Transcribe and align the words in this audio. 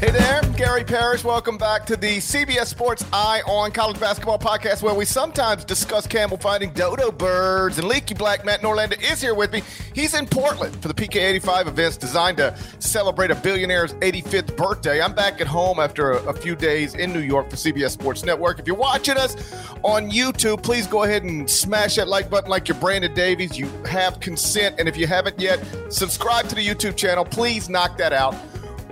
Hey 0.00 0.12
there, 0.12 0.40
Gary 0.56 0.82
Parrish. 0.82 1.24
Welcome 1.24 1.58
back 1.58 1.84
to 1.84 1.94
the 1.94 2.16
CBS 2.20 2.68
Sports 2.68 3.04
Eye 3.12 3.42
on 3.46 3.70
College 3.70 4.00
Basketball 4.00 4.38
podcast, 4.38 4.80
where 4.80 4.94
we 4.94 5.04
sometimes 5.04 5.62
discuss 5.62 6.06
camel 6.06 6.38
fighting 6.38 6.70
dodo 6.70 7.12
birds. 7.12 7.78
And 7.78 7.86
Leaky 7.86 8.14
Black 8.14 8.42
Matt 8.42 8.62
Norlander 8.62 8.98
is 9.12 9.20
here 9.20 9.34
with 9.34 9.52
me. 9.52 9.62
He's 9.94 10.14
in 10.14 10.24
Portland 10.24 10.74
for 10.80 10.88
the 10.88 10.94
PK85 10.94 11.66
events 11.66 11.98
designed 11.98 12.38
to 12.38 12.56
celebrate 12.78 13.30
a 13.30 13.34
billionaire's 13.34 13.92
85th 13.92 14.56
birthday. 14.56 15.02
I'm 15.02 15.14
back 15.14 15.38
at 15.42 15.46
home 15.46 15.78
after 15.78 16.12
a, 16.12 16.30
a 16.30 16.32
few 16.32 16.56
days 16.56 16.94
in 16.94 17.12
New 17.12 17.20
York 17.20 17.50
for 17.50 17.56
CBS 17.56 17.90
Sports 17.90 18.24
Network. 18.24 18.58
If 18.58 18.66
you're 18.66 18.76
watching 18.76 19.18
us 19.18 19.36
on 19.82 20.10
YouTube, 20.10 20.62
please 20.62 20.86
go 20.86 21.02
ahead 21.02 21.24
and 21.24 21.48
smash 21.48 21.96
that 21.96 22.08
like 22.08 22.30
button 22.30 22.48
like 22.48 22.68
you're 22.68 22.78
Brandon 22.78 23.12
Davies. 23.12 23.58
You 23.58 23.66
have 23.84 24.18
consent. 24.18 24.76
And 24.78 24.88
if 24.88 24.96
you 24.96 25.06
haven't 25.06 25.38
yet, 25.38 25.62
subscribe 25.90 26.48
to 26.48 26.54
the 26.54 26.66
YouTube 26.66 26.96
channel. 26.96 27.22
Please 27.22 27.68
knock 27.68 27.98
that 27.98 28.14
out 28.14 28.34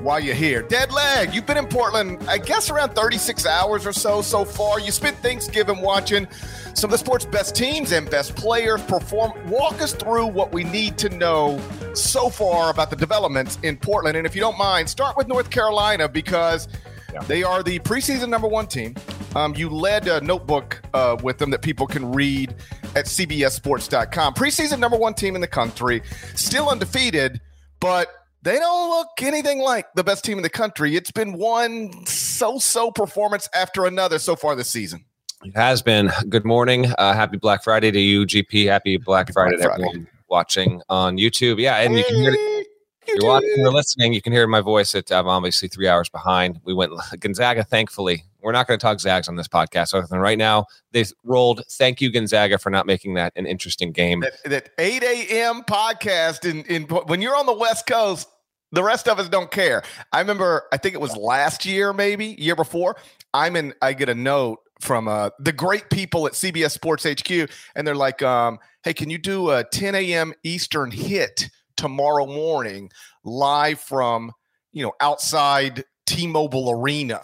while 0.03 0.21
you're 0.21 0.35
here. 0.35 0.63
Dead 0.63 0.93
leg, 0.93 1.35
you've 1.35 1.47
been 1.47 1.57
in 1.57 1.67
Portland, 1.67 2.23
I 2.29 2.39
guess 2.39 2.71
around 2.71 2.95
36 2.95 3.47
hours 3.47 3.87
or 3.87 3.93
so 3.93 4.23
so 4.23 4.45
far. 4.45 4.81
You 4.81 4.93
spent 4.93 5.17
Thanksgiving 5.19 5.81
watching 5.81 6.27
some 6.75 6.89
of 6.89 6.93
the 6.93 6.99
sport's 6.99 7.25
best 7.25 7.57
teams 7.57 7.93
and 7.93 8.09
best 8.11 8.37
players 8.37 8.83
perform. 8.83 9.33
Walk 9.49 9.81
us 9.83 9.93
through 9.93 10.27
what 10.27 10.53
we 10.53 10.65
need 10.65 10.99
to 10.99 11.09
know 11.09 11.61
so 11.95 12.29
far 12.29 12.71
about 12.71 12.91
the 12.91 12.97
developments 12.97 13.59
in 13.63 13.77
Portland. 13.77 14.17
And 14.17 14.27
if 14.27 14.35
you 14.35 14.41
don't 14.41 14.59
mind, 14.59 14.89
start 14.89 15.17
with 15.17 15.29
North 15.29 15.51
Carolina 15.51 16.09
because 16.09 16.69
yeah. 17.13 17.21
they 17.23 17.43
are 17.43 17.63
the 17.63 17.79
preseason 17.81 18.29
number 18.29 18.49
one 18.49 18.67
team. 18.67 18.95
Um, 19.35 19.55
you 19.55 19.69
led 19.69 20.09
a 20.09 20.21
notebook 20.21 20.81
uh, 20.95 21.17
with 21.23 21.39
them 21.39 21.51
that 21.51 21.63
people 21.63 21.87
can 21.87 22.13
read 22.13 22.55
at 22.95 23.07
CBSSports.com. 23.07 24.35
Preseason 24.35 24.79
number 24.79 24.97
one 24.97 25.15
team 25.15 25.35
in 25.35 25.41
the 25.41 25.47
country, 25.47 26.03
still 26.35 26.69
undefeated, 26.69 27.41
but 27.81 28.09
they 28.49 28.59
don't 28.59 28.89
look 28.89 29.09
anything 29.21 29.61
like 29.61 29.93
the 29.95 30.03
best 30.03 30.25
team 30.25 30.39
in 30.39 30.43
the 30.43 30.49
country. 30.49 30.97
It's 30.97 31.11
been 31.11 31.35
one 31.35 32.07
so-so 32.07 32.91
performance 32.91 33.47
after 33.55 33.85
another 33.85 34.19
so 34.19 34.37
far 34.37 34.57
this 34.57 34.71
season. 34.71 35.05
It 35.45 35.55
has 35.55 35.83
been. 35.83 36.11
Good 36.31 36.47
morning. 36.47 36.87
Uh, 36.99 37.13
happy 37.13 37.37
Black 37.37 37.63
Friday 37.63 37.91
to 37.91 38.01
you, 38.01 38.25
GP. 38.25 38.67
Happy 38.67 38.97
Black 38.97 39.31
Friday 39.33 39.59
Black 39.59 39.63
to 39.63 39.69
Friday. 39.69 39.85
everyone 39.85 40.09
watching 40.31 40.81
on 40.89 41.19
YouTube. 41.19 41.61
Yeah, 41.61 41.77
and 41.77 41.93
hey, 41.93 41.99
you 41.99 42.05
can 42.07 42.17
hear 42.17 42.33
it. 42.33 42.67
You're 43.07 43.31
watching 43.31 43.67
or 43.67 43.73
listening, 43.73 44.13
you 44.13 44.21
can 44.21 44.33
hear 44.33 44.47
my 44.47 44.61
voice. 44.61 44.95
At, 44.95 45.11
I'm 45.13 45.29
obviously 45.29 45.69
three 45.69 45.89
hours 45.89 46.09
behind. 46.09 46.61
We 46.65 46.75
went 46.75 46.93
Gonzaga, 47.21 47.65
thankfully. 47.65 48.25
We're 48.43 48.53
not 48.53 48.67
going 48.67 48.79
to 48.79 48.83
talk 48.83 49.01
Zags 49.01 49.29
on 49.29 49.37
this 49.37 49.49
podcast. 49.49 49.95
Other 49.95 50.07
than 50.09 50.21
right 50.21 50.39
now, 50.39 50.67
they 50.93 51.05
rolled. 51.25 51.65
Thank 51.73 52.01
you, 52.01 52.13
Gonzaga, 52.13 52.59
for 52.59 52.71
not 52.71 52.87
making 52.87 53.15
that 53.15 53.33
an 53.37 53.47
interesting 53.47 53.93
game. 53.93 54.21
That, 54.21 54.33
that 54.45 54.71
8 54.79 55.03
a.m. 55.03 55.63
podcast 55.63 56.49
in, 56.49 56.65
in 56.65 56.85
when 57.07 57.23
you're 57.23 57.37
on 57.37 57.47
the 57.47 57.57
West 57.57 57.87
Coast, 57.87 58.29
the 58.73 58.83
rest 58.83 59.09
of 59.09 59.19
us 59.19 59.29
don't 59.29 59.51
care. 59.51 59.83
I 60.13 60.21
remember, 60.21 60.65
I 60.73 60.77
think 60.77 60.95
it 60.95 61.01
was 61.01 61.17
last 61.17 61.65
year, 61.65 61.93
maybe 61.93 62.37
year 62.39 62.57
before. 62.57 62.97
I'm 63.35 63.57
in. 63.57 63.75
I 63.83 63.93
get 63.93 64.09
a 64.09 64.15
note 64.15 64.59
from 64.81 65.09
uh, 65.09 65.31
the 65.39 65.53
great 65.53 65.91
people 65.91 66.27
at 66.27 66.33
CBS 66.33 66.71
Sports 66.71 67.05
HQ, 67.05 67.51
and 67.75 67.87
they're 67.87 67.95
like, 67.95 68.23
um, 68.23 68.59
"Hey, 68.83 68.95
can 68.95 69.11
you 69.11 69.19
do 69.19 69.51
a 69.51 69.65
10 69.65 69.95
a.m. 69.95 70.33
Eastern 70.45 70.91
hit 70.91 71.49
tomorrow 71.77 72.27
morning, 72.27 72.91
live 73.25 73.81
from 73.81 74.33
you 74.73 74.83
know 74.83 74.93
outside 75.01 75.85
T-Mobile 76.07 76.71
Arena?" 76.71 77.23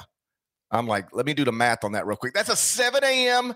I'm 0.71 0.87
like, 0.87 1.15
"Let 1.15 1.27
me 1.27 1.35
do 1.35 1.45
the 1.45 1.53
math 1.53 1.85
on 1.85 1.93
that 1.93 2.07
real 2.07 2.17
quick. 2.17 2.35
That's 2.35 2.51
a 2.51 2.57
7 2.57 3.03
a.m. 3.03 3.55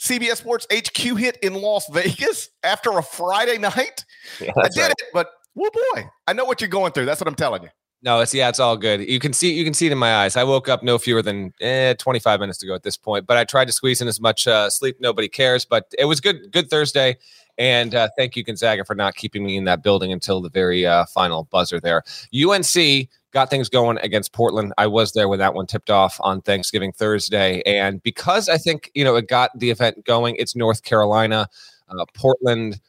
CBS 0.00 0.36
Sports 0.36 0.66
HQ 0.72 1.18
hit 1.18 1.38
in 1.42 1.54
Las 1.54 1.88
Vegas 1.92 2.48
after 2.64 2.98
a 2.98 3.02
Friday 3.02 3.58
night. 3.58 4.04
Yeah, 4.40 4.52
I 4.56 4.68
did 4.68 4.80
right. 4.80 4.90
it, 4.90 5.02
but 5.12 5.28
well, 5.54 5.70
boy, 5.92 6.08
I 6.26 6.32
know 6.32 6.44
what 6.44 6.60
you're 6.60 6.68
going 6.68 6.92
through. 6.92 7.06
That's 7.06 7.20
what 7.20 7.28
I'm 7.28 7.34
telling 7.34 7.62
you. 7.62 7.68
No, 8.04 8.18
it's 8.18 8.34
yeah, 8.34 8.48
it's 8.48 8.58
all 8.58 8.76
good. 8.76 9.08
You 9.08 9.20
can 9.20 9.32
see 9.32 9.52
you 9.52 9.64
can 9.64 9.74
see 9.74 9.86
it 9.86 9.92
in 9.92 9.98
my 9.98 10.16
eyes. 10.16 10.36
I 10.36 10.42
woke 10.42 10.68
up 10.68 10.82
no 10.82 10.98
fewer 10.98 11.22
than 11.22 11.52
eh, 11.60 11.94
25 11.94 12.40
minutes 12.40 12.58
to 12.58 12.66
go 12.66 12.74
at 12.74 12.82
this 12.82 12.96
point, 12.96 13.26
but 13.28 13.36
I 13.36 13.44
tried 13.44 13.66
to 13.66 13.72
squeeze 13.72 14.00
in 14.00 14.08
as 14.08 14.20
much 14.20 14.48
uh, 14.48 14.70
sleep. 14.70 14.96
Nobody 14.98 15.28
cares, 15.28 15.64
but 15.64 15.92
it 15.96 16.06
was 16.06 16.20
good. 16.20 16.50
Good 16.50 16.68
Thursday, 16.68 17.16
and 17.58 17.94
uh, 17.94 18.08
thank 18.16 18.34
you 18.34 18.42
Gonzaga 18.42 18.84
for 18.84 18.96
not 18.96 19.14
keeping 19.14 19.44
me 19.44 19.56
in 19.56 19.64
that 19.64 19.84
building 19.84 20.12
until 20.12 20.40
the 20.40 20.50
very 20.50 20.84
uh, 20.84 21.04
final 21.06 21.44
buzzer. 21.44 21.78
There, 21.78 22.02
UNC 22.34 23.08
got 23.30 23.50
things 23.50 23.68
going 23.68 23.98
against 23.98 24.32
Portland. 24.32 24.72
I 24.78 24.88
was 24.88 25.12
there 25.12 25.28
when 25.28 25.38
that 25.38 25.54
one 25.54 25.66
tipped 25.66 25.88
off 25.88 26.16
on 26.20 26.42
Thanksgiving 26.42 26.90
Thursday, 26.90 27.62
and 27.62 28.02
because 28.02 28.48
I 28.48 28.58
think 28.58 28.90
you 28.94 29.04
know 29.04 29.14
it 29.14 29.28
got 29.28 29.56
the 29.56 29.70
event 29.70 30.04
going. 30.04 30.34
It's 30.40 30.56
North 30.56 30.82
Carolina, 30.82 31.48
uh, 31.88 32.04
Portland 32.14 32.80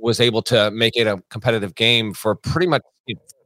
was 0.00 0.20
able 0.20 0.42
to 0.42 0.70
make 0.70 0.96
it 0.96 1.06
a 1.06 1.22
competitive 1.30 1.74
game 1.74 2.14
for 2.14 2.34
pretty 2.34 2.66
much 2.66 2.82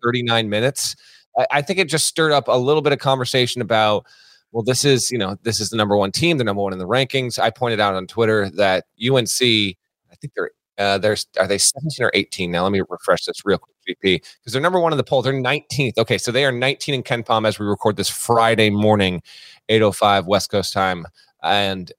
39 0.02 0.48
minutes. 0.48 0.96
I, 1.38 1.46
I 1.50 1.62
think 1.62 1.78
it 1.78 1.88
just 1.88 2.06
stirred 2.06 2.32
up 2.32 2.48
a 2.48 2.56
little 2.56 2.82
bit 2.82 2.92
of 2.92 2.98
conversation 2.98 3.60
about 3.60 4.06
well, 4.52 4.62
this 4.62 4.84
is, 4.84 5.10
you 5.10 5.18
know, 5.18 5.36
this 5.42 5.58
is 5.58 5.70
the 5.70 5.76
number 5.76 5.96
one 5.96 6.12
team, 6.12 6.38
the 6.38 6.44
number 6.44 6.62
one 6.62 6.72
in 6.72 6.78
the 6.78 6.86
rankings. 6.86 7.40
I 7.40 7.50
pointed 7.50 7.80
out 7.80 7.96
on 7.96 8.06
Twitter 8.06 8.48
that 8.50 8.84
UNC, 9.04 9.42
I 9.42 10.14
think 10.20 10.32
they're 10.36 10.50
uh, 10.78 10.98
there's 10.98 11.26
are 11.38 11.46
they 11.46 11.58
17 11.58 12.04
or 12.04 12.10
18 12.14 12.50
now? 12.50 12.64
Let 12.64 12.72
me 12.72 12.82
refresh 12.88 13.24
this 13.24 13.44
real 13.44 13.58
quick, 13.58 13.76
GP, 13.88 14.22
because 14.38 14.52
they're 14.52 14.62
number 14.62 14.80
one 14.80 14.92
in 14.92 14.96
the 14.96 15.04
poll. 15.04 15.22
They're 15.22 15.32
19th. 15.32 15.98
Okay, 15.98 16.18
so 16.18 16.32
they 16.32 16.44
are 16.44 16.52
19 16.52 16.94
in 16.94 17.02
KenPom 17.02 17.46
as 17.46 17.58
we 17.58 17.66
record 17.66 17.96
this 17.96 18.08
Friday 18.08 18.70
morning, 18.70 19.22
8:05 19.68 20.26
West 20.26 20.50
Coast 20.50 20.72
time, 20.72 21.06
and 21.42 21.92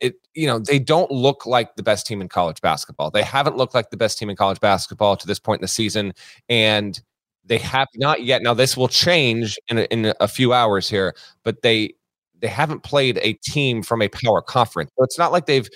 it 0.00 0.14
you 0.34 0.46
know 0.46 0.58
they 0.58 0.78
don't 0.78 1.10
look 1.10 1.46
like 1.46 1.76
the 1.76 1.82
best 1.82 2.06
team 2.06 2.20
in 2.20 2.28
college 2.28 2.60
basketball. 2.60 3.10
They 3.10 3.22
haven't 3.22 3.56
looked 3.56 3.74
like 3.74 3.90
the 3.90 3.96
best 3.96 4.18
team 4.18 4.30
in 4.30 4.36
college 4.36 4.60
basketball 4.60 5.16
to 5.16 5.26
this 5.26 5.38
point 5.38 5.60
in 5.60 5.62
the 5.62 5.68
season, 5.68 6.12
and 6.48 7.00
they 7.44 7.58
have 7.58 7.88
not 7.96 8.22
yet. 8.22 8.42
Now 8.42 8.54
this 8.54 8.76
will 8.76 8.88
change 8.88 9.58
in 9.68 9.78
a, 9.78 9.82
in 9.82 10.12
a 10.20 10.28
few 10.28 10.52
hours 10.52 10.88
here, 10.88 11.14
but 11.44 11.62
they 11.62 11.94
they 12.38 12.48
haven't 12.48 12.82
played 12.82 13.18
a 13.22 13.34
team 13.34 13.82
from 13.82 14.02
a 14.02 14.08
power 14.08 14.42
conference, 14.42 14.90
so 14.96 15.04
it's 15.04 15.18
not 15.18 15.32
like 15.32 15.46
they've 15.46 15.68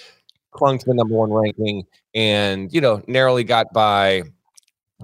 clung 0.53 0.79
to 0.79 0.85
the 0.87 0.95
number 0.95 1.17
one 1.17 1.33
ranking 1.33 1.83
and 2.15 2.73
you 2.73 2.81
know 2.81 3.03
narrowly 3.09 3.43
got 3.43 3.73
by 3.73 4.23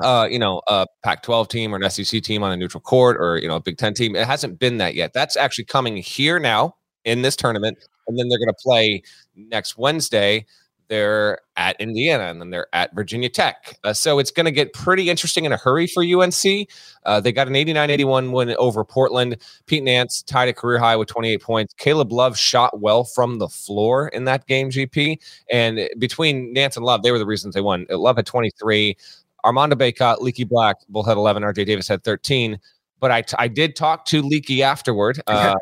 uh, 0.01 0.27
you 0.31 0.39
know, 0.39 0.63
a 0.69 0.87
Pac-12 1.03 1.49
team 1.49 1.75
or 1.75 1.79
an 1.79 1.91
SEC 1.91 2.23
team 2.23 2.43
on 2.43 2.53
a 2.53 2.57
neutral 2.57 2.81
court 2.81 3.17
or 3.19 3.39
you 3.39 3.49
know 3.49 3.57
a 3.57 3.61
Big 3.61 3.77
Ten 3.77 3.95
team. 3.95 4.17
It 4.17 4.27
hasn't 4.27 4.59
been 4.59 4.79
that 4.79 4.95
yet. 4.95 5.13
That's 5.13 5.37
actually 5.37 5.65
coming 5.65 5.97
here 5.97 6.39
now 6.39 6.77
in 7.05 7.23
this 7.23 7.37
tournament 7.37 7.79
and 8.11 8.19
then 8.19 8.29
they're 8.29 8.39
going 8.39 8.49
to 8.49 8.63
play 8.63 9.03
next 9.35 9.79
Wednesday. 9.79 10.47
They're 10.91 11.39
at 11.57 11.81
Indiana, 11.81 12.25
and 12.25 12.41
then 12.41 12.51
they're 12.51 12.67
at 12.73 12.93
Virginia 12.97 13.29
Tech. 13.29 13.79
Uh, 13.85 13.93
so 13.93 14.19
it's 14.19 14.33
going 14.33 14.47
to 14.47 14.51
get 14.51 14.73
pretty 14.73 15.09
interesting 15.09 15.45
in 15.45 15.53
a 15.53 15.57
hurry 15.57 15.87
for 15.87 16.03
UNC. 16.03 16.69
Uh, 17.07 17.21
they 17.21 17.31
got 17.31 17.47
an 17.47 17.55
89-81 17.55 18.33
win 18.33 18.57
over 18.59 18.85
Portland. 18.85 19.37
Pete 19.67 19.85
Nance 19.85 20.21
tied 20.23 20.49
a 20.49 20.53
career 20.53 20.81
high 20.81 20.97
with 20.97 21.07
28 21.07 21.41
points. 21.41 21.75
Caleb 21.75 22.11
Love 22.11 22.37
shot 22.37 22.81
well 22.81 23.05
from 23.05 23.39
the 23.39 23.47
floor 23.49 24.09
in 24.09 24.25
that 24.25 24.49
game, 24.49 24.69
GP. 24.69 25.21
And 25.53 25.89
between 25.99 26.53
Nance 26.53 26.77
and 26.77 26.85
Love, 26.85 27.05
they 27.05 27.13
were 27.13 27.21
the 27.21 27.27
reasons 27.27 27.55
they 27.55 27.61
won. 27.61 27.87
Love 27.89 28.17
had 28.17 28.27
23. 28.27 28.97
Armando 29.45 29.77
Bacot, 29.77 30.19
Leaky 30.19 30.43
Black, 30.43 30.79
both 30.89 31.07
had 31.07 31.17
11. 31.17 31.45
RJ 31.45 31.67
Davis 31.67 31.87
had 31.87 32.03
13. 32.03 32.59
But 32.99 33.13
I, 33.13 33.23
t- 33.23 33.37
I 33.39 33.47
did 33.47 33.77
talk 33.77 34.07
to 34.07 34.23
Leaky 34.23 34.65
afterward. 34.65 35.23
Uh, 35.29 35.55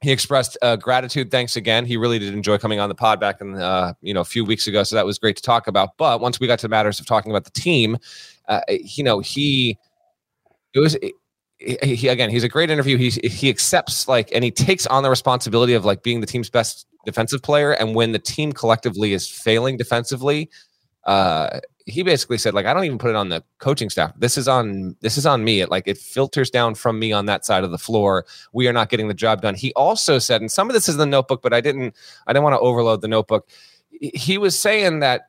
he 0.00 0.10
expressed 0.10 0.56
uh, 0.62 0.76
gratitude. 0.76 1.30
Thanks 1.30 1.56
again. 1.56 1.84
He 1.84 1.96
really 1.96 2.18
did 2.18 2.32
enjoy 2.32 2.58
coming 2.58 2.80
on 2.80 2.88
the 2.88 2.94
pod 2.94 3.20
back 3.20 3.40
in 3.40 3.56
uh, 3.56 3.94
you 4.00 4.14
know 4.14 4.20
a 4.20 4.24
few 4.24 4.44
weeks 4.44 4.66
ago, 4.66 4.82
so 4.82 4.96
that 4.96 5.04
was 5.04 5.18
great 5.18 5.36
to 5.36 5.42
talk 5.42 5.66
about. 5.66 5.96
But 5.96 6.20
once 6.20 6.40
we 6.40 6.46
got 6.46 6.58
to 6.60 6.68
matters 6.68 7.00
of 7.00 7.06
talking 7.06 7.30
about 7.30 7.44
the 7.44 7.50
team, 7.50 7.98
uh, 8.48 8.60
you 8.68 9.04
know 9.04 9.20
he 9.20 9.78
it 10.74 10.80
was. 10.80 10.96
He, 11.02 11.14
he, 11.82 12.08
again, 12.08 12.30
he's 12.30 12.42
a 12.42 12.48
great 12.48 12.70
interview. 12.70 12.96
He 12.96 13.10
he 13.10 13.50
accepts 13.50 14.08
like 14.08 14.30
and 14.34 14.42
he 14.42 14.50
takes 14.50 14.86
on 14.86 15.02
the 15.02 15.10
responsibility 15.10 15.74
of 15.74 15.84
like 15.84 16.02
being 16.02 16.20
the 16.20 16.26
team's 16.26 16.48
best 16.48 16.86
defensive 17.04 17.42
player. 17.42 17.72
And 17.72 17.94
when 17.94 18.12
the 18.12 18.18
team 18.18 18.52
collectively 18.52 19.12
is 19.12 19.28
failing 19.28 19.76
defensively, 19.76 20.48
uh, 21.04 21.60
he 21.90 22.02
basically 22.02 22.38
said 22.38 22.54
like 22.54 22.66
I 22.66 22.72
don't 22.72 22.84
even 22.84 22.98
put 22.98 23.10
it 23.10 23.16
on 23.16 23.28
the 23.28 23.42
coaching 23.58 23.90
staff. 23.90 24.12
This 24.16 24.38
is 24.38 24.48
on 24.48 24.96
this 25.00 25.18
is 25.18 25.26
on 25.26 25.44
me. 25.44 25.60
It 25.60 25.70
like 25.70 25.86
it 25.86 25.98
filters 25.98 26.50
down 26.50 26.74
from 26.74 26.98
me 26.98 27.12
on 27.12 27.26
that 27.26 27.44
side 27.44 27.64
of 27.64 27.70
the 27.70 27.78
floor. 27.78 28.24
We 28.52 28.68
are 28.68 28.72
not 28.72 28.88
getting 28.88 29.08
the 29.08 29.14
job 29.14 29.42
done. 29.42 29.54
He 29.54 29.72
also 29.74 30.18
said, 30.18 30.40
and 30.40 30.50
some 30.50 30.68
of 30.68 30.74
this 30.74 30.88
is 30.88 30.94
in 30.94 30.98
the 30.98 31.06
notebook, 31.06 31.42
but 31.42 31.52
I 31.52 31.60
didn't 31.60 31.94
I 32.26 32.32
didn't 32.32 32.44
want 32.44 32.54
to 32.54 32.60
overload 32.60 33.00
the 33.00 33.08
notebook. 33.08 33.48
He 33.90 34.38
was 34.38 34.58
saying 34.58 35.00
that 35.00 35.22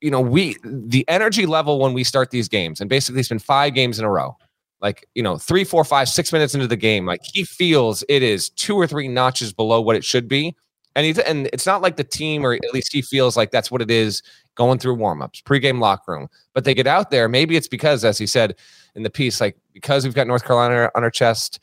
you 0.00 0.10
know 0.10 0.20
we 0.20 0.56
the 0.64 1.04
energy 1.08 1.46
level 1.46 1.78
when 1.78 1.92
we 1.92 2.04
start 2.04 2.30
these 2.30 2.48
games, 2.48 2.80
and 2.80 2.90
basically 2.90 3.20
it's 3.20 3.28
been 3.28 3.38
five 3.38 3.74
games 3.74 3.98
in 3.98 4.04
a 4.04 4.10
row. 4.10 4.36
Like 4.80 5.06
you 5.14 5.22
know, 5.22 5.38
three, 5.38 5.64
four, 5.64 5.84
five, 5.84 6.08
six 6.08 6.32
minutes 6.32 6.54
into 6.54 6.66
the 6.66 6.76
game, 6.76 7.06
like 7.06 7.20
he 7.22 7.44
feels 7.44 8.02
it 8.08 8.22
is 8.22 8.50
two 8.50 8.74
or 8.76 8.86
three 8.86 9.08
notches 9.08 9.52
below 9.52 9.80
what 9.80 9.94
it 9.94 10.04
should 10.04 10.26
be 10.26 10.56
and 10.94 11.06
he's 11.06 11.18
and 11.18 11.48
it's 11.52 11.66
not 11.66 11.82
like 11.82 11.96
the 11.96 12.04
team, 12.04 12.44
or 12.44 12.54
at 12.54 12.74
least 12.74 12.92
he 12.92 13.02
feels 13.02 13.36
like 13.36 13.50
that's 13.50 13.70
what 13.70 13.82
it 13.82 13.90
is 13.90 14.22
going 14.54 14.78
through 14.78 14.96
warmups, 14.96 15.42
pregame 15.42 15.80
locker 15.80 16.12
room. 16.12 16.28
But 16.54 16.64
they 16.64 16.74
get 16.74 16.86
out 16.86 17.10
there. 17.10 17.28
Maybe 17.28 17.56
it's 17.56 17.68
because, 17.68 18.04
as 18.04 18.18
he 18.18 18.26
said 18.26 18.56
in 18.94 19.02
the 19.02 19.10
piece, 19.10 19.40
like 19.40 19.56
because 19.72 20.04
we've 20.04 20.14
got 20.14 20.26
North 20.26 20.44
Carolina 20.44 20.90
on 20.94 21.02
our 21.02 21.10
chest 21.10 21.60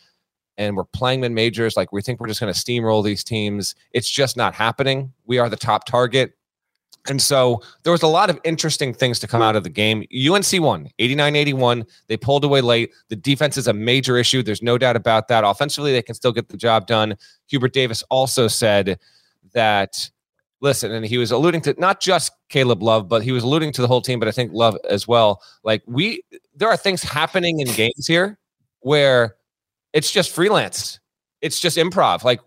and 0.58 0.76
we're 0.76 0.86
playing 0.86 1.22
mid 1.22 1.32
majors, 1.32 1.78
like 1.78 1.92
we 1.92 2.02
think 2.02 2.20
we're 2.20 2.28
just 2.28 2.40
going 2.40 2.54
to 2.54 2.60
steamroll 2.60 3.04
these 3.04 3.24
teams. 3.24 3.76
It's 3.92 4.10
just 4.10 4.36
not 4.36 4.54
happening. 4.54 5.14
We 5.26 5.38
are 5.38 5.50
the 5.50 5.58
top 5.58 5.86
target. 5.86 6.34
And 7.08 7.22
so 7.22 7.62
there 7.84 7.92
was 7.94 8.04
a 8.04 8.08
lot 8.08 8.30
of 8.30 8.40
interesting 8.44 8.94
things 8.94 9.20
to 9.20 9.28
come 9.28 9.42
out 9.42 9.56
of 9.56 9.64
the 9.64 9.70
game. 9.70 10.04
UNC 10.14 10.62
won 10.62 10.90
89 11.00 11.36
81. 11.36 11.86
They 12.08 12.18
pulled 12.18 12.44
away 12.44 12.62
late. 12.62 12.92
The 13.08 13.16
defense 13.16 13.58
is 13.58 13.68
a 13.68 13.74
major 13.74 14.18
issue. 14.18 14.44
There's 14.44 14.62
no 14.62 14.78
doubt 14.78 14.96
about 14.96 15.28
that. 15.30 15.44
Offensively, 15.44 15.94
they 15.94 16.02
can 16.02 16.14
still 16.14 16.34
get 16.34 16.50
the 16.50 16.58
job 16.58 16.88
done. 16.88 17.16
Hubert 17.48 17.74
Davis 17.74 18.04
also 18.10 18.48
said 18.48 19.00
that 19.54 20.10
listen, 20.62 20.92
and 20.92 21.06
he 21.06 21.18
was 21.18 21.32
alluding 21.32 21.62
to 21.62 21.76
not 21.78 22.00
just 22.00 22.32
Caleb 22.50 22.84
Love, 22.84 23.08
but 23.08 23.24
he 23.24 23.32
was 23.32 23.44
alluding 23.44 23.72
to 23.74 23.82
the 23.82 23.88
whole 23.88 24.02
team, 24.02 24.20
but 24.20 24.28
I 24.28 24.32
think 24.32 24.52
Love 24.54 24.78
as 24.90 25.08
well. 25.08 25.42
Like 25.64 25.84
we 25.86 26.24
there 26.56 26.70
are 26.70 26.78
things 26.78 27.04
happening 27.04 27.60
in 27.60 27.68
games 27.68 28.08
here 28.08 28.38
where 28.82 29.36
it's 29.94 30.12
just 30.12 30.34
freelance. 30.34 31.00
It's 31.42 31.60
just 31.60 31.78
improv. 31.78 32.24
Like 32.24 32.42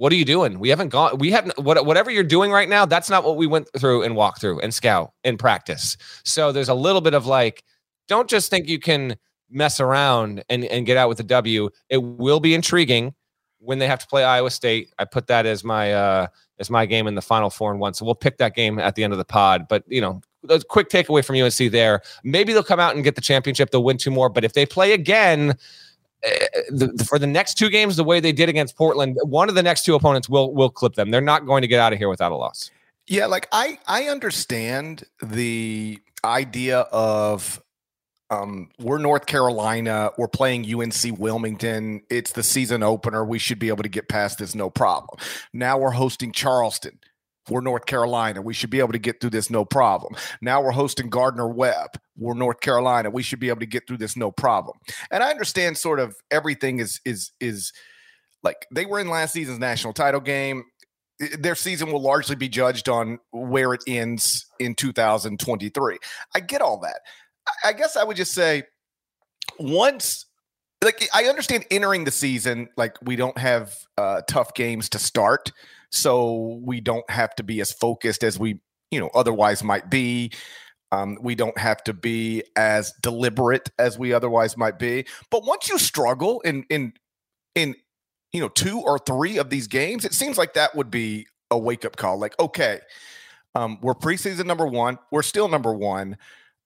what 0.00 0.12
are 0.12 0.16
you 0.16 0.24
doing? 0.24 0.58
We 0.58 0.70
haven't 0.70 0.88
gone 0.88 1.18
we 1.18 1.30
haven't 1.30 1.58
what, 1.58 1.84
whatever 1.84 2.10
you're 2.10 2.24
doing 2.24 2.50
right 2.50 2.68
now, 2.68 2.86
that's 2.86 3.10
not 3.10 3.24
what 3.24 3.36
we 3.36 3.46
went 3.46 3.68
through 3.78 4.02
and 4.02 4.16
walk 4.16 4.40
through 4.40 4.60
and 4.60 4.72
scout 4.72 5.12
in 5.24 5.36
practice. 5.36 5.96
So 6.24 6.52
there's 6.52 6.70
a 6.70 6.74
little 6.74 7.00
bit 7.02 7.14
of 7.14 7.26
like 7.26 7.64
don't 8.08 8.28
just 8.28 8.50
think 8.50 8.66
you 8.66 8.78
can 8.78 9.16
mess 9.50 9.78
around 9.78 10.42
and, 10.48 10.64
and 10.64 10.86
get 10.86 10.96
out 10.96 11.08
with 11.08 11.20
a 11.20 11.24
W. 11.24 11.68
It 11.88 11.98
will 11.98 12.40
be 12.40 12.54
intriguing 12.54 13.14
when 13.58 13.78
they 13.78 13.86
have 13.86 13.98
to 13.98 14.06
play 14.06 14.24
Iowa 14.24 14.50
State. 14.50 14.92
I 14.98 15.04
put 15.04 15.26
that 15.26 15.44
as 15.44 15.64
my 15.64 15.92
uh 15.92 16.26
as 16.60 16.70
my 16.70 16.86
game 16.86 17.06
in 17.06 17.14
the 17.14 17.22
final 17.22 17.50
four 17.50 17.72
and 17.72 17.80
one. 17.80 17.94
So 17.94 18.04
we'll 18.04 18.14
pick 18.14 18.38
that 18.38 18.54
game 18.54 18.78
at 18.78 18.94
the 18.94 19.02
end 19.02 19.12
of 19.12 19.18
the 19.18 19.24
pod. 19.24 19.66
But 19.68 19.82
you 19.88 20.00
know, 20.00 20.20
a 20.48 20.60
quick 20.60 20.88
takeaway 20.88 21.24
from 21.24 21.36
UNC 21.36 21.72
there. 21.72 22.02
Maybe 22.22 22.52
they'll 22.52 22.62
come 22.62 22.80
out 22.80 22.94
and 22.94 23.02
get 23.02 23.14
the 23.14 23.20
championship. 23.20 23.70
They'll 23.70 23.82
win 23.82 23.96
two 23.96 24.10
more. 24.10 24.28
But 24.28 24.44
if 24.44 24.52
they 24.52 24.66
play 24.66 24.92
again, 24.92 25.50
uh, 26.24 26.30
the, 26.70 26.88
the, 26.94 27.04
for 27.04 27.18
the 27.18 27.26
next 27.26 27.54
two 27.54 27.70
games, 27.70 27.96
the 27.96 28.04
way 28.04 28.20
they 28.20 28.32
did 28.32 28.48
against 28.48 28.76
Portland, 28.76 29.16
one 29.22 29.48
of 29.48 29.54
the 29.54 29.62
next 29.62 29.84
two 29.84 29.94
opponents 29.94 30.28
will 30.28 30.54
will 30.54 30.70
clip 30.70 30.94
them. 30.94 31.10
They're 31.10 31.20
not 31.20 31.46
going 31.46 31.62
to 31.62 31.68
get 31.68 31.80
out 31.80 31.92
of 31.92 31.98
here 31.98 32.08
without 32.08 32.30
a 32.30 32.36
loss. 32.36 32.70
Yeah, 33.06 33.26
like 33.26 33.48
I 33.52 33.78
I 33.86 34.04
understand 34.04 35.04
the 35.22 35.98
idea 36.24 36.80
of 36.92 37.62
um, 38.30 38.70
we're 38.78 38.98
North 38.98 39.26
Carolina. 39.26 40.10
We're 40.16 40.28
playing 40.28 40.72
UNC 40.72 41.18
Wilmington. 41.18 42.02
It's 42.08 42.32
the 42.32 42.42
season 42.42 42.82
opener. 42.82 43.24
We 43.24 43.38
should 43.38 43.58
be 43.58 43.68
able 43.68 43.82
to 43.82 43.88
get 43.88 44.08
past 44.08 44.38
this 44.38 44.54
no 44.54 44.70
problem. 44.70 45.18
Now 45.52 45.78
we're 45.78 45.90
hosting 45.90 46.32
Charleston. 46.32 46.98
We're 47.48 47.60
North 47.62 47.86
Carolina. 47.86 48.40
We 48.42 48.54
should 48.54 48.70
be 48.70 48.78
able 48.78 48.92
to 48.92 48.98
get 48.98 49.20
through 49.20 49.30
this 49.30 49.50
no 49.50 49.64
problem. 49.64 50.14
Now 50.40 50.62
we're 50.62 50.70
hosting 50.70 51.10
Gardner 51.10 51.48
Webb. 51.48 51.90
We're 52.16 52.34
North 52.34 52.60
Carolina. 52.60 53.10
We 53.10 53.24
should 53.24 53.40
be 53.40 53.48
able 53.48 53.60
to 53.60 53.66
get 53.66 53.88
through 53.88 53.96
this 53.96 54.16
no 54.16 54.30
problem. 54.30 54.78
And 55.10 55.24
I 55.24 55.30
understand 55.30 55.76
sort 55.76 55.98
of 55.98 56.14
everything 56.30 56.78
is 56.78 57.00
is 57.04 57.32
is 57.40 57.72
like 58.44 58.66
they 58.72 58.86
were 58.86 59.00
in 59.00 59.08
last 59.08 59.32
season's 59.32 59.58
national 59.58 59.92
title 59.92 60.20
game 60.20 60.64
their 61.38 61.54
season 61.54 61.92
will 61.92 62.00
largely 62.00 62.34
be 62.34 62.48
judged 62.48 62.88
on 62.88 63.18
where 63.30 63.74
it 63.74 63.82
ends 63.86 64.46
in 64.58 64.74
2023. 64.74 65.98
I 66.34 66.40
get 66.40 66.62
all 66.62 66.80
that. 66.80 67.00
I 67.64 67.72
guess 67.72 67.96
I 67.96 68.04
would 68.04 68.16
just 68.16 68.32
say 68.32 68.64
once 69.58 70.26
like 70.82 71.08
I 71.12 71.24
understand 71.24 71.66
entering 71.70 72.04
the 72.04 72.10
season, 72.10 72.68
like 72.76 72.96
we 73.02 73.16
don't 73.16 73.36
have 73.36 73.74
uh, 73.98 74.22
tough 74.28 74.54
games 74.54 74.88
to 74.90 74.98
start, 74.98 75.52
so 75.90 76.60
we 76.64 76.80
don't 76.80 77.08
have 77.10 77.34
to 77.36 77.42
be 77.42 77.60
as 77.60 77.72
focused 77.72 78.24
as 78.24 78.38
we, 78.38 78.60
you 78.90 79.00
know, 79.00 79.10
otherwise 79.14 79.62
might 79.62 79.90
be. 79.90 80.32
Um, 80.92 81.18
we 81.20 81.34
don't 81.34 81.56
have 81.56 81.84
to 81.84 81.92
be 81.92 82.42
as 82.56 82.92
deliberate 83.02 83.70
as 83.78 83.98
we 83.98 84.12
otherwise 84.12 84.56
might 84.56 84.78
be. 84.78 85.06
But 85.30 85.44
once 85.44 85.68
you 85.68 85.78
struggle 85.78 86.40
in 86.40 86.64
in 86.70 86.94
in 87.54 87.74
you 88.32 88.40
know 88.40 88.48
two 88.48 88.80
or 88.80 88.98
three 88.98 89.38
of 89.38 89.50
these 89.50 89.66
games, 89.66 90.04
it 90.04 90.14
seems 90.14 90.38
like 90.38 90.54
that 90.54 90.74
would 90.74 90.90
be 90.90 91.26
a 91.50 91.58
wake 91.58 91.84
up 91.84 91.96
call. 91.96 92.18
Like, 92.18 92.38
okay, 92.40 92.80
um, 93.54 93.78
we're 93.82 93.94
preseason 93.94 94.46
number 94.46 94.66
one, 94.66 94.98
we're 95.12 95.22
still 95.22 95.48
number 95.48 95.74
one. 95.74 96.16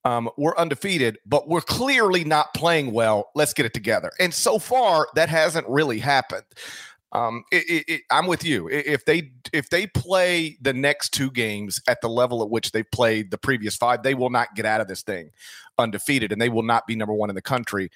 Um, 0.05 0.29
we're 0.37 0.57
undefeated, 0.57 1.19
but 1.25 1.49
we're 1.49 1.63
clearly 1.63 2.25
not 2.25 2.53
playing 2.53 2.93
well. 2.93 3.31
Let's 3.35 3.55
get 3.55 3.65
it 3.65 3.73
together. 3.73 4.11
And 4.21 4.35
so 4.35 4.59
far, 4.59 5.09
that 5.15 5.31
hasn't 5.31 5.67
really 5.67 5.99
happened. 5.99 6.45
Um, 7.13 7.45
it, 7.53 7.65
it, 7.69 7.85
it, 7.89 8.01
I'm 8.11 8.27
with 8.27 8.45
you. 8.45 8.69
If 8.69 9.05
they 9.05 9.31
if 9.53 9.71
they 9.71 9.87
play 9.87 10.59
the 10.61 10.73
next 10.73 11.11
two 11.11 11.31
games 11.31 11.81
at 11.87 12.01
the 12.01 12.09
level 12.09 12.43
at 12.43 12.51
which 12.51 12.73
they 12.73 12.83
played 12.83 13.31
the 13.31 13.39
previous 13.39 13.77
five, 13.77 14.03
they 14.03 14.15
will 14.15 14.31
not 14.31 14.55
get 14.57 14.67
out 14.67 14.81
of 14.81 14.89
this 14.89 15.03
thing 15.03 15.31
undefeated, 15.79 16.33
and 16.33 16.43
they 16.43 16.49
will 16.49 16.63
not 16.63 16.87
be 16.87 16.97
number 16.97 17.15
one 17.15 17.31
in 17.31 17.37
the 17.37 17.43
country 17.43 17.89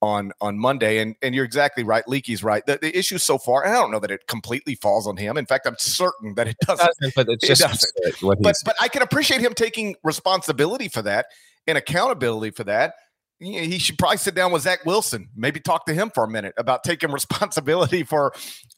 on 0.00 0.32
on 0.40 0.56
Monday. 0.56 0.98
And 0.98 1.16
and 1.20 1.34
you're 1.34 1.44
exactly 1.44 1.82
right. 1.82 2.06
Leaky's 2.06 2.44
right. 2.44 2.64
The, 2.64 2.78
the 2.80 2.96
issue 2.96 3.18
so 3.18 3.38
far, 3.38 3.64
and 3.64 3.74
I 3.74 3.76
don't 3.76 3.90
know 3.90 3.98
that 3.98 4.12
it 4.12 4.28
completely 4.28 4.76
falls 4.76 5.06
on 5.08 5.16
him. 5.16 5.36
In 5.36 5.46
fact, 5.46 5.66
I'm 5.66 5.76
certain 5.76 6.34
that 6.36 6.46
it 6.46 6.56
doesn't. 6.64 6.86
It 6.86 6.94
doesn't 7.00 7.14
but 7.16 7.28
it's 7.28 7.46
just 7.46 7.60
it 7.96 8.20
doesn't. 8.20 8.40
But 8.40 8.54
but 8.64 8.76
I 8.80 8.86
can 8.86 9.02
appreciate 9.02 9.40
him 9.40 9.52
taking 9.52 9.96
responsibility 10.04 10.88
for 10.88 11.02
that 11.02 11.26
and 11.66 11.78
accountability 11.78 12.50
for 12.50 12.64
that. 12.64 12.94
He 13.38 13.78
should 13.78 13.96
probably 13.96 14.18
sit 14.18 14.34
down 14.34 14.52
with 14.52 14.62
Zach 14.62 14.84
Wilson, 14.84 15.30
maybe 15.34 15.60
talk 15.60 15.86
to 15.86 15.94
him 15.94 16.10
for 16.14 16.24
a 16.24 16.28
minute 16.28 16.52
about 16.58 16.84
taking 16.84 17.10
responsibility 17.12 18.02
for. 18.02 18.34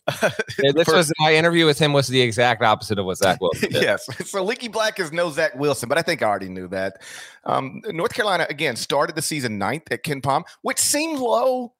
this 0.58 0.84
for, 0.84 0.94
was 0.94 1.12
my 1.18 1.34
interview 1.34 1.66
with 1.66 1.80
him 1.80 1.92
was 1.92 2.06
the 2.06 2.20
exact 2.20 2.62
opposite 2.62 2.98
of 2.98 3.06
what 3.06 3.18
Zach 3.18 3.40
Wilson 3.40 3.72
did. 3.72 3.82
yes, 3.82 4.06
so 4.28 4.42
Leaky 4.44 4.68
Black 4.68 5.00
is 5.00 5.10
no 5.10 5.30
Zach 5.30 5.56
Wilson, 5.56 5.88
but 5.88 5.98
I 5.98 6.02
think 6.02 6.22
I 6.22 6.26
already 6.26 6.48
knew 6.48 6.68
that. 6.68 7.02
Um, 7.44 7.82
North 7.86 8.14
Carolina 8.14 8.46
again 8.50 8.76
started 8.76 9.16
the 9.16 9.22
season 9.22 9.58
ninth 9.58 9.84
at 9.90 10.04
KenPom, 10.04 10.44
which 10.62 10.78
seemed 10.78 11.18
low 11.18 11.74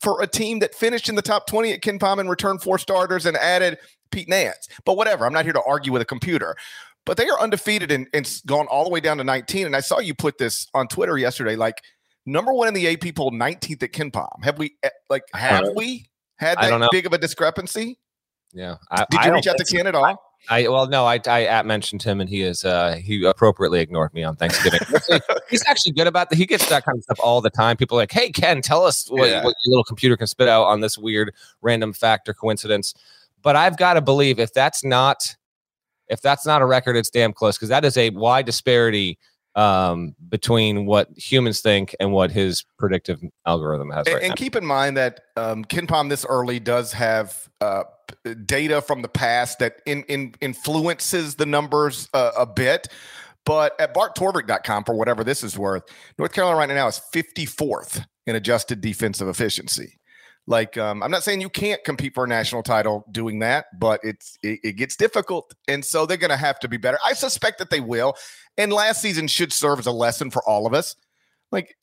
for 0.00 0.22
a 0.22 0.26
team 0.28 0.60
that 0.60 0.74
finished 0.74 1.08
in 1.08 1.16
the 1.16 1.22
top 1.22 1.48
20 1.48 1.72
at 1.72 1.80
KenPom 1.80 2.20
and 2.20 2.30
returned 2.30 2.62
four 2.62 2.78
starters 2.78 3.26
and 3.26 3.36
added 3.36 3.78
Pete 4.10 4.28
Nance. 4.28 4.68
But 4.84 4.96
whatever, 4.96 5.26
I'm 5.26 5.32
not 5.32 5.44
here 5.44 5.52
to 5.52 5.62
argue 5.62 5.92
with 5.92 6.02
a 6.02 6.06
computer 6.06 6.56
but 7.04 7.16
they 7.16 7.28
are 7.28 7.40
undefeated 7.40 7.90
and, 7.90 8.06
and 8.12 8.40
gone 8.46 8.66
all 8.66 8.84
the 8.84 8.90
way 8.90 9.00
down 9.00 9.18
to 9.18 9.24
19. 9.24 9.66
And 9.66 9.74
I 9.74 9.80
saw 9.80 9.98
you 9.98 10.14
put 10.14 10.38
this 10.38 10.66
on 10.74 10.88
Twitter 10.88 11.16
yesterday, 11.16 11.56
like 11.56 11.82
number 12.26 12.52
one 12.52 12.68
in 12.68 12.74
the 12.74 12.88
AP 12.88 13.14
poll, 13.14 13.32
19th 13.32 13.82
at 13.82 13.92
KenPom. 13.92 14.44
Have 14.44 14.58
we 14.58 14.76
eh, 14.82 14.90
like 15.08 15.24
have 15.32 15.64
uh, 15.64 15.72
we 15.74 16.08
had 16.36 16.58
that 16.58 16.88
big 16.92 17.06
of 17.06 17.12
a 17.12 17.18
discrepancy? 17.18 17.98
Yeah. 18.52 18.76
I, 18.90 19.06
Did 19.10 19.24
you 19.24 19.30
I 19.30 19.34
reach 19.34 19.46
out 19.46 19.56
to 19.58 19.64
Ken 19.64 19.86
at 19.86 19.94
all? 19.94 20.22
I 20.48 20.68
well 20.68 20.86
no 20.86 21.04
I 21.04 21.20
I 21.26 21.44
at 21.44 21.66
mentioned 21.66 22.02
him 22.02 22.20
and 22.20 22.30
he 22.30 22.42
is 22.42 22.64
uh 22.64 22.94
he 22.94 23.24
appropriately 23.24 23.80
ignored 23.80 24.14
me 24.14 24.22
on 24.22 24.36
Thanksgiving. 24.36 24.80
He's 25.50 25.64
actually 25.66 25.92
good 25.92 26.06
about 26.06 26.30
that. 26.30 26.36
He 26.36 26.46
gets 26.46 26.68
that 26.68 26.84
kind 26.84 26.96
of 26.96 27.02
stuff 27.02 27.18
all 27.20 27.40
the 27.40 27.50
time. 27.50 27.76
People 27.76 27.98
are 27.98 28.02
like, 28.02 28.12
hey 28.12 28.30
Ken, 28.30 28.62
tell 28.62 28.84
us 28.84 29.08
what, 29.08 29.28
yeah. 29.28 29.44
what 29.44 29.56
your 29.64 29.72
little 29.72 29.84
computer 29.84 30.16
can 30.16 30.26
spit 30.26 30.48
out 30.48 30.64
on 30.64 30.80
this 30.80 30.96
weird 30.96 31.34
random 31.60 31.92
fact 31.92 32.28
or 32.28 32.34
coincidence. 32.34 32.94
But 33.42 33.56
I've 33.56 33.76
got 33.76 33.94
to 33.94 34.00
believe 34.00 34.38
if 34.38 34.52
that's 34.52 34.84
not 34.84 35.36
if 36.08 36.20
that's 36.20 36.46
not 36.46 36.62
a 36.62 36.66
record, 36.66 36.96
it's 36.96 37.10
damn 37.10 37.32
close 37.32 37.56
because 37.56 37.68
that 37.68 37.84
is 37.84 37.96
a 37.96 38.10
wide 38.10 38.46
disparity 38.46 39.18
um, 39.54 40.14
between 40.28 40.86
what 40.86 41.08
humans 41.16 41.60
think 41.60 41.94
and 41.98 42.12
what 42.12 42.30
his 42.30 42.64
predictive 42.78 43.20
algorithm 43.44 43.90
has. 43.90 44.06
Right 44.06 44.16
and, 44.16 44.24
and 44.26 44.36
keep 44.36 44.54
in 44.54 44.64
mind 44.64 44.96
that 44.96 45.20
um, 45.36 45.64
KenPom 45.64 46.08
this 46.08 46.24
early 46.28 46.60
does 46.60 46.92
have 46.92 47.48
uh, 47.60 47.84
data 48.46 48.80
from 48.80 49.02
the 49.02 49.08
past 49.08 49.58
that 49.58 49.80
in, 49.84 50.04
in 50.04 50.34
influences 50.40 51.34
the 51.34 51.46
numbers 51.46 52.08
uh, 52.14 52.30
a 52.38 52.46
bit. 52.46 52.88
But 53.44 53.80
at 53.80 53.94
barttorvik.com, 53.94 54.84
for 54.84 54.94
whatever 54.94 55.24
this 55.24 55.42
is 55.42 55.58
worth, 55.58 55.82
North 56.18 56.32
Carolina 56.32 56.58
right 56.58 56.68
now 56.68 56.86
is 56.86 57.00
54th 57.12 58.04
in 58.26 58.36
adjusted 58.36 58.80
defensive 58.80 59.26
efficiency. 59.26 59.97
Like, 60.48 60.78
um, 60.78 61.02
I'm 61.02 61.10
not 61.10 61.22
saying 61.24 61.42
you 61.42 61.50
can't 61.50 61.84
compete 61.84 62.14
for 62.14 62.24
a 62.24 62.26
national 62.26 62.62
title 62.62 63.04
doing 63.12 63.40
that, 63.40 63.66
but 63.78 64.00
it's 64.02 64.38
it, 64.42 64.60
it 64.64 64.72
gets 64.76 64.96
difficult, 64.96 65.54
and 65.68 65.84
so 65.84 66.06
they're 66.06 66.16
going 66.16 66.30
to 66.30 66.38
have 66.38 66.58
to 66.60 66.68
be 66.68 66.78
better. 66.78 66.98
I 67.04 67.12
suspect 67.12 67.58
that 67.58 67.68
they 67.68 67.80
will. 67.80 68.14
And 68.56 68.72
last 68.72 69.02
season 69.02 69.28
should 69.28 69.52
serve 69.52 69.78
as 69.78 69.84
a 69.84 69.92
lesson 69.92 70.30
for 70.30 70.42
all 70.48 70.66
of 70.66 70.72
us. 70.72 70.96
Like, 71.52 71.76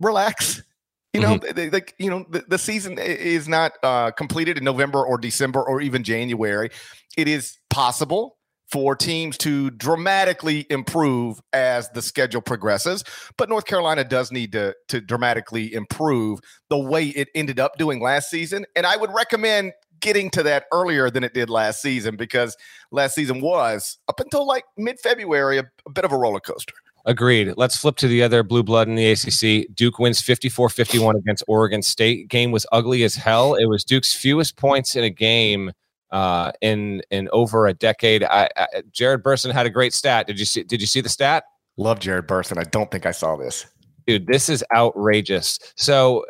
relax. 0.00 0.62
You 1.14 1.20
know, 1.20 1.38
mm-hmm. 1.38 1.72
like 1.72 1.94
you 1.96 2.10
know, 2.10 2.26
the, 2.28 2.44
the 2.48 2.58
season 2.58 2.98
is 2.98 3.46
not 3.46 3.74
uh, 3.84 4.10
completed 4.10 4.58
in 4.58 4.64
November 4.64 5.06
or 5.06 5.16
December 5.16 5.62
or 5.62 5.80
even 5.80 6.02
January. 6.02 6.70
It 7.16 7.28
is 7.28 7.56
possible 7.70 8.36
for 8.70 8.96
teams 8.96 9.38
to 9.38 9.70
dramatically 9.70 10.66
improve 10.70 11.40
as 11.52 11.88
the 11.90 12.02
schedule 12.02 12.40
progresses. 12.40 13.04
But 13.36 13.48
North 13.48 13.66
Carolina 13.66 14.04
does 14.04 14.32
need 14.32 14.52
to, 14.52 14.74
to 14.88 15.00
dramatically 15.00 15.72
improve 15.72 16.40
the 16.70 16.78
way 16.78 17.08
it 17.08 17.28
ended 17.34 17.60
up 17.60 17.76
doing 17.78 18.00
last 18.00 18.30
season. 18.30 18.64
And 18.74 18.86
I 18.86 18.96
would 18.96 19.12
recommend 19.12 19.72
getting 20.00 20.30
to 20.30 20.42
that 20.42 20.64
earlier 20.72 21.10
than 21.10 21.24
it 21.24 21.34
did 21.34 21.48
last 21.48 21.80
season 21.80 22.16
because 22.16 22.56
last 22.90 23.14
season 23.14 23.40
was 23.40 23.98
up 24.08 24.20
until 24.20 24.46
like 24.46 24.64
mid 24.76 24.98
February 25.00 25.58
a, 25.58 25.64
a 25.86 25.90
bit 25.90 26.04
of 26.04 26.12
a 26.12 26.16
roller 26.16 26.40
coaster. 26.40 26.74
Agreed. 27.06 27.52
Let's 27.56 27.76
flip 27.76 27.96
to 27.96 28.08
the 28.08 28.22
other 28.22 28.42
blue 28.42 28.62
blood 28.62 28.88
in 28.88 28.94
the 28.94 29.10
ACC. 29.10 29.74
Duke 29.74 29.98
wins 29.98 30.22
54 30.22 30.70
51 30.70 31.16
against 31.16 31.44
Oregon 31.46 31.82
State. 31.82 32.28
Game 32.28 32.50
was 32.50 32.66
ugly 32.72 33.02
as 33.04 33.14
hell. 33.14 33.54
It 33.54 33.66
was 33.66 33.84
Duke's 33.84 34.14
fewest 34.14 34.56
points 34.56 34.96
in 34.96 35.04
a 35.04 35.10
game 35.10 35.72
uh, 36.14 36.52
in 36.60 37.02
in 37.10 37.28
over 37.32 37.66
a 37.66 37.74
decade. 37.74 38.22
I, 38.22 38.48
I, 38.56 38.66
Jared 38.92 39.24
Burson 39.24 39.50
had 39.50 39.66
a 39.66 39.70
great 39.70 39.92
stat. 39.92 40.28
Did 40.28 40.38
you 40.38 40.46
see? 40.46 40.62
Did 40.62 40.80
you 40.80 40.86
see 40.86 41.00
the 41.00 41.08
stat? 41.08 41.44
Love 41.76 41.98
Jared 41.98 42.28
Burson. 42.28 42.56
I 42.56 42.62
don't 42.62 42.88
think 42.88 43.04
I 43.04 43.10
saw 43.10 43.36
this. 43.36 43.66
Dude, 44.06 44.28
this 44.28 44.48
is 44.48 44.64
outrageous. 44.72 45.58
So 45.76 46.24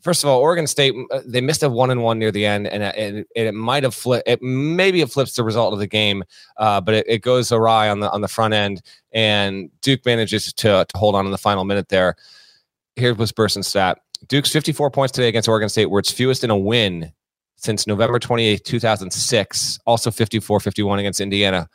first 0.00 0.24
of 0.24 0.30
all, 0.30 0.40
Oregon 0.40 0.66
State 0.66 0.94
uh, 1.12 1.20
they 1.26 1.42
missed 1.42 1.62
a 1.62 1.68
one 1.68 1.90
and 1.90 2.02
one 2.02 2.18
near 2.18 2.32
the 2.32 2.46
end, 2.46 2.66
and, 2.66 2.82
and 2.82 3.26
it 3.34 3.52
might 3.52 3.82
have 3.82 3.94
flipped. 3.94 4.26
It 4.26 4.40
maybe 4.40 5.02
it 5.02 5.10
flips 5.10 5.36
the 5.36 5.44
result 5.44 5.74
of 5.74 5.80
the 5.80 5.86
game, 5.86 6.24
uh, 6.56 6.80
but 6.80 6.94
it, 6.94 7.06
it, 7.06 7.18
goes 7.18 7.52
awry 7.52 7.90
on 7.90 8.00
the 8.00 8.10
on 8.10 8.22
the 8.22 8.28
front 8.28 8.54
end, 8.54 8.80
and 9.12 9.68
Duke 9.82 10.06
manages 10.06 10.50
to, 10.54 10.86
to 10.88 10.98
hold 10.98 11.14
on 11.14 11.26
in 11.26 11.32
the 11.32 11.38
final 11.38 11.66
minute 11.66 11.90
there. 11.90 12.16
Here 12.96 13.12
was 13.12 13.32
Burson's 13.32 13.66
stat: 13.66 13.98
Duke's 14.28 14.50
54 14.50 14.90
points 14.90 15.12
today 15.12 15.28
against 15.28 15.46
Oregon 15.46 15.68
State, 15.68 15.90
were 15.90 15.98
its 15.98 16.10
fewest 16.10 16.42
in 16.42 16.48
a 16.48 16.56
win 16.56 17.12
since 17.60 17.86
November 17.86 18.18
28, 18.18 18.64
2006. 18.64 19.78
Also 19.86 20.10
54-51 20.10 20.98
against 20.98 21.20
Indiana. 21.20 21.68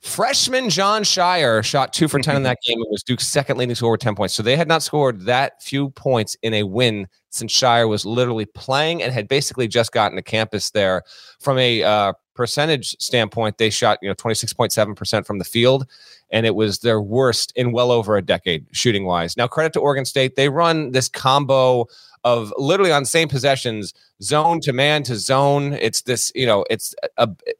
Freshman 0.00 0.70
Jon 0.70 1.02
Scheyer 1.02 1.64
shot 1.64 1.92
two 1.92 2.06
for 2.06 2.20
10 2.20 2.36
in 2.36 2.42
that 2.44 2.58
game 2.66 2.78
and 2.80 2.86
was 2.90 3.02
Duke's 3.02 3.26
second 3.26 3.58
leading 3.58 3.74
scorer 3.74 3.92
with 3.92 4.00
10 4.00 4.14
points. 4.14 4.34
So 4.34 4.42
they 4.42 4.56
had 4.56 4.68
not 4.68 4.82
scored 4.82 5.22
that 5.22 5.62
few 5.62 5.90
points 5.90 6.36
in 6.42 6.54
a 6.54 6.62
win 6.62 7.08
since 7.30 7.52
Scheyer 7.52 7.88
was 7.88 8.06
literally 8.06 8.46
playing 8.46 9.02
and 9.02 9.12
had 9.12 9.28
basically 9.28 9.68
just 9.68 9.92
gotten 9.92 10.16
to 10.16 10.22
campus 10.22 10.70
there. 10.70 11.02
From 11.40 11.58
a 11.58 11.82
uh, 11.82 12.12
percentage 12.34 12.96
standpoint, 13.00 13.58
they 13.58 13.68
shot, 13.68 13.98
you 14.00 14.08
know, 14.08 14.14
26.7% 14.14 15.26
from 15.26 15.38
the 15.38 15.44
field, 15.44 15.86
and 16.30 16.46
it 16.46 16.54
was 16.54 16.78
their 16.78 17.00
worst 17.00 17.52
in 17.56 17.72
well 17.72 17.90
over 17.90 18.16
a 18.16 18.22
decade 18.22 18.66
shooting 18.72 19.04
wise. 19.04 19.36
Now, 19.36 19.46
credit 19.46 19.72
to 19.74 19.80
Oregon 19.80 20.04
State. 20.04 20.36
They 20.36 20.48
run 20.48 20.92
this 20.92 21.08
combo 21.08 21.86
of 22.26 22.52
literally 22.58 22.90
on 22.90 23.04
same 23.04 23.28
possessions, 23.28 23.94
zone 24.20 24.60
to 24.62 24.72
man 24.72 25.04
to 25.04 25.14
zone. 25.14 25.74
It's 25.74 26.02
this, 26.02 26.32
you 26.34 26.44
know, 26.44 26.64
it's 26.68 26.92
a, 27.16 27.28
a 27.28 27.54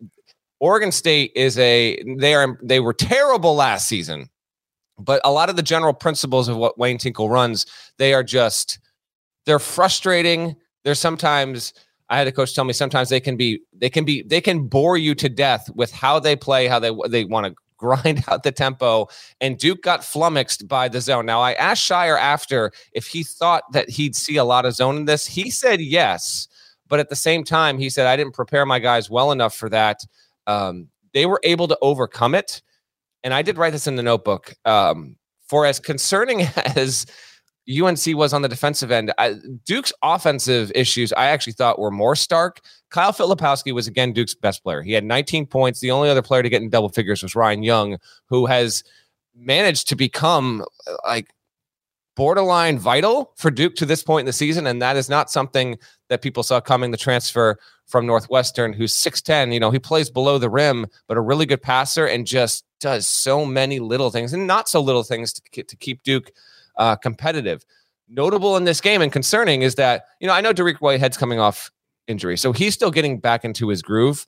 Oregon 0.58 0.90
State 0.90 1.30
is 1.36 1.56
a 1.58 2.02
they 2.18 2.34
are 2.34 2.58
they 2.62 2.80
were 2.80 2.92
terrible 2.92 3.54
last 3.54 3.86
season, 3.86 4.28
but 4.98 5.20
a 5.24 5.30
lot 5.30 5.48
of 5.48 5.56
the 5.56 5.62
general 5.62 5.94
principles 5.94 6.48
of 6.48 6.56
what 6.56 6.78
Wayne 6.78 6.98
Tinkle 6.98 7.30
runs, 7.30 7.64
they 7.98 8.12
are 8.12 8.24
just 8.24 8.80
they're 9.44 9.60
frustrating. 9.60 10.56
They're 10.82 10.96
sometimes 10.96 11.72
I 12.08 12.18
had 12.18 12.26
a 12.26 12.32
coach 12.32 12.52
tell 12.52 12.64
me 12.64 12.72
sometimes 12.72 13.08
they 13.08 13.20
can 13.20 13.36
be 13.36 13.60
they 13.72 13.88
can 13.88 14.04
be 14.04 14.22
they 14.22 14.40
can 14.40 14.66
bore 14.66 14.96
you 14.96 15.14
to 15.14 15.28
death 15.28 15.70
with 15.76 15.92
how 15.92 16.18
they 16.18 16.34
play, 16.34 16.66
how 16.66 16.80
they 16.80 16.90
they 17.08 17.24
want 17.24 17.46
to 17.46 17.54
grind 17.76 18.24
out 18.28 18.42
the 18.42 18.52
tempo. 18.52 19.08
And 19.40 19.58
Duke 19.58 19.82
got 19.82 20.04
flummoxed 20.04 20.68
by 20.68 20.88
the 20.88 21.00
zone. 21.00 21.26
Now 21.26 21.40
I 21.40 21.52
asked 21.54 21.88
Scheyer 21.88 22.18
after 22.18 22.72
if 22.92 23.06
he 23.06 23.22
thought 23.22 23.64
that 23.72 23.90
he'd 23.90 24.16
see 24.16 24.36
a 24.36 24.44
lot 24.44 24.64
of 24.66 24.74
zone 24.74 24.96
in 24.96 25.04
this. 25.04 25.26
He 25.26 25.50
said 25.50 25.80
yes, 25.80 26.48
but 26.88 27.00
at 27.00 27.08
the 27.08 27.16
same 27.16 27.44
time 27.44 27.78
he 27.78 27.90
said 27.90 28.06
I 28.06 28.16
didn't 28.16 28.34
prepare 28.34 28.66
my 28.66 28.78
guys 28.78 29.10
well 29.10 29.32
enough 29.32 29.54
for 29.54 29.68
that 29.70 30.00
um, 30.46 30.88
they 31.12 31.26
were 31.26 31.40
able 31.44 31.68
to 31.68 31.78
overcome 31.82 32.34
it. 32.34 32.62
And 33.22 33.34
I 33.34 33.42
did 33.42 33.58
write 33.58 33.72
this 33.72 33.86
in 33.86 33.96
the 33.96 34.02
notebook. 34.02 34.54
Um, 34.64 35.16
for 35.48 35.64
as 35.64 35.78
concerning 35.78 36.42
as 36.76 37.06
UNC 37.68 38.16
was 38.16 38.32
on 38.32 38.42
the 38.42 38.48
defensive 38.48 38.90
end, 38.90 39.12
I, 39.18 39.34
Duke's 39.64 39.92
offensive 40.02 40.70
issues 40.74 41.12
I 41.12 41.26
actually 41.26 41.54
thought 41.54 41.78
were 41.78 41.90
more 41.90 42.14
stark. 42.14 42.60
Kyle 42.90 43.12
Filipowski 43.12 43.72
was 43.72 43.86
again 43.86 44.12
Duke's 44.12 44.34
best 44.34 44.62
player. 44.62 44.82
He 44.82 44.92
had 44.92 45.04
19 45.04 45.46
points. 45.46 45.80
The 45.80 45.90
only 45.90 46.08
other 46.08 46.22
player 46.22 46.42
to 46.42 46.48
get 46.48 46.62
in 46.62 46.70
double 46.70 46.88
figures 46.88 47.22
was 47.22 47.34
Ryan 47.34 47.62
Young, 47.62 47.98
who 48.26 48.46
has 48.46 48.84
managed 49.34 49.88
to 49.88 49.96
become 49.96 50.64
uh, 50.86 50.96
like 51.04 51.32
borderline 52.14 52.78
vital 52.78 53.32
for 53.36 53.50
Duke 53.50 53.74
to 53.76 53.86
this 53.86 54.02
point 54.02 54.20
in 54.20 54.26
the 54.26 54.32
season. 54.32 54.66
And 54.66 54.80
that 54.80 54.96
is 54.96 55.08
not 55.08 55.30
something 55.30 55.76
that 56.08 56.22
people 56.22 56.42
saw 56.42 56.60
coming. 56.60 56.90
The 56.90 56.96
transfer 56.96 57.58
from 57.86 58.06
Northwestern, 58.06 58.72
who's 58.72 58.94
6'10. 58.94 59.52
You 59.52 59.60
know, 59.60 59.70
he 59.70 59.78
plays 59.78 60.10
below 60.10 60.38
the 60.38 60.50
rim, 60.50 60.86
but 61.08 61.16
a 61.16 61.20
really 61.20 61.46
good 61.46 61.62
passer 61.62 62.06
and 62.06 62.26
just 62.26 62.64
does 62.80 63.06
so 63.06 63.44
many 63.44 63.80
little 63.80 64.10
things 64.10 64.32
and 64.32 64.46
not 64.46 64.68
so 64.68 64.80
little 64.80 65.02
things 65.02 65.32
to, 65.32 65.62
to 65.62 65.76
keep 65.76 66.02
Duke 66.02 66.30
uh, 66.76 66.96
competitive. 66.96 67.64
Notable 68.08 68.56
in 68.56 68.64
this 68.64 68.80
game 68.80 69.02
and 69.02 69.12
concerning 69.12 69.62
is 69.62 69.74
that, 69.76 70.06
you 70.20 70.26
know, 70.26 70.32
I 70.32 70.40
know 70.40 70.52
Dariq 70.52 70.76
Whitehead's 70.76 71.16
coming 71.16 71.40
off 71.40 71.70
injury, 72.06 72.36
so 72.36 72.52
he's 72.52 72.74
still 72.74 72.90
getting 72.90 73.18
back 73.18 73.44
into 73.44 73.68
his 73.68 73.82
groove. 73.82 74.26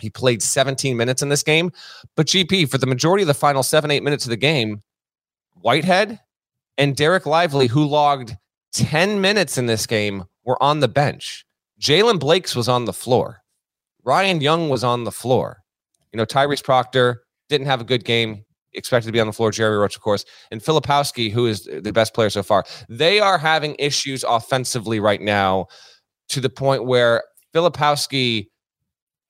He 0.00 0.10
played 0.10 0.42
17 0.42 0.96
minutes 0.96 1.22
in 1.22 1.28
this 1.28 1.42
game, 1.42 1.72
but 2.16 2.26
GP, 2.26 2.70
for 2.70 2.78
the 2.78 2.86
majority 2.86 3.22
of 3.22 3.28
the 3.28 3.34
final 3.34 3.62
seven, 3.62 3.90
eight 3.90 4.02
minutes 4.02 4.24
of 4.24 4.30
the 4.30 4.36
game, 4.36 4.82
Whitehead 5.60 6.20
and 6.78 6.96
Dereck 6.96 7.26
Lively, 7.26 7.66
who 7.66 7.84
logged 7.84 8.36
10 8.72 9.20
minutes 9.20 9.58
in 9.58 9.66
this 9.66 9.86
game, 9.86 10.24
were 10.44 10.62
on 10.62 10.80
the 10.80 10.88
bench. 10.88 11.44
Jaylen 11.80 12.18
Blakes 12.18 12.54
was 12.56 12.68
on 12.68 12.84
the 12.84 12.92
floor. 12.92 13.42
Ryan 14.04 14.40
Young 14.40 14.68
was 14.68 14.84
on 14.84 15.04
the 15.04 15.12
floor. 15.12 15.62
You 16.12 16.16
know, 16.16 16.24
Tyrese 16.24 16.64
Proctor 16.64 17.22
didn't 17.48 17.66
have 17.66 17.80
a 17.80 17.84
good 17.84 18.04
game. 18.04 18.44
Expected 18.72 19.08
to 19.08 19.12
be 19.12 19.20
on 19.20 19.26
the 19.26 19.32
floor. 19.32 19.50
Jeremy 19.50 19.78
Roach, 19.78 19.96
of 19.96 20.02
course, 20.02 20.24
and 20.50 20.60
Filipowski, 20.60 21.30
who 21.30 21.46
is 21.46 21.64
the 21.64 21.92
best 21.92 22.14
player 22.14 22.30
so 22.30 22.42
far. 22.42 22.64
They 22.88 23.18
are 23.18 23.38
having 23.38 23.74
issues 23.78 24.24
offensively 24.24 25.00
right 25.00 25.20
now, 25.20 25.66
to 26.28 26.40
the 26.40 26.50
point 26.50 26.84
where 26.84 27.24
Filipowski 27.54 28.48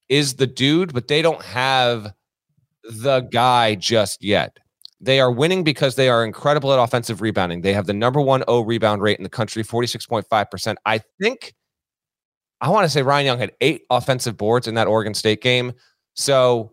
is 0.09 0.35
the 0.35 0.47
dude, 0.47 0.93
but 0.93 1.09
they 1.09 1.23
don't 1.23 1.43
have 1.43 2.13
the 2.85 3.21
guy 3.33 3.75
just 3.75 4.23
yet. 4.23 4.59
They 5.01 5.21
are 5.21 5.33
winning 5.33 5.65
because 5.65 5.95
they 5.95 6.11
are 6.11 6.25
incredible 6.25 6.73
at 6.73 6.79
offensive 6.79 7.23
rebounding. 7.23 7.63
They 7.63 7.73
have 7.73 7.87
the 7.87 7.95
number 7.95 8.21
one 8.21 8.45
O 8.49 8.61
rebound 8.61 9.01
rate 9.01 9.17
in 9.17 9.23
the 9.23 9.31
country, 9.31 9.65
46.5%. 9.65 10.77
I 10.85 11.01
think 11.21 11.55
I 12.61 12.69
want 12.69 12.85
to 12.85 12.91
say 12.91 13.03
Ryan 13.03 13.27
Young 13.27 13.39
had 13.39 13.53
eight 13.63 13.83
offensive 13.89 14.37
boards 14.37 14.69
in 14.69 14.75
that 14.75 14.87
Oregon 14.87 15.15
State 15.15 15.41
game. 15.41 15.73
So 16.15 16.73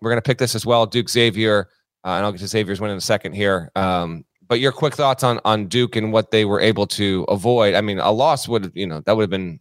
we're 0.00 0.10
going 0.10 0.22
to 0.22 0.26
pick 0.26 0.38
this 0.38 0.54
as 0.54 0.64
well. 0.64 0.86
Duke 0.86 1.10
Xavier, 1.10 1.68
uh, 2.04 2.10
and 2.10 2.24
I'll 2.24 2.32
get 2.32 2.40
to 2.40 2.48
Xavier's 2.48 2.80
win 2.80 2.90
in 2.90 2.96
a 2.96 3.02
second 3.02 3.32
here. 3.32 3.70
Um, 3.76 4.24
but 4.48 4.58
your 4.60 4.72
quick 4.72 4.94
thoughts 4.94 5.22
on 5.22 5.40
on 5.44 5.66
Duke 5.66 5.96
and 5.96 6.12
what 6.12 6.30
they 6.30 6.44
were 6.44 6.60
able 6.60 6.86
to 6.88 7.24
avoid. 7.28 7.74
I 7.74 7.80
mean, 7.80 7.98
a 7.98 8.10
loss 8.10 8.48
would 8.48 8.72
you 8.74 8.86
know 8.86 9.00
that 9.00 9.16
would 9.16 9.22
have 9.22 9.30
been 9.30 9.60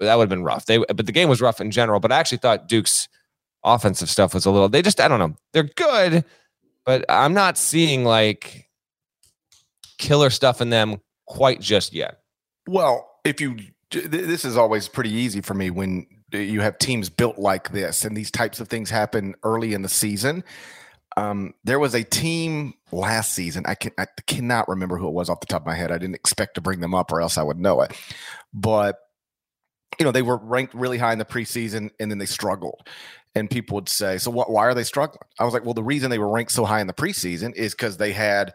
that 0.00 0.16
would 0.16 0.22
have 0.22 0.30
been 0.30 0.44
rough. 0.44 0.66
They 0.66 0.78
but 0.78 1.06
the 1.06 1.12
game 1.12 1.28
was 1.28 1.40
rough 1.40 1.60
in 1.60 1.70
general. 1.70 2.00
But 2.00 2.12
I 2.12 2.18
actually 2.18 2.38
thought 2.38 2.68
Duke's 2.68 3.08
offensive 3.64 4.08
stuff 4.08 4.34
was 4.34 4.46
a 4.46 4.50
little. 4.50 4.68
They 4.68 4.82
just 4.82 5.00
I 5.00 5.08
don't 5.08 5.18
know. 5.18 5.36
They're 5.52 5.64
good, 5.64 6.24
but 6.86 7.04
I'm 7.08 7.34
not 7.34 7.58
seeing 7.58 8.04
like 8.04 8.68
killer 9.98 10.30
stuff 10.30 10.60
in 10.60 10.70
them 10.70 11.00
quite 11.26 11.60
just 11.60 11.92
yet. 11.92 12.20
Well, 12.66 13.18
if 13.24 13.40
you 13.40 13.58
this 13.90 14.44
is 14.44 14.56
always 14.56 14.88
pretty 14.88 15.10
easy 15.10 15.40
for 15.40 15.54
me 15.54 15.70
when 15.70 16.06
you 16.32 16.60
have 16.60 16.78
teams 16.78 17.08
built 17.08 17.38
like 17.38 17.70
this 17.70 18.04
and 18.04 18.16
these 18.16 18.30
types 18.30 18.58
of 18.58 18.68
things 18.68 18.90
happen 18.90 19.34
early 19.42 19.74
in 19.74 19.82
the 19.82 19.88
season. 19.88 20.42
Um, 21.16 21.54
there 21.62 21.78
was 21.78 21.94
a 21.94 22.02
team 22.02 22.74
last 22.92 23.32
season. 23.32 23.64
I 23.66 23.74
can 23.74 23.92
I 23.98 24.06
cannot 24.26 24.68
remember 24.68 24.96
who 24.96 25.08
it 25.08 25.14
was 25.14 25.30
off 25.30 25.40
the 25.40 25.46
top 25.46 25.62
of 25.62 25.66
my 25.66 25.74
head. 25.74 25.92
I 25.92 25.98
didn't 25.98 26.16
expect 26.16 26.54
to 26.56 26.60
bring 26.60 26.80
them 26.80 26.94
up, 26.94 27.12
or 27.12 27.20
else 27.20 27.38
I 27.38 27.42
would 27.42 27.58
know 27.58 27.80
it. 27.82 27.92
But 28.52 28.96
you 29.98 30.04
know, 30.04 30.10
they 30.12 30.22
were 30.22 30.38
ranked 30.38 30.74
really 30.74 30.98
high 30.98 31.12
in 31.12 31.18
the 31.18 31.24
preseason, 31.24 31.90
and 32.00 32.10
then 32.10 32.18
they 32.18 32.26
struggled. 32.26 32.88
And 33.36 33.50
people 33.50 33.76
would 33.76 33.88
say, 33.88 34.18
"So 34.18 34.30
what? 34.30 34.50
Why 34.50 34.64
are 34.64 34.74
they 34.74 34.84
struggling?" 34.84 35.20
I 35.38 35.44
was 35.44 35.54
like, 35.54 35.64
"Well, 35.64 35.74
the 35.74 35.82
reason 35.82 36.10
they 36.10 36.18
were 36.18 36.28
ranked 36.28 36.52
so 36.52 36.64
high 36.64 36.80
in 36.80 36.86
the 36.86 36.92
preseason 36.92 37.54
is 37.54 37.74
because 37.74 37.96
they 37.96 38.12
had 38.12 38.52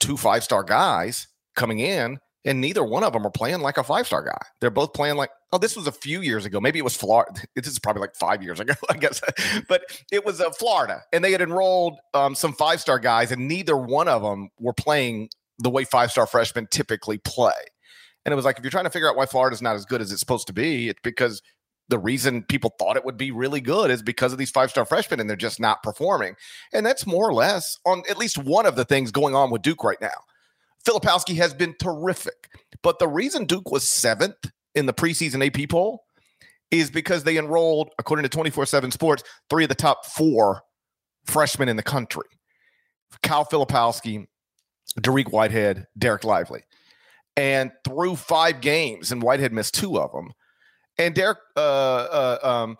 two 0.00 0.16
five 0.16 0.42
star 0.42 0.64
guys 0.64 1.28
coming 1.54 1.78
in 1.78 2.18
and 2.44 2.60
neither 2.60 2.84
one 2.84 3.04
of 3.04 3.12
them 3.12 3.26
are 3.26 3.30
playing 3.30 3.60
like 3.60 3.76
a 3.76 3.84
five 3.84 4.06
star 4.06 4.22
guy. 4.22 4.38
They're 4.60 4.70
both 4.70 4.92
playing 4.94 5.16
like, 5.16 5.30
oh, 5.52 5.58
this 5.58 5.76
was 5.76 5.86
a 5.86 5.92
few 5.92 6.20
years 6.20 6.46
ago. 6.46 6.60
Maybe 6.60 6.78
it 6.78 6.82
was 6.82 6.96
Florida. 6.96 7.32
This 7.54 7.66
is 7.66 7.78
probably 7.78 8.00
like 8.00 8.14
five 8.14 8.42
years 8.42 8.60
ago, 8.60 8.74
I 8.90 8.96
guess. 8.96 9.20
but 9.68 9.82
it 10.10 10.24
was 10.24 10.40
uh, 10.40 10.50
Florida, 10.50 11.02
and 11.12 11.22
they 11.22 11.32
had 11.32 11.42
enrolled 11.42 11.98
um, 12.14 12.34
some 12.34 12.52
five 12.52 12.80
star 12.80 12.98
guys, 12.98 13.32
and 13.32 13.48
neither 13.48 13.76
one 13.76 14.08
of 14.08 14.22
them 14.22 14.50
were 14.58 14.72
playing 14.72 15.28
the 15.58 15.70
way 15.70 15.84
five 15.84 16.10
star 16.10 16.26
freshmen 16.26 16.66
typically 16.70 17.18
play. 17.18 17.52
And 18.24 18.32
it 18.32 18.36
was 18.36 18.44
like, 18.44 18.58
if 18.58 18.64
you're 18.64 18.70
trying 18.70 18.84
to 18.84 18.90
figure 18.90 19.08
out 19.08 19.16
why 19.16 19.26
Florida's 19.26 19.62
not 19.62 19.76
as 19.76 19.84
good 19.86 20.00
as 20.00 20.12
it's 20.12 20.20
supposed 20.20 20.46
to 20.48 20.52
be, 20.52 20.88
it's 20.88 21.00
because 21.02 21.40
the 21.88 21.98
reason 21.98 22.44
people 22.44 22.74
thought 22.78 22.96
it 22.96 23.04
would 23.04 23.16
be 23.16 23.30
really 23.30 23.60
good 23.60 23.90
is 23.90 24.02
because 24.02 24.32
of 24.32 24.38
these 24.38 24.50
five 24.50 24.70
star 24.70 24.84
freshmen, 24.84 25.20
and 25.20 25.28
they're 25.28 25.36
just 25.36 25.60
not 25.60 25.82
performing. 25.82 26.34
And 26.72 26.86
that's 26.86 27.06
more 27.06 27.28
or 27.28 27.34
less 27.34 27.78
on 27.84 28.02
at 28.08 28.18
least 28.18 28.38
one 28.38 28.64
of 28.64 28.76
the 28.76 28.84
things 28.84 29.10
going 29.10 29.34
on 29.34 29.50
with 29.50 29.62
Duke 29.62 29.84
right 29.84 30.00
now. 30.00 30.08
Filipowski 30.86 31.36
has 31.36 31.54
been 31.54 31.74
terrific. 31.80 32.48
But 32.82 32.98
the 32.98 33.08
reason 33.08 33.44
Duke 33.44 33.70
was 33.70 33.88
seventh 33.88 34.50
in 34.74 34.86
the 34.86 34.94
preseason 34.94 35.44
AP 35.44 35.68
poll 35.68 36.04
is 36.70 36.90
because 36.90 37.24
they 37.24 37.36
enrolled, 37.36 37.90
according 37.98 38.22
to 38.22 38.28
24 38.28 38.66
7 38.66 38.90
Sports, 38.90 39.22
three 39.48 39.64
of 39.64 39.68
the 39.68 39.74
top 39.74 40.06
four 40.06 40.62
freshmen 41.26 41.68
in 41.68 41.76
the 41.76 41.82
country. 41.82 42.26
Kyle 43.22 43.44
Filipowski, 43.44 44.26
Dariq 45.00 45.30
Whitehead, 45.30 45.86
Dereck 45.98 46.24
Lively. 46.24 46.62
And 47.36 47.72
through 47.84 48.16
five 48.16 48.60
games, 48.60 49.12
and 49.12 49.22
Whitehead 49.22 49.52
missed 49.52 49.74
two 49.74 49.98
of 49.98 50.12
them. 50.12 50.32
And 50.98 51.14
Derek, 51.14 51.38
uh, 51.56 51.60
uh, 51.60 52.38
um, 52.42 52.76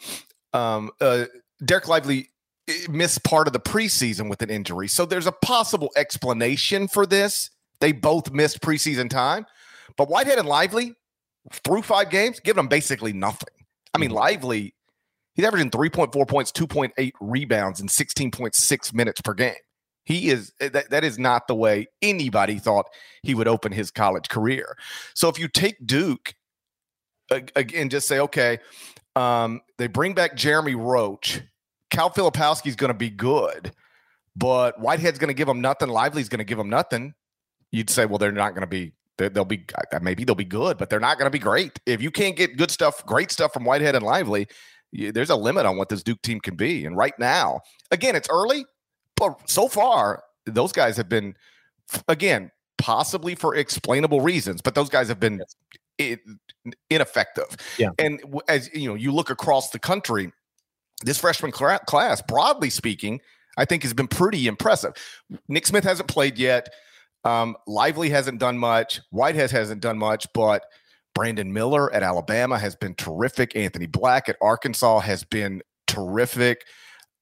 um, 0.52 0.90
uh, 1.00 1.24
Dereck 1.62 1.88
Lively 1.88 2.30
eh, 2.68 2.86
missed 2.88 3.24
part 3.24 3.46
of 3.46 3.52
the 3.52 3.60
preseason 3.60 4.28
with 4.28 4.42
an 4.42 4.50
injury. 4.50 4.88
So 4.88 5.04
there's 5.04 5.26
a 5.26 5.32
possible 5.32 5.90
explanation 5.96 6.88
for 6.88 7.06
this. 7.06 7.50
They 7.80 7.92
both 7.92 8.30
missed 8.32 8.60
preseason 8.60 9.08
time. 9.08 9.46
But 9.96 10.08
Whitehead 10.08 10.38
and 10.38 10.48
Lively, 10.48 10.94
through 11.52 11.82
five 11.82 12.10
games, 12.10 12.40
giving 12.40 12.56
them 12.56 12.68
basically 12.68 13.12
nothing. 13.12 13.48
I 13.94 13.98
mean, 13.98 14.10
mm-hmm. 14.10 14.18
Lively, 14.18 14.74
he's 15.34 15.44
averaging 15.44 15.70
3.4 15.70 16.28
points, 16.28 16.52
2.8 16.52 17.12
rebounds, 17.20 17.80
and 17.80 17.88
16.6 17.88 18.94
minutes 18.94 19.20
per 19.20 19.34
game. 19.34 19.54
He 20.04 20.30
is 20.30 20.52
eh, 20.60 20.68
that, 20.70 20.90
that 20.90 21.04
is 21.04 21.18
not 21.18 21.46
the 21.46 21.54
way 21.54 21.86
anybody 22.02 22.58
thought 22.58 22.86
he 23.22 23.34
would 23.34 23.48
open 23.48 23.72
his 23.72 23.90
college 23.90 24.28
career. 24.28 24.76
So 25.14 25.28
if 25.28 25.38
you 25.38 25.48
take 25.48 25.76
Duke 25.84 26.34
again, 27.30 27.88
just 27.88 28.08
say, 28.08 28.18
okay, 28.20 28.58
um, 29.16 29.60
they 29.78 29.86
bring 29.86 30.14
back 30.14 30.36
Jeremy 30.36 30.74
Roach. 30.74 31.42
Cal 31.90 32.10
Filipowski 32.10 32.68
is 32.68 32.76
going 32.76 32.88
to 32.88 32.94
be 32.94 33.10
good, 33.10 33.72
but 34.36 34.80
Whitehead's 34.80 35.18
going 35.18 35.28
to 35.28 35.34
give 35.34 35.48
him 35.48 35.60
nothing. 35.60 35.88
Lively's 35.88 36.28
going 36.28 36.38
to 36.38 36.44
give 36.44 36.58
him 36.58 36.70
nothing. 36.70 37.14
You'd 37.72 37.90
say, 37.90 38.06
well, 38.06 38.18
they're 38.18 38.32
not 38.32 38.50
going 38.50 38.62
to 38.62 38.66
be. 38.66 38.92
They'll 39.18 39.44
be 39.44 39.66
maybe 40.00 40.24
they'll 40.24 40.34
be 40.34 40.46
good, 40.46 40.78
but 40.78 40.88
they're 40.88 40.98
not 40.98 41.18
going 41.18 41.26
to 41.26 41.30
be 41.30 41.38
great. 41.38 41.78
If 41.84 42.00
you 42.00 42.10
can't 42.10 42.36
get 42.36 42.56
good 42.56 42.70
stuff, 42.70 43.04
great 43.04 43.30
stuff 43.30 43.52
from 43.52 43.64
Whitehead 43.64 43.94
and 43.94 44.02
Lively, 44.02 44.48
there's 44.92 45.28
a 45.28 45.36
limit 45.36 45.66
on 45.66 45.76
what 45.76 45.90
this 45.90 46.02
Duke 46.02 46.22
team 46.22 46.40
can 46.40 46.56
be. 46.56 46.86
And 46.86 46.96
right 46.96 47.12
now, 47.18 47.60
again, 47.90 48.16
it's 48.16 48.30
early, 48.30 48.64
but 49.16 49.38
so 49.44 49.68
far 49.68 50.22
those 50.46 50.72
guys 50.72 50.96
have 50.96 51.10
been, 51.10 51.36
again, 52.08 52.50
possibly 52.78 53.34
for 53.34 53.54
explainable 53.54 54.22
reasons, 54.22 54.62
but 54.62 54.74
those 54.74 54.88
guys 54.88 55.08
have 55.08 55.20
been 55.20 55.42
ineffective. 56.88 57.58
Yeah. 57.76 57.90
And 57.98 58.22
as 58.48 58.70
you 58.72 58.88
know, 58.88 58.94
you 58.94 59.12
look 59.12 59.28
across 59.28 59.68
the 59.68 59.78
country, 59.78 60.32
this 61.04 61.18
freshman 61.18 61.52
class, 61.52 62.22
broadly 62.22 62.70
speaking, 62.70 63.20
I 63.58 63.66
think 63.66 63.82
has 63.82 63.92
been 63.92 64.08
pretty 64.08 64.46
impressive. 64.46 64.94
Nick 65.46 65.66
Smith 65.66 65.84
hasn't 65.84 66.08
played 66.08 66.38
yet. 66.38 66.70
Um, 67.24 67.56
Lively 67.66 68.10
hasn't 68.10 68.38
done 68.38 68.58
much. 68.58 69.00
Whitehead 69.10 69.50
hasn't 69.50 69.82
done 69.82 69.98
much, 69.98 70.26
but 70.32 70.64
Brandon 71.14 71.52
Miller 71.52 71.92
at 71.92 72.02
Alabama 72.02 72.58
has 72.58 72.76
been 72.76 72.94
terrific. 72.94 73.54
Anthony 73.56 73.86
Black 73.86 74.28
at 74.28 74.36
Arkansas 74.40 75.00
has 75.00 75.24
been 75.24 75.62
terrific. 75.86 76.64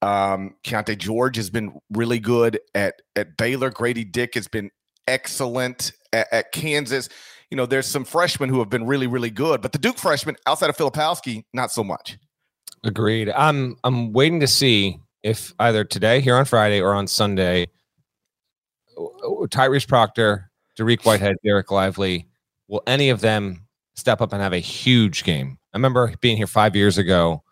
Um, 0.02 0.54
Keyonte 0.62 0.96
George 0.98 1.36
has 1.36 1.50
been 1.50 1.78
really 1.90 2.20
good 2.20 2.60
at 2.74 3.02
at 3.16 3.36
Baylor. 3.36 3.70
Grady 3.70 4.04
Dick 4.04 4.34
has 4.34 4.46
been 4.46 4.70
excellent 5.08 5.92
at, 6.12 6.28
at 6.32 6.52
Kansas 6.52 7.08
you 7.50 7.56
know, 7.56 7.66
there's 7.66 7.86
some 7.86 8.04
freshmen 8.04 8.48
who 8.48 8.58
have 8.58 8.68
been 8.68 8.86
really, 8.86 9.06
really 9.06 9.30
good, 9.30 9.62
but 9.62 9.72
the 9.72 9.78
Duke 9.78 9.98
freshmen 9.98 10.36
outside 10.46 10.70
of 10.70 10.76
Filipowski, 10.76 11.44
not 11.52 11.72
so 11.72 11.82
much. 11.82 12.18
Agreed. 12.84 13.30
I'm 13.30 13.76
I'm 13.84 14.12
waiting 14.12 14.40
to 14.40 14.46
see 14.46 15.00
if 15.22 15.52
either 15.58 15.84
today 15.84 16.20
here 16.20 16.36
on 16.36 16.44
Friday 16.44 16.80
or 16.80 16.94
on 16.94 17.06
Sunday, 17.06 17.66
Tyrese 18.98 19.86
Proctor, 19.86 20.50
Dariq 20.76 21.04
Whitehead, 21.04 21.36
Dereck 21.44 21.70
Lively, 21.70 22.26
will 22.68 22.82
any 22.86 23.10
of 23.10 23.20
them 23.20 23.66
step 23.94 24.20
up 24.20 24.32
and 24.32 24.42
have 24.42 24.52
a 24.52 24.58
huge 24.58 25.24
game? 25.24 25.58
I 25.72 25.76
remember 25.76 26.12
being 26.20 26.36
here 26.36 26.46
five 26.46 26.74
years 26.76 26.98
ago. 26.98 27.42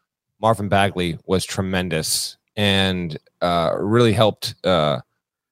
Marvin 0.41 0.69
Bagley 0.69 1.19
was 1.27 1.45
tremendous 1.45 2.37
and 2.57 3.17
uh, 3.41 3.73
really 3.79 4.13
helped 4.13 4.55
uh, 4.65 5.01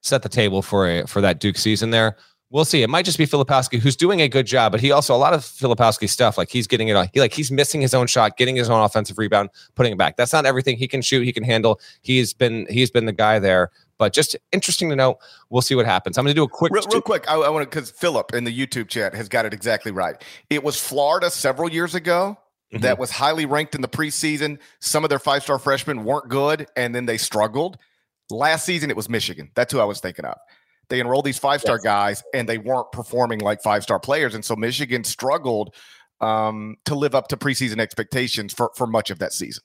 set 0.02 0.22
the 0.22 0.28
table 0.28 0.60
for 0.60 0.88
a 0.88 1.06
for 1.06 1.20
that 1.22 1.40
Duke 1.40 1.56
season 1.56 1.90
there 1.90 2.16
we'll 2.54 2.64
see. 2.64 2.82
It 2.82 2.88
might 2.88 3.04
just 3.04 3.18
be 3.18 3.26
Filipowski 3.26 3.80
who's 3.80 3.96
doing 3.96 4.20
a 4.20 4.28
good 4.28 4.46
job, 4.46 4.72
but 4.72 4.80
he 4.80 4.92
also 4.92 5.14
a 5.14 5.18
lot 5.18 5.34
of 5.34 5.40
Filipowski 5.40 6.08
stuff 6.08 6.38
like 6.38 6.48
he's 6.50 6.68
getting 6.68 6.88
it 6.88 6.96
on. 6.96 7.09
He 7.12 7.20
like 7.20 7.35
he's 7.35 7.50
missing 7.50 7.80
his 7.80 7.92
own 7.92 8.07
shot, 8.07 8.37
getting 8.37 8.57
his 8.57 8.70
own 8.70 8.80
offensive 8.80 9.18
rebound, 9.18 9.50
putting 9.74 9.92
it 9.92 9.98
back. 9.98 10.16
That's 10.16 10.33
not 10.33 10.46
everything 10.46 10.78
he 10.78 10.88
can 10.88 11.02
shoot. 11.02 11.24
He 11.24 11.33
can 11.33 11.42
handle. 11.42 11.80
He's 12.00 12.33
been 12.33 12.66
he's 12.70 12.90
been 12.90 13.07
the 13.07 13.12
guy 13.12 13.40
there. 13.40 13.70
But 13.98 14.12
just 14.12 14.37
interesting 14.52 14.90
to 14.90 14.96
know. 14.96 15.18
We'll 15.50 15.62
see 15.62 15.74
what 15.74 15.87
happens. 15.87 16.18
I'm 16.18 16.24
going 16.24 16.35
to 16.35 16.38
do 16.38 16.44
a 16.44 16.48
quick, 16.48 16.72
real, 16.72 16.85
real 16.90 17.00
quick. 17.00 17.24
I, 17.28 17.35
I 17.35 17.48
want 17.48 17.62
to 17.62 17.70
because 17.70 17.90
Philip 17.90 18.35
in 18.35 18.44
the 18.44 18.57
YouTube 18.57 18.88
chat 18.88 19.14
has 19.14 19.28
got 19.28 19.46
it 19.46 19.54
exactly 19.54 19.92
right. 19.92 20.16
It 20.50 20.64
was 20.64 20.80
Florida 20.80 21.30
several 21.30 21.70
years 21.70 21.94
ago 21.94 22.37
mm-hmm. 22.72 22.83
that 22.83 22.98
was 22.98 23.11
highly 23.11 23.46
ranked 23.46 23.74
in 23.74 23.83
the 23.83 23.88
preseason. 23.88 24.59
Some 24.80 25.04
of 25.04 25.11
their 25.11 25.18
five 25.18 25.42
star 25.42 25.59
freshmen 25.59 26.04
weren't 26.04 26.28
good, 26.28 26.66
and 26.76 26.94
then 26.94 27.07
they 27.07 27.18
struggled. 27.18 27.78
Last 28.30 28.64
season, 28.64 28.90
it 28.90 28.96
was 28.96 29.09
Michigan. 29.09 29.50
That's 29.54 29.72
who 29.72 29.80
I 29.80 29.85
was 29.85 30.00
thinking 30.00 30.24
of. 30.24 30.38
They 30.88 31.00
enrolled 31.00 31.24
these 31.24 31.38
five 31.38 31.61
star 31.61 31.76
yes. 31.76 31.85
guys 31.85 32.22
and 32.35 32.48
they 32.48 32.59
weren't 32.59 32.92
performing 32.92 33.40
like 33.40 33.62
five 33.62 33.83
star 33.83 33.98
players. 33.98 34.35
And 34.35 34.44
so 34.44 34.57
Michigan 34.57 35.04
struggled 35.04 35.74
um, 36.20 36.76
to 36.85 36.94
live 36.94 37.14
up 37.14 37.28
to 37.28 37.37
preseason 37.37 37.80
expectations 37.80 38.52
for, 38.52 38.70
for 38.76 38.87
much 38.87 39.11
of 39.11 39.18
that 39.18 39.33
season. 39.33 39.62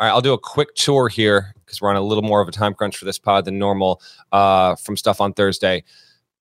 All 0.00 0.06
right, 0.06 0.12
I'll 0.12 0.22
do 0.22 0.32
a 0.32 0.38
quick 0.38 0.74
tour 0.76 1.08
here 1.08 1.52
because 1.56 1.82
we're 1.82 1.90
on 1.90 1.96
a 1.96 2.00
little 2.00 2.22
more 2.22 2.40
of 2.40 2.48
a 2.48 2.52
time 2.52 2.72
crunch 2.72 2.96
for 2.96 3.04
this 3.04 3.18
pod 3.18 3.44
than 3.44 3.58
normal 3.58 4.00
uh, 4.32 4.74
from 4.76 4.96
stuff 4.96 5.20
on 5.20 5.34
Thursday. 5.34 5.84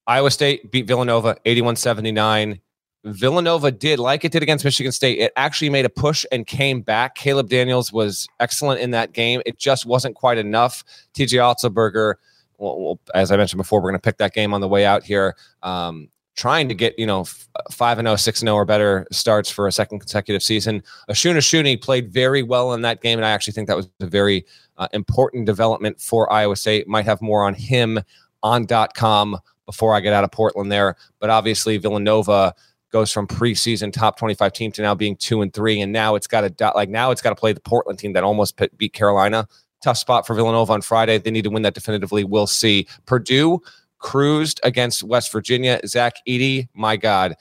Iowa 0.07 0.31
State 0.31 0.71
beat 0.71 0.87
Villanova 0.87 1.35
81 1.43 1.75
79. 1.75 2.61
Villanova 3.03 3.69
did, 3.69 3.99
like 3.99 4.23
it 4.23 4.31
did 4.31 4.43
against 4.43 4.63
Michigan 4.63 4.93
State, 4.93 5.19
it 5.19 5.33
actually 5.35 5.69
made 5.69 5.83
a 5.83 5.89
push 5.89 6.25
and 6.31 6.47
came 6.47 6.79
back. 6.79 7.15
Caleb 7.15 7.49
Daniels 7.49 7.91
was 7.91 8.29
excellent 8.39 8.79
in 8.79 8.91
that 8.91 9.11
game. 9.11 9.41
It 9.45 9.59
just 9.59 9.85
wasn't 9.85 10.15
quite 10.15 10.37
enough. 10.37 10.85
TJ 11.13 11.39
Otzelberger 11.39 12.15
well, 12.59 12.99
as 13.13 13.31
I 13.31 13.37
mentioned 13.37 13.57
before, 13.57 13.79
we're 13.79 13.89
going 13.89 13.99
to 13.99 14.05
pick 14.05 14.17
that 14.17 14.33
game 14.33 14.53
on 14.53 14.61
the 14.61 14.67
way 14.67 14.85
out 14.85 15.03
here. 15.03 15.35
Um, 15.63 16.09
trying 16.39 16.69
to 16.69 16.73
get 16.73 16.97
you 16.97 17.05
know 17.05 17.25
five 17.69 17.99
and 17.99 18.07
0, 18.07 18.15
6 18.15 18.41
and 18.41 18.47
0 18.47 18.55
or 18.55 18.63
better 18.63 19.05
starts 19.11 19.49
for 19.49 19.67
a 19.67 19.71
second 19.71 19.99
consecutive 19.99 20.41
season. 20.41 20.81
Osun 21.09 21.35
Osunniyi 21.35 21.81
played 21.81 22.11
very 22.11 22.43
well 22.43 22.73
in 22.73 22.81
that 22.83 23.01
game, 23.01 23.19
and 23.19 23.25
I 23.25 23.31
actually 23.31 23.53
think 23.53 23.67
that 23.67 23.75
was 23.75 23.89
a 23.99 24.07
very 24.07 24.45
uh, 24.77 24.87
important 24.93 25.45
development 25.45 25.99
for 25.99 26.31
Iowa 26.31 26.55
State. 26.55 26.87
Might 26.87 27.05
have 27.05 27.21
more 27.21 27.43
on 27.43 27.53
him 27.53 27.99
on 28.41 28.65
.com 28.95 29.37
before 29.65 29.93
I 29.93 29.99
get 29.99 30.13
out 30.13 30.23
of 30.23 30.31
Portland 30.31 30.71
there, 30.71 30.95
but 31.19 31.29
obviously 31.29 31.77
Villanova 31.77 32.55
goes 32.91 33.11
from 33.11 33.27
preseason 33.27 33.93
top 33.93 34.17
25 34.17 34.53
team 34.53 34.71
to 34.71 34.81
now 34.81 34.95
being 34.95 35.17
two 35.17 35.41
and 35.41 35.53
three, 35.53 35.81
and 35.81 35.91
now 35.91 36.15
it's 36.15 36.25
got 36.25 36.57
to 36.57 36.71
like 36.73 36.89
now 36.89 37.11
it's 37.11 37.21
got 37.21 37.31
to 37.31 37.35
play 37.35 37.51
the 37.51 37.59
Portland 37.59 37.99
team 37.99 38.13
that 38.13 38.23
almost 38.23 38.59
beat 38.77 38.93
Carolina 38.93 39.45
tough 39.81 39.97
spot 39.97 40.25
for 40.25 40.33
Villanova 40.33 40.73
on 40.73 40.81
Friday. 40.81 41.17
They 41.17 41.31
need 41.31 41.43
to 41.43 41.49
win 41.49 41.63
that 41.63 41.73
definitively. 41.73 42.23
We'll 42.23 42.47
see. 42.47 42.87
Purdue 43.05 43.61
cruised 43.99 44.59
against 44.63 45.03
West 45.03 45.31
Virginia. 45.31 45.79
Zach 45.85 46.15
Edey, 46.27 46.67
my 46.73 46.97
God, 46.97 47.35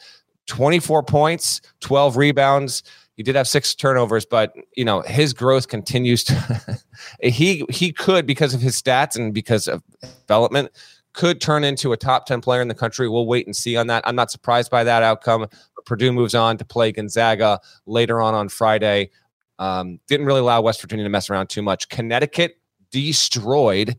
24 0.47 1.03
points, 1.03 1.61
12 1.81 2.17
rebounds. 2.17 2.83
He 3.15 3.23
did 3.23 3.35
have 3.35 3.49
six 3.49 3.75
turnovers, 3.75 4.25
but 4.25 4.53
you 4.77 4.85
know 4.85 5.01
his 5.03 5.33
growth 5.33 5.69
continues 5.69 6.23
to. 6.25 6.81
he 7.23 7.65
he 7.69 7.93
could 7.93 8.27
because 8.27 8.55
of 8.55 8.61
his 8.61 8.81
stats 8.81 9.17
and 9.17 9.35
because 9.35 9.67
of 9.67 9.83
development 10.27 10.71
could 11.15 11.41
turn 11.41 11.65
into 11.65 11.93
a 11.93 11.97
top 11.97 12.27
10 12.27 12.41
player 12.41 12.63
in 12.63 12.69
the 12.69 12.75
country. 12.77 13.09
We'll 13.09 13.27
wait 13.27 13.45
and 13.47 13.57
see 13.57 13.77
on 13.77 13.89
that. 13.89 14.07
I'm 14.07 14.15
not 14.15 14.31
surprised 14.31 14.71
by 14.71 14.85
that 14.85 15.03
outcome. 15.03 15.49
Purdue 15.85 16.13
moves 16.13 16.35
on 16.35 16.57
to 16.59 16.65
play 16.65 16.93
Gonzaga 16.93 17.59
later 17.87 18.21
on 18.21 18.35
on 18.35 18.49
Friday. 18.49 19.11
Um, 19.59 19.99
didn't 20.07 20.27
really 20.27 20.41
allow 20.41 20.61
West 20.61 20.81
Virginia 20.81 21.05
to 21.05 21.09
mess 21.09 21.29
around 21.29 21.49
too 21.49 21.63
much. 21.63 21.89
Connecticut 21.89 22.61
destroyed 22.93 23.97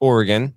Oregon. 0.00 0.54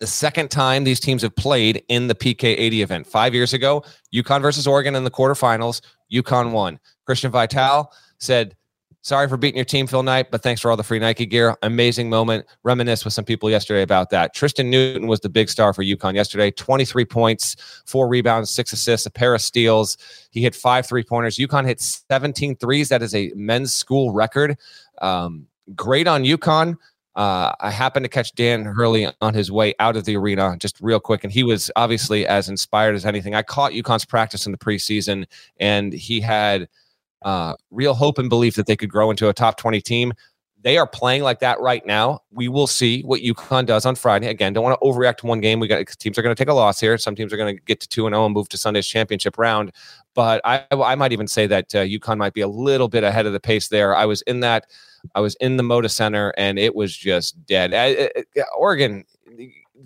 The 0.00 0.06
second 0.06 0.50
time 0.50 0.84
these 0.84 1.00
teams 1.00 1.22
have 1.22 1.34
played 1.34 1.82
in 1.88 2.06
the 2.06 2.14
PK 2.14 2.44
80 2.44 2.82
event. 2.82 3.06
Five 3.06 3.34
years 3.34 3.52
ago, 3.52 3.84
UConn 4.14 4.40
versus 4.42 4.66
Oregon 4.66 4.94
in 4.94 5.04
the 5.04 5.10
quarterfinals, 5.10 5.80
UConn 6.12 6.52
won. 6.52 6.78
Christian 7.04 7.30
Vital 7.30 7.92
said, 8.18 8.54
Sorry 9.02 9.28
for 9.28 9.36
beating 9.36 9.56
your 9.56 9.64
team, 9.64 9.86
Phil 9.86 10.02
Knight, 10.02 10.30
but 10.30 10.42
thanks 10.42 10.60
for 10.60 10.70
all 10.70 10.76
the 10.76 10.82
free 10.82 10.98
Nike 10.98 11.24
gear. 11.24 11.56
Amazing 11.62 12.10
moment. 12.10 12.44
Reminisce 12.64 13.04
with 13.04 13.14
some 13.14 13.24
people 13.24 13.48
yesterday 13.48 13.82
about 13.82 14.10
that. 14.10 14.34
Tristan 14.34 14.70
Newton 14.70 15.06
was 15.06 15.20
the 15.20 15.28
big 15.28 15.48
star 15.48 15.72
for 15.72 15.82
UConn 15.82 16.14
yesterday. 16.14 16.50
23 16.50 17.04
points, 17.04 17.56
four 17.86 18.08
rebounds, 18.08 18.50
six 18.50 18.72
assists, 18.72 19.06
a 19.06 19.10
pair 19.10 19.34
of 19.34 19.40
steals. 19.40 19.96
He 20.30 20.42
hit 20.42 20.54
five 20.54 20.84
three 20.84 21.04
pointers. 21.04 21.38
UConn 21.38 21.64
hit 21.64 21.80
17 21.80 22.56
threes. 22.56 22.88
That 22.88 23.00
is 23.00 23.14
a 23.14 23.32
men's 23.34 23.72
school 23.72 24.12
record. 24.12 24.58
Um, 25.00 25.46
great 25.74 26.08
on 26.08 26.24
UConn. 26.24 26.76
Uh, 27.18 27.52
I 27.60 27.70
happened 27.70 28.04
to 28.04 28.08
catch 28.08 28.34
Dan 28.34 28.64
Hurley 28.64 29.08
on 29.20 29.34
his 29.34 29.52
way 29.52 29.74
out 29.78 29.96
of 29.96 30.06
the 30.06 30.16
arena 30.16 30.56
just 30.58 30.80
real 30.80 31.00
quick, 31.00 31.24
and 31.24 31.32
he 31.32 31.42
was 31.42 31.70
obviously 31.76 32.26
as 32.26 32.48
inspired 32.48 32.94
as 32.94 33.04
anything. 33.04 33.34
I 33.34 33.42
caught 33.42 33.72
UConn's 33.72 34.06
practice 34.06 34.46
in 34.46 34.52
the 34.52 34.58
preseason, 34.58 35.26
and 35.58 35.92
he 35.92 36.20
had– 36.20 36.68
uh, 37.22 37.54
real 37.70 37.94
hope 37.94 38.18
and 38.18 38.28
belief 38.28 38.54
that 38.56 38.66
they 38.66 38.76
could 38.76 38.90
grow 38.90 39.10
into 39.10 39.28
a 39.28 39.32
top 39.32 39.56
20 39.56 39.80
team. 39.80 40.12
they 40.60 40.76
are 40.76 40.88
playing 40.88 41.22
like 41.22 41.38
that 41.38 41.60
right 41.60 41.86
now. 41.86 42.20
We 42.32 42.48
will 42.48 42.66
see 42.66 43.02
what 43.02 43.20
UConn 43.20 43.64
does 43.64 43.86
on 43.86 43.94
Friday. 43.94 44.26
Again, 44.26 44.52
don't 44.52 44.64
want 44.64 44.78
to 44.80 44.84
overreact 44.84 45.18
to 45.18 45.26
one 45.26 45.40
game. 45.40 45.60
We 45.60 45.68
got 45.68 45.86
teams 46.00 46.18
are 46.18 46.22
going 46.22 46.34
to 46.34 46.40
take 46.40 46.50
a 46.50 46.54
loss 46.54 46.80
here. 46.80 46.98
Some 46.98 47.14
teams 47.14 47.32
are 47.32 47.36
going 47.36 47.56
to 47.56 47.62
get 47.62 47.78
to 47.80 47.88
two 47.88 48.06
and 48.06 48.14
zero 48.14 48.26
and 48.26 48.34
move 48.34 48.48
to 48.48 48.58
Sunday's 48.58 48.86
championship 48.86 49.38
round. 49.38 49.70
But 50.14 50.40
I, 50.44 50.64
I 50.72 50.96
might 50.96 51.12
even 51.12 51.28
say 51.28 51.46
that 51.46 51.72
uh, 51.76 51.84
UConn 51.84 52.18
might 52.18 52.34
be 52.34 52.40
a 52.40 52.48
little 52.48 52.88
bit 52.88 53.04
ahead 53.04 53.24
of 53.24 53.32
the 53.32 53.40
pace 53.40 53.68
there. 53.68 53.94
I 53.94 54.04
was 54.04 54.22
in 54.22 54.40
that. 54.40 54.66
I 55.14 55.20
was 55.20 55.34
in 55.36 55.56
the 55.56 55.62
Moda 55.62 55.90
Center 55.90 56.32
and 56.36 56.58
it 56.58 56.74
was 56.74 56.96
just 56.96 57.44
dead. 57.46 57.74
I, 57.74 58.10
I, 58.16 58.42
Oregon, 58.56 59.04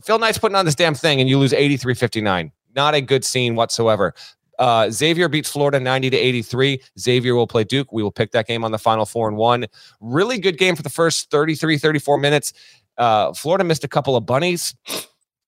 Phil 0.04 0.18
Knight's 0.18 0.38
putting 0.38 0.56
on 0.56 0.64
this 0.64 0.74
damn 0.74 0.94
thing 0.94 1.20
and 1.20 1.28
you 1.28 1.38
lose 1.38 1.52
83 1.52 1.94
59. 1.94 2.52
Not 2.74 2.94
a 2.94 3.00
good 3.00 3.24
scene 3.24 3.54
whatsoever. 3.54 4.14
Uh, 4.58 4.90
Xavier 4.90 5.28
beats 5.28 5.50
Florida 5.50 5.80
90 5.80 6.10
to 6.10 6.16
83. 6.16 6.80
Xavier 6.98 7.34
will 7.34 7.46
play 7.46 7.64
Duke. 7.64 7.92
We 7.92 8.02
will 8.02 8.12
pick 8.12 8.32
that 8.32 8.46
game 8.46 8.64
on 8.64 8.70
the 8.70 8.78
final 8.78 9.06
four 9.06 9.28
and 9.28 9.36
one. 9.36 9.66
Really 10.00 10.38
good 10.38 10.58
game 10.58 10.76
for 10.76 10.82
the 10.82 10.90
first 10.90 11.30
33, 11.30 11.78
34 11.78 12.18
minutes. 12.18 12.52
Uh, 12.98 13.32
Florida 13.32 13.64
missed 13.64 13.84
a 13.84 13.88
couple 13.88 14.14
of 14.14 14.26
bunnies. 14.26 14.74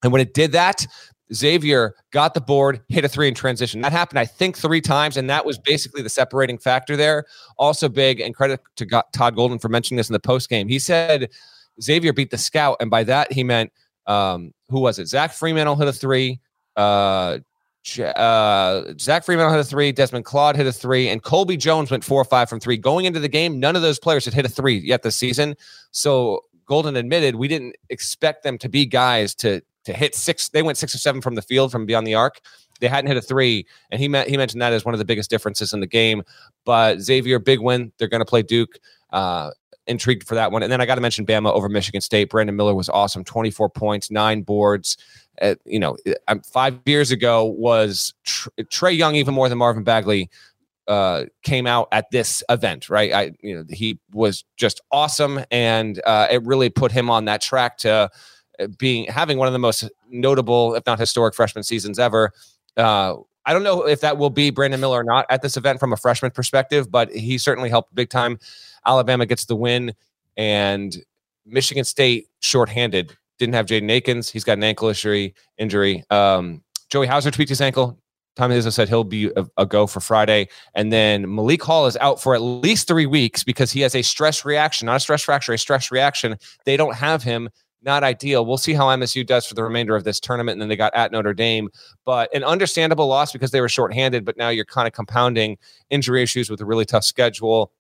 And 0.03 0.13
when 0.13 0.21
it 0.21 0.35
did 0.35 0.53
that, 0.53 0.87
Xavier 1.33 1.95
got 2.11 2.35
the 2.35 2.41
board, 2.41 2.83
hit 2.89 3.05
a 3.05 3.09
three 3.09 3.29
in 3.29 3.35
transition. 3.35 3.81
That 3.81 3.93
happened, 3.93 4.19
I 4.19 4.27
think, 4.27 4.57
three 4.57 4.81
times, 4.81 5.17
and 5.17 5.29
that 5.31 5.47
was 5.47 5.59
basically 5.59 6.03
the 6.03 6.09
separating 6.09 6.59
factor 6.59 6.97
there. 6.97 7.25
Also 7.59 7.89
big, 7.89 8.21
and 8.21 8.35
credit 8.35 8.61
to 8.77 9.03
Todd 9.13 9.35
Golden 9.35 9.59
for 9.59 9.69
mentioning 9.69 9.97
this 9.97 10.09
in 10.09 10.13
the 10.13 10.21
post 10.21 10.51
game. 10.51 10.69
He 10.69 10.79
said 10.79 11.31
Xavier 11.83 12.13
beat 12.13 12.31
the 12.31 12.39
scout, 12.39 12.77
and 12.81 12.91
by 12.91 13.05
that 13.05 13.33
he 13.33 13.43
meant 13.43 13.73
um, 14.07 14.53
who 14.69 14.81
was 14.81 14.99
it? 14.99 15.07
Zach 15.07 15.33
Freemantle 15.33 15.79
hit 15.79 15.89
a 15.89 15.93
three. 15.93 16.41
Uh, 16.77 17.39
uh, 17.99 18.95
Zach 18.99 19.25
Freeman 19.25 19.51
hit 19.51 19.61
a 19.61 19.65
three, 19.65 19.93
Desmond 19.93 20.25
Claude 20.25 20.57
hit 20.57 20.67
a 20.67 20.73
three, 20.73 21.09
and 21.09 21.23
Colby 21.23 21.57
Jones 21.57 21.91
went 21.91 22.05
four 22.05 22.21
or 22.21 22.25
five 22.25 22.49
from 22.49 22.61
three. 22.61 22.77
Going 22.77 23.05
into 23.05 23.21
the 23.21 23.29
game, 23.29 23.61
none 23.61 23.77
of 23.77 23.83
those 23.83 23.99
players 23.99 24.25
had 24.25 24.35
hit 24.35 24.47
a 24.47 24.49
three 24.49 24.79
yet 24.79 25.03
this 25.03 25.17
season. 25.17 25.55
So 25.91 26.41
Golden 26.67 26.97
admitted 26.97 27.37
we 27.37 27.49
didn't 27.49 27.77
expect 27.91 28.43
them 28.43 28.59
to 28.59 28.69
be 28.69 28.87
guys 28.87 29.35
to 29.37 29.63
to 29.85 29.93
hit 29.93 30.15
six. 30.15 30.49
They 30.49 30.63
went 30.63 30.79
six 30.79 30.95
or 30.95 30.99
seven 30.99 31.21
from 31.21 31.35
the 31.35 31.43
field 31.43 31.73
from 31.73 31.87
beyond 31.87 32.07
the 32.07 32.15
arc. 32.15 32.41
They 32.81 32.89
hadn't 32.89 33.09
hit 33.09 33.17
a 33.17 33.23
three, 33.23 33.67
and 33.91 34.01
he 34.01 34.09
met, 34.09 34.29
he 34.29 34.37
mentioned 34.37 34.61
that 34.63 34.73
as 34.73 34.85
one 34.85 34.95
of 34.95 34.99
the 34.99 35.05
biggest 35.05 35.31
differences 35.31 35.73
in 35.73 35.81
the 35.81 35.87
game. 35.87 36.23
But 36.65 37.01
Xavier, 37.01 37.39
big 37.39 37.61
win. 37.61 37.93
They're 37.99 38.09
going 38.09 38.21
to 38.21 38.27
play 38.27 38.43
Duke. 38.43 38.79
Uh, 39.11 39.51
intrigued 39.87 40.27
for 40.27 40.35
that 40.35 40.51
one. 40.51 40.63
And 40.63 40.73
then 40.73 40.81
I 40.81 40.87
got 40.87 40.95
to 40.95 41.03
mention 41.03 41.27
Bama 41.27 41.53
over 41.53 41.69
Michigan 41.69 42.01
State. 42.01 42.31
Brandon 42.31 42.57
Miller 42.57 42.75
was 42.75 42.89
awesome. 42.89 43.23
24 43.23 43.69
points, 43.69 44.11
nine 44.11 44.41
boards 44.41 44.97
uh, 45.41 45.55
you 45.65 45.79
know, 45.79 45.97
uh, 46.29 46.37
five 46.45 46.79
years 46.87 47.11
ago 47.11 47.45
was 47.45 48.15
Tr- 48.25 48.51
Trae 48.63 48.97
Young 48.97 49.15
even 49.17 49.35
more 49.35 49.49
than 49.49 49.59
Marvin 49.59 49.85
Bagley 49.85 50.31
uh, 50.87 51.25
came 51.43 51.67
out 51.67 51.89
at 51.93 52.11
this 52.11 52.43
event, 52.49 52.89
right? 52.89 53.13
I, 53.13 53.33
you 53.41 53.57
know, 53.57 53.65
he 53.69 53.99
was 54.13 54.45
just 54.57 54.81
awesome, 54.93 55.41
and 55.51 56.01
uh, 56.07 56.29
it 56.31 56.43
really 56.45 56.71
put 56.71 56.93
him 56.93 57.11
on 57.11 57.25
that 57.25 57.41
track 57.41 57.79
to 57.79 58.11
being 58.79 59.07
having 59.07 59.39
one 59.39 59.47
of 59.47 59.53
the 59.53 59.59
most 59.59 59.89
notable, 60.09 60.75
if 60.75 60.85
not 60.87 60.99
historic, 60.99 61.35
freshman 61.35 61.65
seasons 61.65 61.99
ever. 61.99 62.33
Uh, 62.77 63.17
I 63.47 63.53
don't 63.53 63.63
know 63.63 63.87
if 63.87 64.01
that 64.01 64.17
will 64.17 64.31
be 64.31 64.51
Brandon 64.51 64.81
Miller 64.81 65.01
or 65.01 65.05
not 65.05 65.27
at 65.29 65.43
this 65.43 65.57
event 65.57 65.79
from 65.79 65.93
a 65.93 65.97
freshman 65.97 66.31
perspective, 66.31 66.91
but 66.91 67.11
he 67.13 67.37
certainly 67.37 67.69
helped 67.69 67.95
big 67.95 68.09
time. 68.09 68.39
Alabama 68.87 69.27
gets 69.27 69.45
the 69.45 69.57
win, 69.57 69.95
and 70.37 70.97
Michigan 71.45 71.85
State 71.85 72.29
shorthanded 72.41 73.17
didn't 73.39 73.55
have 73.55 73.67
Jaden 73.67 73.91
Akins. 73.91 74.31
He's 74.31 74.45
got 74.45 74.59
an 74.59 74.65
ankle 74.65 74.89
injury. 74.89 75.35
Injury. 75.59 76.05
Um, 76.11 76.63
Joey 76.91 77.07
Hauser 77.07 77.31
tweaked 77.31 77.49
his 77.49 77.61
ankle. 77.61 77.99
Tommy 78.37 78.57
Izzo 78.57 78.73
said 78.73 78.89
he'll 78.89 79.05
be 79.05 79.31
a, 79.37 79.47
a, 79.59 79.67
go 79.67 79.87
for 79.87 80.01
Friday. 80.01 80.49
And 80.75 80.93
then 80.93 81.33
Malik 81.33 81.63
Hall 81.63 81.87
is 81.87 81.97
out 81.99 82.21
for 82.21 82.35
at 82.35 82.41
least 82.41 82.89
three 82.89 83.07
weeks 83.07 83.45
because 83.45 83.71
he 83.71 83.81
has 83.83 83.95
a 83.95 84.03
stress 84.03 84.45
reaction, 84.45 84.87
not 84.87 84.97
a 84.97 85.01
stress 85.01 85.23
fracture, 85.23 85.53
a 85.53 85.59
stress 85.59 85.93
reaction. 85.93 86.37
They 86.65 86.77
don't 86.77 86.97
have 86.97 87.23
him. 87.23 87.49
Not 87.85 88.03
ideal. 88.03 88.47
We'll 88.47 88.59
see 88.59 88.73
how 88.73 88.87
MSU 88.87 89.27
does 89.27 89.47
for 89.47 89.55
the 89.55 89.63
remainder 89.63 89.95
of 89.95 90.05
this 90.05 90.19
tournament. 90.19 90.55
And 90.55 90.63
then 90.63 90.69
they 90.69 90.77
got 90.77 90.95
at 90.95 91.13
Notre 91.13 91.35
Dame, 91.35 91.69
but 92.05 92.35
an 92.35 92.43
understandable 92.45 93.07
loss 93.07 93.33
because 93.33 93.51
they 93.51 93.61
were 93.61 93.69
shorthanded. 93.69 94.25
But 94.25 94.37
now 94.37 94.49
you're 94.49 94.65
kind 94.65 94.87
of 94.87 94.95
compounding 94.95 95.59
injury 95.91 96.23
issues 96.23 96.49
with 96.49 96.61
a 96.61 96.65
really 96.65 96.85
tough 96.85 97.05
schedule. 97.05 97.73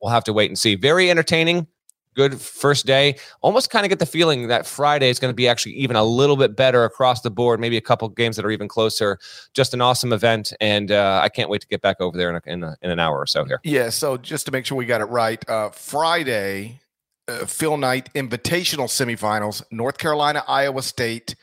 We'll 0.00 0.12
have 0.12 0.24
to 0.24 0.32
wait 0.32 0.50
and 0.50 0.58
see. 0.58 0.74
Very 0.74 1.10
entertaining 1.10 1.66
good 2.14 2.40
first 2.40 2.86
day. 2.86 3.16
Almost 3.40 3.70
kind 3.70 3.84
of 3.84 3.88
get 3.88 3.98
the 3.98 4.06
feeling 4.06 4.48
that 4.48 4.66
Friday 4.66 5.08
is 5.08 5.18
going 5.18 5.30
to 5.30 5.36
be 5.36 5.48
actually 5.48 5.72
even 5.72 5.96
a 5.96 6.04
little 6.04 6.36
bit 6.36 6.56
better 6.56 6.84
across 6.84 7.20
the 7.20 7.30
board. 7.30 7.60
Maybe 7.60 7.76
a 7.76 7.80
couple 7.80 8.08
games 8.08 8.36
that 8.36 8.44
are 8.44 8.50
even 8.50 8.68
closer. 8.68 9.18
Just 9.54 9.74
an 9.74 9.80
awesome 9.80 10.12
event, 10.12 10.52
and 10.60 10.90
uh, 10.90 11.20
I 11.22 11.28
can't 11.28 11.48
wait 11.48 11.60
to 11.62 11.66
get 11.66 11.80
back 11.80 12.00
over 12.00 12.16
there 12.16 12.30
in, 12.30 12.36
a, 12.36 12.42
in, 12.46 12.64
a, 12.64 12.76
in, 12.82 12.90
an 12.90 12.98
hour 12.98 13.18
or 13.18 13.26
so 13.26 13.44
here. 13.44 13.60
Yeah. 13.64 13.90
So 13.90 14.16
just 14.16 14.46
to 14.46 14.52
make 14.52 14.66
sure 14.66 14.76
we 14.76 14.86
got 14.86 15.00
it 15.00 15.06
right, 15.06 15.48
uh, 15.48 15.70
Friday, 15.70 16.80
uh, 17.30 17.46
Phil 17.46 17.76
Knight 17.76 18.12
Invitational 18.14 18.88
semifinals: 18.88 19.62
North 19.70 19.98
Carolina, 19.98 20.44
Iowa 20.46 20.82
State, 20.82 21.36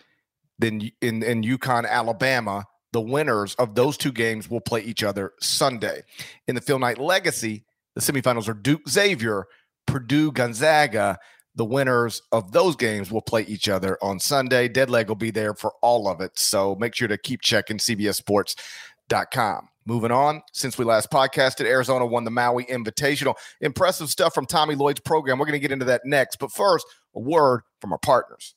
then 0.60 0.92
in 1.02 1.24
in 1.24 1.42
UConn, 1.44 1.88
Alabama. 1.88 2.66
The 2.94 3.02
winners 3.02 3.54
of 3.56 3.76
those 3.76 3.98
two 3.98 4.12
games 4.12 4.50
will 4.50 4.62
play 4.62 4.82
each 4.82 5.04
other 5.04 5.34
Sunday. 5.42 6.04
In 6.48 6.56
the 6.56 6.62
Phil 6.62 6.80
Knight 6.80 6.98
Legacy, 6.98 7.66
the 7.96 8.02
semifinals 8.02 8.48
are 8.48 8.54
Duke 8.54 8.88
Xavier 8.90 9.46
Purdue 9.86 10.32
Gonzaga. 10.32 11.20
The 11.56 11.66
winners 11.66 12.22
of 12.32 12.52
those 12.52 12.76
games 12.76 13.12
will 13.12 13.22
play 13.22 13.42
each 13.44 13.68
other 13.68 13.98
on 14.02 14.20
Sunday. 14.20 14.70
Deadleg 14.70 15.08
will 15.08 15.16
be 15.16 15.32
there 15.32 15.56
for 15.56 15.74
all 15.82 16.08
of 16.08 16.22
it. 16.22 16.38
So 16.38 16.76
make 16.76 16.94
sure 16.94 17.08
to 17.08 17.18
keep 17.18 17.42
checking 17.42 17.78
CBSSports.com. 17.78 19.70
Moving 19.88 20.12
on, 20.12 20.42
since 20.52 20.78
we 20.78 20.84
last 20.84 21.10
podcasted, 21.10 21.66
Arizona 21.66 22.06
won 22.06 22.26
the 22.26 22.30
Maui 22.30 22.66
Invitational. 22.66 23.36
Impressive 23.62 24.10
stuff 24.10 24.34
from 24.34 24.46
Tommy 24.46 24.76
Lloyd's 24.76 25.00
program. 25.00 25.40
We're 25.40 25.46
going 25.46 25.54
to 25.54 25.60
get 25.60 25.72
into 25.72 25.86
that 25.86 26.02
next. 26.04 26.40
But 26.40 26.52
first, 26.52 26.86
a 27.16 27.22
word 27.22 27.62
from 27.80 27.94
our 27.94 27.98
partners. 27.98 28.54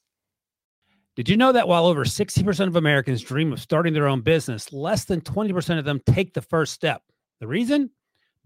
Did 1.15 1.29
you 1.29 1.37
know 1.37 1.53
that 1.53 1.69
while 1.69 1.87
over 1.87 2.05
60% 2.05 2.67
of 2.67 2.75
Americans 2.75 3.23
dream 3.23 3.53
of 3.53 3.61
starting 3.61 3.95
their 3.95 4.09
own 4.09 4.23
business, 4.23 4.73
less 4.73 5.05
than 5.05 5.21
20% 5.21 5.79
of 5.79 5.85
them 5.85 6.01
take 6.05 6.35
the 6.35 6.43
first 6.43 6.73
step? 6.73 7.01
The 7.39 7.47
reason? 7.47 7.91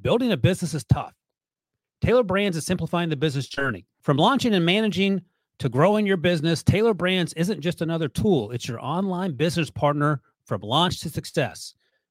Building 0.03 0.33
a 0.33 0.37
business 0.37 0.75
is 0.75 0.85
tough. 0.85 1.15
Tailor 2.03 2.23
Brands 2.23 2.55
is 2.55 2.67
simplifying 2.67 3.09
the 3.09 3.17
business 3.17 3.49
journey. 3.49 3.87
From 4.03 4.19
launching 4.19 4.53
and 4.53 4.67
managing 4.67 5.23
to 5.59 5.71
growing 5.71 6.05
your 6.07 6.19
business, 6.19 6.63
Tailor 6.63 6.93
Brands 6.93 7.33
isn't 7.33 7.63
just 7.63 7.81
another 7.81 8.09
tool, 8.09 8.51
it's 8.51 8.69
your 8.69 8.85
online 8.85 9.33
business 9.33 9.71
partner 9.71 10.21
from 10.45 10.61
launch 10.61 11.01
to 11.01 11.09
success. 11.09 11.75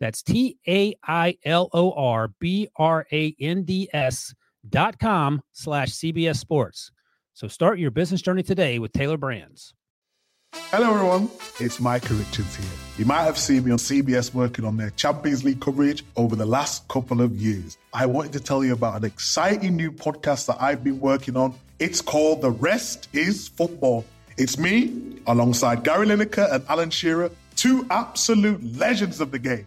That's 0.00 0.22
T 0.22 0.58
A 0.66 0.94
I 1.06 1.38
L 1.44 1.68
O 1.72 1.92
R 1.92 2.28
B 2.38 2.68
R 2.76 3.06
A 3.12 3.34
N 3.40 3.62
D 3.64 3.88
S 3.92 4.34
dot 4.68 4.98
com 4.98 5.42
slash 5.52 5.90
CBS 5.90 6.36
Sports. 6.36 6.90
So 7.32 7.48
start 7.48 7.78
your 7.78 7.90
business 7.90 8.22
journey 8.22 8.42
today 8.42 8.78
with 8.78 8.92
Tailor 8.92 9.16
Brands. 9.16 9.74
Hello, 10.70 10.94
everyone. 10.94 11.28
It's 11.58 11.80
Micah 11.80 12.14
Richards 12.14 12.54
here. 12.54 12.66
You 12.96 13.06
might 13.06 13.24
have 13.24 13.36
seen 13.36 13.64
me 13.64 13.72
on 13.72 13.78
CBS 13.78 14.32
working 14.32 14.64
on 14.64 14.76
their 14.76 14.90
Champions 14.90 15.42
League 15.42 15.60
coverage 15.60 16.04
over 16.16 16.36
the 16.36 16.46
last 16.46 16.86
couple 16.86 17.20
of 17.20 17.34
years. 17.36 17.76
I 17.92 18.06
wanted 18.06 18.32
to 18.34 18.40
tell 18.40 18.64
you 18.64 18.72
about 18.72 18.96
an 18.96 19.04
exciting 19.04 19.74
new 19.76 19.90
podcast 19.90 20.46
that 20.46 20.62
I've 20.62 20.84
been 20.84 21.00
working 21.00 21.36
on. 21.36 21.54
It's 21.80 22.00
called 22.00 22.40
The 22.40 22.52
Rest 22.52 23.08
is 23.12 23.48
Football. 23.48 24.04
It's 24.36 24.56
me, 24.56 25.20
alongside 25.26 25.82
Gary 25.82 26.06
Lineker 26.06 26.52
and 26.52 26.64
Alan 26.68 26.90
Shearer, 26.90 27.32
two 27.56 27.84
absolute 27.90 28.76
legends 28.76 29.20
of 29.20 29.32
the 29.32 29.40
game. 29.40 29.66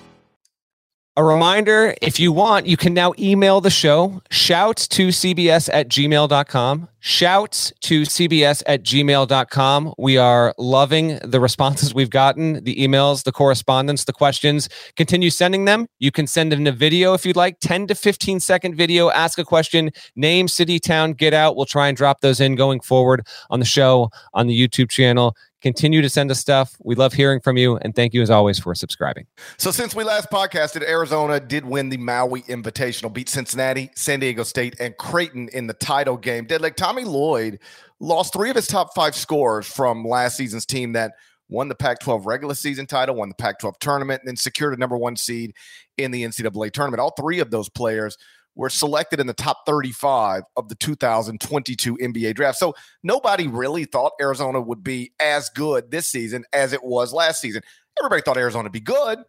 A 1.17 1.25
reminder 1.25 1.93
if 2.01 2.21
you 2.21 2.31
want, 2.31 2.67
you 2.67 2.77
can 2.77 2.93
now 2.93 3.11
email 3.19 3.59
the 3.59 3.69
show. 3.69 4.21
shouts 4.31 4.87
to 4.87 5.09
CBS 5.09 5.69
at 5.73 5.89
gmail.com. 5.89 6.87
Shouts 7.01 7.73
to 7.81 8.03
CBS 8.03 8.63
at 8.65 8.83
gmail.com. 8.83 9.93
We 9.97 10.15
are 10.15 10.55
loving 10.57 11.19
the 11.21 11.41
responses 11.41 11.93
we've 11.93 12.09
gotten, 12.09 12.63
the 12.63 12.77
emails, 12.77 13.23
the 13.23 13.33
correspondence, 13.33 14.05
the 14.05 14.13
questions. 14.13 14.69
Continue 14.95 15.31
sending 15.31 15.65
them. 15.65 15.87
You 15.99 16.11
can 16.11 16.27
send 16.27 16.53
in 16.53 16.65
a 16.65 16.71
video 16.71 17.13
if 17.13 17.25
you'd 17.25 17.35
like 17.35 17.59
10 17.59 17.87
to 17.87 17.95
15 17.95 18.39
second 18.39 18.75
video. 18.75 19.09
Ask 19.09 19.37
a 19.37 19.43
question, 19.43 19.91
name, 20.15 20.47
city, 20.47 20.79
town, 20.79 21.11
get 21.11 21.33
out. 21.33 21.57
We'll 21.57 21.65
try 21.65 21.89
and 21.89 21.97
drop 21.97 22.21
those 22.21 22.39
in 22.39 22.55
going 22.55 22.79
forward 22.79 23.27
on 23.49 23.59
the 23.59 23.65
show, 23.65 24.11
on 24.33 24.47
the 24.47 24.57
YouTube 24.57 24.89
channel. 24.89 25.35
Continue 25.61 26.01
to 26.01 26.09
send 26.09 26.31
us 26.31 26.39
stuff. 26.39 26.75
We 26.83 26.95
love 26.95 27.13
hearing 27.13 27.39
from 27.39 27.55
you. 27.57 27.77
And 27.77 27.95
thank 27.95 28.13
you, 28.13 28.21
as 28.21 28.29
always, 28.29 28.57
for 28.59 28.73
subscribing. 28.73 29.27
So, 29.57 29.71
since 29.71 29.95
we 29.95 30.03
last 30.03 30.29
podcasted, 30.31 30.87
Arizona 30.87 31.39
did 31.39 31.65
win 31.65 31.89
the 31.89 31.97
Maui 31.97 32.41
Invitational, 32.43 33.13
beat 33.13 33.29
Cincinnati, 33.29 33.91
San 33.95 34.19
Diego 34.19 34.43
State, 34.43 34.75
and 34.79 34.97
Creighton 34.97 35.49
in 35.53 35.67
the 35.67 35.73
title 35.73 36.17
game. 36.17 36.45
Did 36.45 36.61
like 36.61 36.75
Tommy 36.75 37.03
Lloyd 37.03 37.59
lost 37.99 38.33
three 38.33 38.49
of 38.49 38.55
his 38.55 38.67
top 38.67 38.95
five 38.95 39.15
scores 39.15 39.67
from 39.67 40.03
last 40.03 40.35
season's 40.35 40.65
team 40.65 40.93
that 40.93 41.13
won 41.47 41.67
the 41.67 41.75
Pac 41.75 41.99
12 41.99 42.25
regular 42.25 42.55
season 42.55 42.87
title, 42.87 43.15
won 43.15 43.29
the 43.29 43.35
Pac 43.35 43.59
12 43.59 43.77
tournament, 43.79 44.21
and 44.21 44.29
then 44.29 44.35
secured 44.35 44.73
a 44.73 44.77
number 44.77 44.97
one 44.97 45.15
seed 45.15 45.53
in 45.97 46.09
the 46.09 46.23
NCAA 46.23 46.71
tournament. 46.71 46.99
All 46.99 47.11
three 47.11 47.39
of 47.39 47.51
those 47.51 47.69
players 47.69 48.17
were 48.55 48.69
selected 48.69 49.19
in 49.19 49.27
the 49.27 49.33
top 49.33 49.65
35 49.65 50.43
of 50.57 50.69
the 50.69 50.75
2022 50.75 51.97
NBA 51.97 52.35
draft. 52.35 52.57
So 52.57 52.75
nobody 53.03 53.47
really 53.47 53.85
thought 53.85 54.13
Arizona 54.19 54.59
would 54.61 54.83
be 54.83 55.13
as 55.19 55.49
good 55.49 55.91
this 55.91 56.07
season 56.07 56.43
as 56.53 56.73
it 56.73 56.83
was 56.83 57.13
last 57.13 57.41
season. 57.41 57.61
Everybody 57.99 58.21
thought 58.21 58.37
Arizona 58.37 58.63
would 58.63 58.71
be 58.71 58.79
good, 58.79 59.19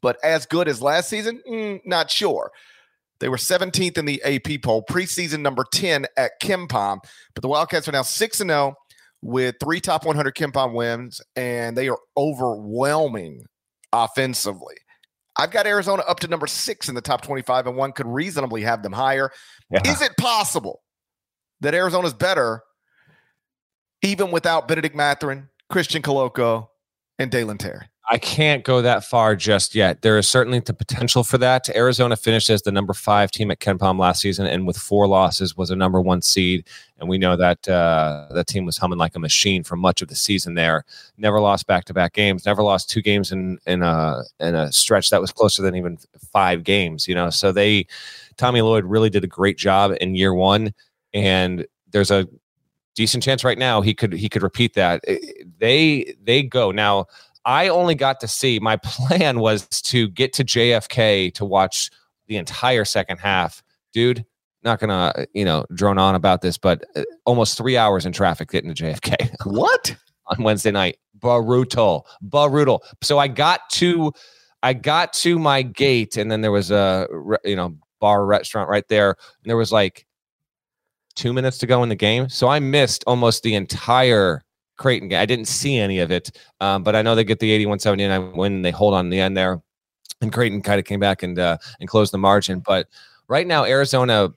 but 0.00 0.18
as 0.24 0.46
good 0.46 0.68
as 0.68 0.82
last 0.82 1.08
season, 1.08 1.40
mm, 1.48 1.80
not 1.84 2.10
sure. 2.10 2.50
They 3.20 3.28
were 3.28 3.36
17th 3.36 3.98
in 3.98 4.04
the 4.04 4.20
AP 4.24 4.62
poll, 4.62 4.82
preseason 4.82 5.40
number 5.40 5.64
10 5.72 6.06
at 6.16 6.32
KenPom, 6.42 6.98
but 7.34 7.42
the 7.42 7.48
Wildcats 7.48 7.86
are 7.86 7.92
now 7.92 8.02
6 8.02 8.40
and 8.40 8.50
0 8.50 8.74
with 9.22 9.54
three 9.62 9.80
top 9.80 10.04
100 10.04 10.34
KenPom 10.34 10.74
wins, 10.74 11.20
and 11.36 11.76
they 11.76 11.88
are 11.88 11.98
overwhelming 12.16 13.44
offensively. 13.92 14.74
I've 15.36 15.50
got 15.50 15.66
Arizona 15.66 16.02
up 16.06 16.20
to 16.20 16.28
number 16.28 16.46
six 16.46 16.88
in 16.88 16.94
the 16.94 17.00
top 17.00 17.22
25, 17.22 17.66
and 17.66 17.76
one 17.76 17.92
could 17.92 18.06
reasonably 18.06 18.62
have 18.62 18.82
them 18.82 18.92
higher. 18.92 19.30
Yeah. 19.70 19.80
Is 19.84 20.02
it 20.02 20.16
possible 20.18 20.82
that 21.60 21.74
Arizona's 21.74 22.14
better 22.14 22.62
even 24.02 24.30
without 24.30 24.68
Bennedict 24.68 24.94
Mathurin, 24.94 25.48
Christian 25.70 26.02
Koloko, 26.02 26.66
and 27.18 27.30
Dalen 27.30 27.58
Terry? 27.58 27.86
I 28.10 28.18
can't 28.18 28.64
go 28.64 28.82
that 28.82 29.04
far 29.04 29.36
just 29.36 29.76
yet. 29.76 30.02
There 30.02 30.18
is 30.18 30.28
certainly 30.28 30.58
the 30.58 30.74
potential 30.74 31.22
for 31.22 31.38
that. 31.38 31.68
Arizona 31.74 32.16
finished 32.16 32.50
as 32.50 32.62
the 32.62 32.72
number 32.72 32.92
five 32.94 33.30
team 33.30 33.50
at 33.52 33.60
KenPom 33.60 33.98
last 33.98 34.20
season, 34.20 34.46
and 34.46 34.66
with 34.66 34.76
four 34.76 35.06
losses, 35.06 35.56
was 35.56 35.70
a 35.70 35.76
number 35.76 36.00
one 36.00 36.20
seed. 36.20 36.66
And 36.98 37.08
we 37.08 37.16
know 37.16 37.36
that 37.36 37.68
uh, 37.68 38.26
that 38.32 38.48
team 38.48 38.64
was 38.64 38.76
humming 38.76 38.98
like 38.98 39.14
a 39.14 39.20
machine 39.20 39.62
for 39.62 39.76
much 39.76 40.02
of 40.02 40.08
the 40.08 40.16
season. 40.16 40.54
There, 40.54 40.84
never 41.16 41.40
lost 41.40 41.68
back 41.68 41.84
to 41.86 41.94
back 41.94 42.12
games. 42.12 42.44
Never 42.44 42.62
lost 42.62 42.90
two 42.90 43.02
games 43.02 43.30
in 43.30 43.58
in 43.66 43.82
a 43.82 44.22
in 44.40 44.56
a 44.56 44.72
stretch 44.72 45.10
that 45.10 45.20
was 45.20 45.30
closer 45.30 45.62
than 45.62 45.76
even 45.76 45.96
five 46.32 46.64
games. 46.64 47.06
You 47.06 47.14
know, 47.14 47.30
so 47.30 47.52
they 47.52 47.86
Tommy 48.36 48.62
Lloyd 48.62 48.84
really 48.84 49.10
did 49.10 49.22
a 49.22 49.28
great 49.28 49.58
job 49.58 49.92
in 50.00 50.16
year 50.16 50.34
one, 50.34 50.74
and 51.14 51.66
there's 51.92 52.10
a 52.10 52.26
decent 52.94 53.22
chance 53.22 53.42
right 53.42 53.58
now 53.58 53.80
he 53.80 53.94
could 53.94 54.12
he 54.12 54.28
could 54.28 54.42
repeat 54.42 54.74
that. 54.74 55.04
They 55.58 56.14
they 56.22 56.42
go 56.42 56.72
now 56.72 57.06
I 57.44 57.68
only 57.68 57.94
got 57.94 58.20
to 58.20 58.28
see 58.28 58.58
my 58.60 58.76
plan 58.82 59.40
was 59.40 59.66
to 59.68 60.08
get 60.08 60.32
to 60.34 60.44
JFK 60.44 61.34
to 61.34 61.44
watch 61.44 61.90
the 62.26 62.36
entire 62.36 62.84
second 62.84 63.18
half. 63.18 63.62
Dude, 63.92 64.24
not 64.62 64.80
gonna 64.80 65.26
you 65.34 65.44
know 65.44 65.66
drone 65.74 65.98
on 65.98 66.14
about 66.14 66.42
this, 66.42 66.56
but 66.56 66.84
uh, 66.96 67.02
almost 67.24 67.58
three 67.58 67.76
hours 67.76 68.06
in 68.06 68.12
traffic 68.12 68.50
getting 68.50 68.72
to 68.72 68.84
JFK. 68.84 69.34
What 69.44 69.94
on 70.26 70.42
Wednesday 70.42 70.70
night? 70.70 70.98
Brutal, 71.14 72.06
brutal. 72.20 72.82
So 73.02 73.18
I 73.18 73.28
got 73.28 73.68
to, 73.72 74.12
I 74.62 74.72
got 74.72 75.12
to 75.14 75.38
my 75.38 75.62
gate, 75.62 76.16
and 76.16 76.30
then 76.30 76.40
there 76.40 76.52
was 76.52 76.70
a 76.70 77.06
you 77.44 77.56
know 77.56 77.76
bar 78.00 78.24
restaurant 78.24 78.68
right 78.68 78.86
there, 78.88 79.10
and 79.10 79.50
there 79.50 79.56
was 79.56 79.72
like 79.72 80.06
two 81.14 81.32
minutes 81.32 81.58
to 81.58 81.66
go 81.66 81.82
in 81.82 81.88
the 81.88 81.96
game. 81.96 82.28
So 82.28 82.48
I 82.48 82.58
missed 82.60 83.04
almost 83.06 83.42
the 83.42 83.54
entire 83.54 84.42
Creighton 84.82 85.08
game. 85.08 85.20
I 85.20 85.26
didn't 85.26 85.46
see 85.46 85.78
any 85.78 86.00
of 86.00 86.10
it, 86.10 86.36
um, 86.60 86.82
but 86.82 86.96
I 86.96 87.02
know 87.02 87.14
they 87.14 87.24
get 87.24 87.38
the 87.38 87.52
81 87.52 87.78
79 87.78 88.32
win. 88.32 88.52
And 88.54 88.64
they 88.64 88.72
hold 88.72 88.94
on 88.94 89.08
the 89.10 89.20
end 89.20 89.36
there. 89.36 89.62
And 90.20 90.32
Creighton 90.32 90.60
kind 90.60 90.78
of 90.78 90.84
came 90.84 91.00
back 91.00 91.22
and 91.22 91.38
uh, 91.38 91.58
and 91.80 91.88
closed 91.88 92.12
the 92.12 92.18
margin. 92.18 92.60
But 92.60 92.88
right 93.28 93.46
now, 93.46 93.64
Arizona 93.64 94.32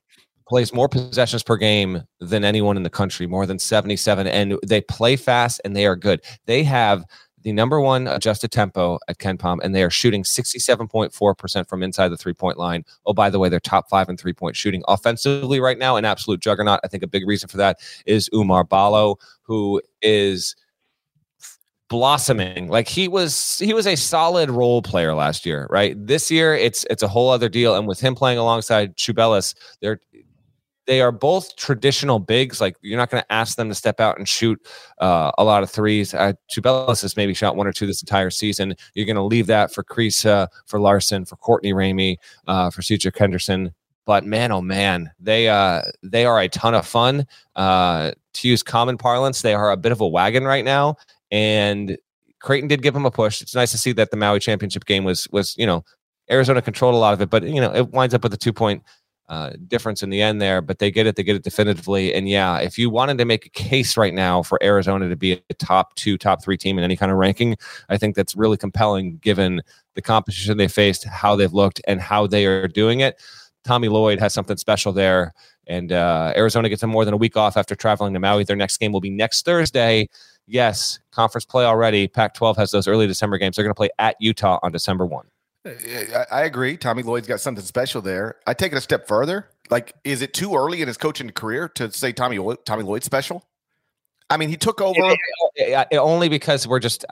plays 0.48 0.74
more 0.74 0.88
possessions 0.88 1.42
per 1.42 1.58
game 1.58 2.04
than 2.20 2.44
anyone 2.44 2.78
in 2.78 2.84
the 2.84 2.90
country, 2.90 3.26
more 3.26 3.48
than 3.48 3.58
77. 3.58 4.28
And 4.28 4.58
they 4.66 4.82
play 4.82 5.16
fast 5.16 5.60
and 5.66 5.76
they 5.76 5.88
are 5.88 5.96
good. 5.96 6.22
They 6.46 6.64
have 6.64 7.04
the 7.46 7.54
number 7.54 7.80
one 7.80 8.08
adjusted 8.08 8.52
tempo 8.52 8.98
at 9.08 9.20
KenPom, 9.20 9.60
and 9.62 9.76
they 9.76 9.84
are 9.84 9.92
shooting 9.92 10.24
67.4% 10.24 11.70
from 11.70 11.84
inside 11.84 12.08
the 12.08 12.18
three 12.18 12.34
point 12.34 12.58
line. 12.58 12.84
Oh, 13.06 13.14
by 13.14 13.30
the 13.30 13.38
way, 13.38 13.50
they're 13.50 13.60
top 13.60 13.88
five 13.88 14.10
in 14.10 14.18
three 14.18 14.34
point 14.34 14.56
shooting 14.56 14.82
offensively 14.88 15.60
right 15.60 15.78
now, 15.78 15.96
an 15.96 16.06
absolute 16.06 16.40
juggernaut. 16.40 16.80
I 16.84 16.88
think 16.88 17.04
a 17.04 17.08
big 17.08 17.28
reason 17.28 17.48
for 17.48 17.58
that 17.58 17.78
is 18.08 18.32
Oumar 18.34 18.68
Ballo, 18.68 19.18
who 19.44 19.80
is 20.02 20.56
blossoming 21.88 22.68
like 22.68 22.88
he 22.88 23.08
was 23.08 23.60
he 23.60 23.72
was 23.72 23.86
a 23.86 23.96
solid 23.96 24.50
role 24.50 24.82
player 24.82 25.14
last 25.14 25.46
year 25.46 25.68
right 25.70 25.94
this 26.08 26.32
year 26.32 26.56
it's 26.56 26.84
it's 26.90 27.04
a 27.04 27.08
whole 27.08 27.30
other 27.30 27.48
deal 27.48 27.76
and 27.76 27.88
with 27.88 28.00
him 28.00 28.16
playing 28.16 28.40
alongside 28.40 28.98
Tubelis 28.98 29.54
they're 29.82 30.00
they 30.86 31.02
are 31.02 31.12
both 31.12 31.56
traditional 31.56 32.20
bigs. 32.20 32.62
Like 32.62 32.78
you're 32.82 32.98
not 32.98 33.10
going 33.10 33.24
to 33.24 33.32
ask 33.32 33.58
them 33.58 33.70
to 33.70 33.76
step 33.76 34.00
out 34.00 34.18
and 34.18 34.28
shoot 34.28 34.60
uh, 35.00 35.32
a 35.38 35.44
lot 35.44 35.64
of 35.64 35.70
threes. 35.70 36.14
Uh, 36.14 36.34
Tubelis 36.52 37.02
has 37.02 37.18
maybe 37.18 37.34
shot 37.34 37.56
one 37.56 37.68
or 37.68 37.74
two 37.74 37.88
this 37.88 38.02
entire 38.02 38.30
season. 38.30 38.76
You're 38.94 39.06
going 39.06 39.16
to 39.16 39.24
leave 39.24 39.48
that 39.48 39.74
for 39.74 39.84
Kriisa, 39.84 40.48
for 40.66 40.80
Larsson, 40.80 41.26
for 41.26 41.36
Courtney 41.38 41.74
Ramey, 41.74 42.18
uh, 42.48 42.70
for 42.70 42.82
C.J. 42.82 43.12
Henderson. 43.18 43.74
But 44.06 44.24
man, 44.24 44.52
oh 44.52 44.62
man, 44.62 45.12
they 45.20 45.50
uh, 45.50 45.82
they 46.04 46.26
are 46.26 46.40
a 46.40 46.48
ton 46.48 46.76
of 46.76 46.86
fun. 46.86 47.26
Uh, 47.56 48.12
to 48.34 48.48
use 48.48 48.62
common 48.62 48.98
parlance, 48.98 49.42
they 49.42 49.56
are 49.56 49.72
a 49.72 49.78
bit 49.78 49.92
of 49.92 50.02
a 50.02 50.08
wagon 50.08 50.44
right 50.44 50.64
now. 50.64 50.98
And 51.32 51.98
Creighton 52.40 52.68
did 52.68 52.84
give 52.84 52.94
them 52.94 53.06
a 53.06 53.12
push. 53.12 53.42
It's 53.42 53.56
nice 53.56 53.72
to 53.72 53.78
see 53.80 53.94
that 53.94 54.12
the 54.12 54.18
Maui 54.18 54.40
championship 54.40 54.86
game 54.86 55.04
was 55.04 55.28
was 55.32 55.56
you 55.58 55.66
know 55.66 55.84
Arizona 56.30 56.62
controlled 56.62 56.94
a 56.94 57.00
lot 57.00 57.16
of 57.16 57.22
it, 57.22 57.32
but 57.32 57.44
you 57.44 57.60
know 57.60 57.74
it 57.74 57.90
winds 57.90 58.14
up 58.14 58.22
with 58.22 58.34
a 58.34 58.38
two 58.38 58.54
point 58.54 58.84
uh, 59.28 59.52
difference 59.68 60.04
in 60.04 60.10
the 60.10 60.22
end 60.22 60.42
there, 60.42 60.62
but 60.62 60.80
they 60.80 60.92
get 60.92 61.08
it. 61.08 61.16
They 61.16 61.24
get 61.24 61.36
it 61.36 61.44
definitively. 61.44 62.14
And 62.14 62.30
yeah, 62.30 62.60
if 62.60 62.78
you 62.78 62.90
wanted 62.90 63.18
to 63.18 63.26
make 63.26 63.46
a 63.46 63.50
case 63.50 63.98
right 63.98 64.14
now 64.14 64.44
for 64.44 64.62
Arizona 64.64 65.10
to 65.10 65.16
be 65.16 65.42
a 65.50 65.54
top 65.56 65.96
two, 65.96 66.18
top 66.18 66.44
three 66.44 66.58
team 66.58 66.78
in 66.78 66.84
any 66.84 66.96
kind 66.96 67.12
of 67.12 67.18
ranking, 67.18 67.58
I 67.90 67.98
think 67.98 68.16
that's 68.16 68.36
really 68.36 68.58
compelling 68.58 69.18
given 69.18 69.62
the 69.96 70.02
competition 70.02 70.58
they 70.58 70.68
faced, 70.68 71.06
how 71.06 71.36
they've 71.36 71.54
looked, 71.54 71.82
and 71.88 72.00
how 72.02 72.28
they 72.28 72.46
are 72.46 72.68
doing 72.68 73.00
it. 73.00 73.22
Tommy 73.64 73.88
Lloyd 73.88 74.20
has 74.20 74.34
something 74.34 74.58
special 74.58 74.94
there. 74.94 75.34
And 75.68 75.92
uh, 75.92 76.34
Arizona 76.36 76.70
gets 76.70 76.84
a 76.84 76.88
more 76.88 77.06
than 77.06 77.16
a 77.16 77.18
week 77.18 77.36
off 77.36 77.58
after 77.58 77.74
traveling 77.76 78.14
to 78.14 78.20
Maui. 78.20 78.44
Their 78.44 78.56
next 78.56 78.78
game 78.78 78.92
will 78.92 79.02
be 79.02 79.10
next 79.10 79.46
Thursday. 79.46 80.08
Yes, 80.46 81.00
conference 81.12 81.46
play 81.46 81.66
already. 81.66 82.08
Pac 82.08 82.36
12 82.36 82.58
has 82.58 82.70
those 82.70 82.88
early 82.88 83.08
December 83.08 83.40
games. 83.40 83.56
They're 83.56 83.66
going 83.66 83.74
to 83.74 83.78
play 83.78 83.90
at 83.98 84.16
Utah 84.20 84.60
on 84.62 84.72
December 84.72 85.08
1. 85.08 85.26
I, 85.66 86.44
agree. 86.44 86.78
Tommy 86.78 87.02
Lloyd's 87.02 87.28
got 87.28 87.42
something 87.42 87.64
special 87.64 88.02
there. 88.02 88.36
I 88.46 88.54
take 88.54 88.72
it 88.72 88.78
a 88.78 88.82
step 88.82 89.08
further. 89.08 89.50
Like, 89.70 89.94
is 90.04 90.22
it 90.22 90.34
too 90.34 90.56
early 90.56 90.82
in 90.82 90.88
his 90.88 90.98
coaching 90.98 91.30
career 91.32 91.70
to 91.70 91.92
say 91.92 92.12
Tommy 92.12 92.40
Tommy 92.66 92.84
Lloyd's 92.84 93.06
special? 93.06 93.44
I 94.30 94.38
mean, 94.38 94.50
he 94.50 94.58
took 94.58 94.82
over 94.82 95.16
yeah, 95.56 95.86
yeah, 95.92 96.00
only 96.00 96.30
because 96.30 96.68
we're 96.68 96.80
just. 96.80 97.06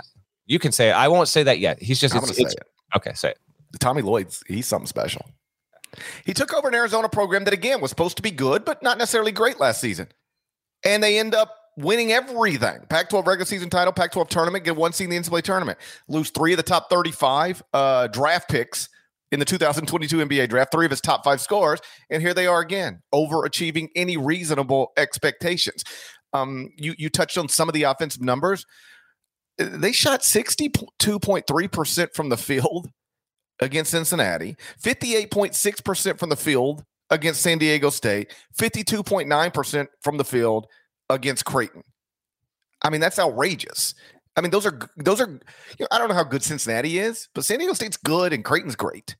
You 0.46 0.60
can 0.60 0.72
say 0.72 0.89
it. 0.89 0.94
I 0.94 1.08
won't 1.08 1.28
say 1.28 1.44
that 1.44 1.60
yet. 1.60 1.82
He's 1.82 2.00
just. 2.00 2.16
It's, 2.16 2.30
it's, 2.38 2.54
it. 2.54 2.63
Okay, 2.96 3.13
say 3.13 3.32
it. 3.32 3.39
Tommy 3.80 4.02
Lloyd's 4.02 4.44
he's 4.48 4.68
something 4.68 4.88
special. 4.88 5.26
He 6.26 6.34
took 6.34 6.54
over 6.54 6.68
an 6.68 6.76
Arizona 6.76 7.10
program 7.10 7.44
that 7.46 7.54
again 7.54 7.82
was 7.82 7.89
supposed 7.89 8.18
to 8.18 8.24
be 8.24 8.32
good, 8.32 8.66
but 8.66 8.84
not 8.84 8.98
necessarily 8.98 9.32
great 9.32 9.60
last 9.60 9.82
season, 9.82 10.08
and 10.84 11.02
they 11.02 11.20
end 11.20 11.34
up 11.34 11.56
winning 11.78 12.12
everything. 12.12 12.80
Pac 12.90 13.10
12 13.10 13.28
regular 13.28 13.46
season 13.46 13.70
title, 13.70 13.94
Pac 13.94 14.12
12 14.12 14.30
tournament, 14.30 14.64
get 14.64 14.76
one 14.76 14.94
seed 14.94 15.12
in 15.12 15.24
the 15.24 15.30
NCAA 15.30 15.44
tournament, 15.44 15.78
lose 16.08 16.30
three 16.30 16.54
of 16.54 16.58
the 16.58 16.64
top 16.64 16.90
35 16.90 17.64
uh, 17.74 18.08
draft 18.08 18.50
picks 18.50 18.90
in 19.32 19.40
the 19.40 19.46
2022 19.46 20.18
NBA 20.18 20.50
draft, 20.50 20.72
three 20.72 20.86
of 20.86 20.92
his 20.92 21.02
top 21.02 21.24
five 21.24 21.42
scores. 21.42 21.80
And 22.10 22.22
here 22.22 22.34
they 22.36 22.46
are 22.46 22.60
again, 22.60 23.02
overachieving 23.14 23.90
any 23.96 24.16
reasonable 24.16 24.92
expectations. 24.96 25.84
Um, 26.34 26.70
you, 26.78 26.94
you 26.98 27.10
touched 27.10 27.38
on 27.38 27.50
some 27.50 27.68
of 27.68 27.74
the 27.74 27.84
offensive 27.84 28.22
numbers. 28.22 28.66
They 29.58 29.92
shot 29.92 30.22
62.3% 30.22 32.14
from 32.14 32.30
the 32.30 32.38
field 32.38 32.90
against 33.60 33.92
Cincinnati, 33.92 34.56
58.6% 34.82 36.20
from 36.20 36.30
the 36.30 36.36
field 36.36 36.84
against 37.10 37.42
San 37.42 37.58
Diego 37.58 37.90
State, 37.90 38.34
52.9% 38.58 39.88
from 40.02 40.18
the 40.18 40.24
field 40.26 40.68
against 41.13 41.45
Creighton. 41.45 41.84
I 42.84 42.89
mean, 42.89 43.02
that's 43.02 43.19
outrageous. 43.19 43.95
I 44.36 44.41
mean, 44.41 44.52
those 44.52 44.65
are 44.65 44.80
those 44.97 45.21
are. 45.21 45.30
You 45.30 45.39
know, 45.82 45.88
I 45.91 45.97
don't 45.99 46.10
know 46.10 46.15
how 46.15 46.23
good 46.23 46.43
Cincinnati 46.43 46.99
is, 46.99 47.30
but 47.36 47.45
San 47.45 47.60
Diego 47.60 47.73
State's 47.73 47.97
good 47.97 48.34
and 48.34 48.43
Creighton's 48.43 48.76
great. 48.76 49.15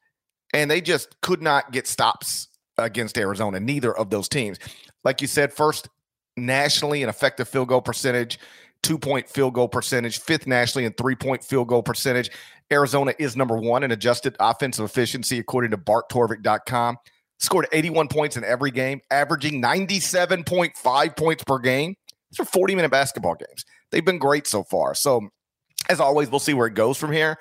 and 0.53 0.69
they 0.69 0.82
just 0.82 1.19
could 1.21 1.41
not 1.41 1.71
get 1.71 1.88
stops 1.88 2.47
against 2.77 3.17
Arizona. 3.17 3.60
Neither 3.60 3.95
of 3.97 4.10
those 4.10 4.29
teams, 4.29 4.60
like 5.03 5.21
you 5.21 5.27
said, 5.27 5.53
first 5.53 5.89
nationally 6.38 7.03
in 7.03 7.10
effective 7.10 7.47
field 7.47 7.67
goal 7.67 7.82
percentage, 7.82 8.39
two 8.84 8.97
point 8.97 9.29
field 9.29 9.53
goal 9.53 9.67
percentage, 9.67 10.19
fifth 10.19 10.47
nationally 10.47 10.86
in 10.86 10.93
three 10.93 11.15
point 11.15 11.43
field 11.43 11.67
goal 11.67 11.84
percentage. 11.84 12.32
Arizona 12.71 13.13
is 13.19 13.36
number 13.36 13.58
one 13.58 13.84
in 13.84 13.91
adjusted 13.91 14.36
offensive 14.39 14.86
efficiency, 14.86 15.38
according 15.39 15.71
to 15.71 15.77
BartTorvik.com. 15.77 16.97
Scored 17.43 17.67
81 17.73 18.08
points 18.08 18.38
in 18.38 18.45
every 18.45 18.71
game, 18.71 19.01
averaging 19.12 19.62
97.5 19.62 21.17
points 21.17 21.43
per 21.43 21.60
game. 21.60 21.93
These 22.32 22.39
are 22.39 22.45
40 22.45 22.75
minute 22.75 22.89
basketball 22.89 23.36
games. 23.36 23.65
They've 23.91 24.06
been 24.06 24.17
great 24.17 24.47
so 24.47 24.63
far. 24.63 24.95
So, 24.95 25.27
as 25.89 25.99
always, 25.99 26.32
we'll 26.32 26.39
see 26.39 26.53
where 26.53 26.67
it 26.67 26.73
goes 26.73 26.97
from 26.97 27.12
here. 27.12 27.38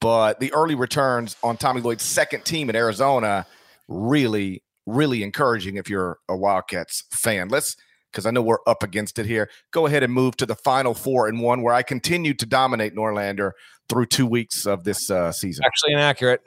But 0.00 0.40
the 0.40 0.52
early 0.52 0.74
returns 0.74 1.36
on 1.44 1.56
Tommy 1.56 1.80
Lloyd's 1.80 2.02
second 2.02 2.44
team 2.44 2.68
in 2.68 2.74
Arizona 2.74 3.46
really, 3.86 4.64
really 4.86 5.22
encouraging 5.22 5.76
if 5.76 5.88
you're 5.88 6.18
a 6.28 6.36
Wildcats 6.36 7.04
fan. 7.12 7.46
Let's 7.46 7.76
because 8.10 8.26
I 8.26 8.32
know 8.32 8.42
we're 8.42 8.58
up 8.66 8.82
against 8.82 9.20
it 9.20 9.26
here. 9.26 9.48
Go 9.70 9.86
ahead 9.86 10.02
and 10.02 10.12
move 10.12 10.36
to 10.38 10.46
the 10.46 10.56
final 10.56 10.94
four 10.94 11.28
and 11.28 11.40
one, 11.40 11.62
where 11.62 11.74
I 11.74 11.84
continue 11.84 12.34
to 12.34 12.44
dominate 12.44 12.96
Norlander 12.96 13.52
through 13.88 14.06
two 14.06 14.26
weeks 14.26 14.66
of 14.66 14.82
this 14.82 15.12
uh, 15.12 15.30
season. 15.30 15.64
Actually 15.64 15.92
inaccurate. 15.92 16.42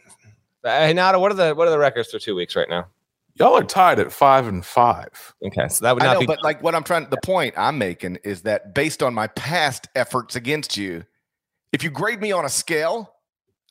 Hey, 0.62 0.92
Nata, 0.92 1.20
what 1.20 1.32
are 1.32 1.36
the 1.36 1.56
what 1.56 1.70
are 1.70 1.72
the 1.72 1.80
records 1.80 2.12
for 2.12 2.20
two 2.20 2.36
weeks 2.36 2.54
right 2.58 2.70
now? 2.70 2.88
Y'all 3.40 3.56
are 3.58 3.64
tied 3.64 4.00
at 4.00 4.12
five 4.12 4.48
and 4.48 4.66
five. 4.66 5.36
Okay, 5.46 5.68
so 5.70 5.84
that 5.86 5.94
would 5.94 6.04
I 6.04 6.08
not 6.08 6.14
know, 6.16 6.20
be. 6.22 6.26
but 6.26 6.44
like 6.44 6.62
what 6.64 6.74
I'm 6.76 6.84
trying, 6.84 7.08
the 7.10 7.20
point 7.24 7.54
I'm 7.58 7.78
making 7.78 8.18
is 8.24 8.42
that 8.44 8.74
based 8.74 9.04
on 9.04 9.14
my 9.14 9.28
past 9.28 9.88
efforts 9.96 10.36
against 10.36 10.76
you, 10.78 11.04
if 11.72 11.84
you 11.84 11.90
grade 11.90 12.20
me 12.22 12.32
on 12.32 12.46
a 12.46 12.50
scale, 12.50 13.14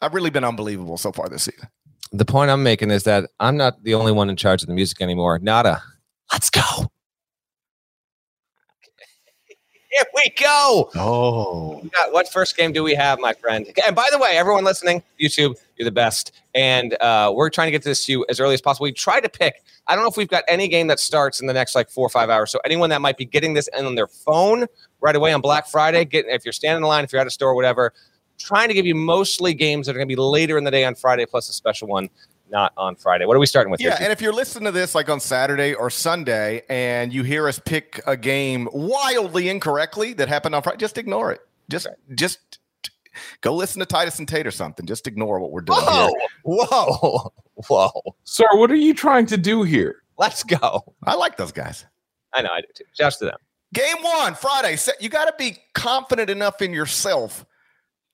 I've 0.00 0.14
really 0.14 0.30
been 0.30 0.44
unbelievable 0.44 0.96
so 0.98 1.10
far 1.12 1.28
this 1.28 1.44
season. 1.44 1.68
the 2.12 2.24
point 2.24 2.50
I'm 2.50 2.62
making 2.62 2.90
is 2.90 3.02
that 3.04 3.28
I'm 3.40 3.56
not 3.56 3.82
the 3.82 3.94
only 3.94 4.12
one 4.12 4.30
in 4.30 4.36
charge 4.36 4.62
of 4.62 4.68
the 4.68 4.74
music 4.74 5.00
anymore. 5.00 5.38
Nata, 5.40 5.82
let's 6.32 6.50
go. 6.50 6.60
Here 9.90 10.04
we 10.14 10.30
go. 10.38 10.90
Oh, 10.94 11.80
We 11.82 11.88
got- 11.90 12.12
what 12.12 12.30
first 12.30 12.56
game 12.56 12.72
do 12.72 12.82
we 12.82 12.94
have, 12.94 13.18
my 13.18 13.32
friend? 13.32 13.66
And 13.86 13.96
by 13.96 14.08
the 14.12 14.18
way, 14.18 14.30
everyone 14.32 14.64
listening, 14.64 15.02
YouTube, 15.20 15.56
you're 15.76 15.84
the 15.86 15.90
best. 15.90 16.32
And 16.56 16.96
uh, 17.02 17.32
we're 17.36 17.50
trying 17.50 17.66
to 17.66 17.70
get 17.70 17.82
this 17.82 18.06
to 18.06 18.12
you 18.12 18.26
as 18.30 18.40
early 18.40 18.54
as 18.54 18.62
possible. 18.62 18.84
We 18.84 18.92
try 18.92 19.20
to 19.20 19.28
pick. 19.28 19.62
I 19.86 19.94
don't 19.94 20.02
know 20.02 20.10
if 20.10 20.16
we've 20.16 20.26
got 20.26 20.42
any 20.48 20.68
game 20.68 20.86
that 20.86 20.98
starts 20.98 21.40
in 21.40 21.46
the 21.46 21.52
next 21.52 21.74
like 21.74 21.90
four 21.90 22.06
or 22.06 22.08
five 22.08 22.30
hours. 22.30 22.50
So 22.50 22.58
anyone 22.64 22.88
that 22.90 23.02
might 23.02 23.18
be 23.18 23.26
getting 23.26 23.52
this 23.52 23.68
in 23.78 23.84
on 23.84 23.94
their 23.94 24.06
phone 24.06 24.66
right 25.02 25.14
away 25.14 25.34
on 25.34 25.42
Black 25.42 25.68
Friday, 25.68 26.06
get 26.06 26.24
if 26.26 26.46
you're 26.46 26.52
standing 26.52 26.82
in 26.82 26.88
line, 26.88 27.04
if 27.04 27.12
you're 27.12 27.20
at 27.20 27.26
a 27.26 27.30
store, 27.30 27.54
whatever, 27.54 27.92
trying 28.38 28.68
to 28.68 28.74
give 28.74 28.86
you 28.86 28.94
mostly 28.94 29.52
games 29.52 29.86
that 29.86 29.92
are 29.92 29.98
going 29.98 30.08
to 30.08 30.16
be 30.16 30.20
later 30.20 30.56
in 30.56 30.64
the 30.64 30.70
day 30.70 30.84
on 30.84 30.94
Friday, 30.94 31.26
plus 31.26 31.50
a 31.50 31.52
special 31.52 31.88
one 31.88 32.08
not 32.50 32.72
on 32.76 32.96
Friday. 32.96 33.26
What 33.26 33.36
are 33.36 33.40
we 33.40 33.46
starting 33.46 33.70
with? 33.70 33.80
Yeah, 33.80 33.90
here? 33.90 34.04
and 34.04 34.12
if 34.12 34.22
you're 34.22 34.32
listening 34.32 34.64
to 34.64 34.72
this 34.72 34.94
like 34.94 35.10
on 35.10 35.20
Saturday 35.20 35.74
or 35.74 35.90
Sunday 35.90 36.62
and 36.70 37.12
you 37.12 37.22
hear 37.22 37.48
us 37.48 37.58
pick 37.58 38.00
a 38.06 38.16
game 38.16 38.68
wildly 38.72 39.48
incorrectly 39.48 40.14
that 40.14 40.28
happened 40.28 40.54
on 40.54 40.62
Friday, 40.62 40.78
just 40.78 40.96
ignore 40.96 41.32
it. 41.32 41.40
Just 41.68 41.88
just 42.14 42.60
go 43.40 43.54
listen 43.54 43.80
to 43.80 43.86
Titus 43.86 44.18
and 44.18 44.28
Tate 44.28 44.46
or 44.46 44.50
something. 44.50 44.86
Just 44.86 45.06
ignore 45.06 45.38
what 45.40 45.50
we're 45.52 45.60
doing 45.62 45.80
Whoa, 45.82 46.06
here. 46.08 46.28
whoa, 46.44 47.32
whoa! 47.68 47.90
sir, 48.24 48.46
what 48.54 48.70
are 48.70 48.74
you 48.76 48.94
trying 48.94 49.26
to 49.26 49.36
do 49.36 49.62
here? 49.62 50.02
Let's 50.18 50.42
go. 50.44 50.94
I 51.04 51.14
like 51.14 51.36
those 51.36 51.52
guys. 51.52 51.84
I 52.32 52.42
know 52.42 52.50
I 52.52 52.60
do 52.60 52.66
too. 52.74 52.84
Shouts 52.98 53.16
to 53.18 53.26
them. 53.26 53.36
Game 53.74 53.96
one, 54.02 54.34
Friday. 54.34 54.76
Se- 54.76 54.92
You 55.00 55.08
got 55.08 55.26
to 55.26 55.34
be 55.38 55.58
confident 55.74 56.30
enough 56.30 56.62
in 56.62 56.72
yourself 56.72 57.44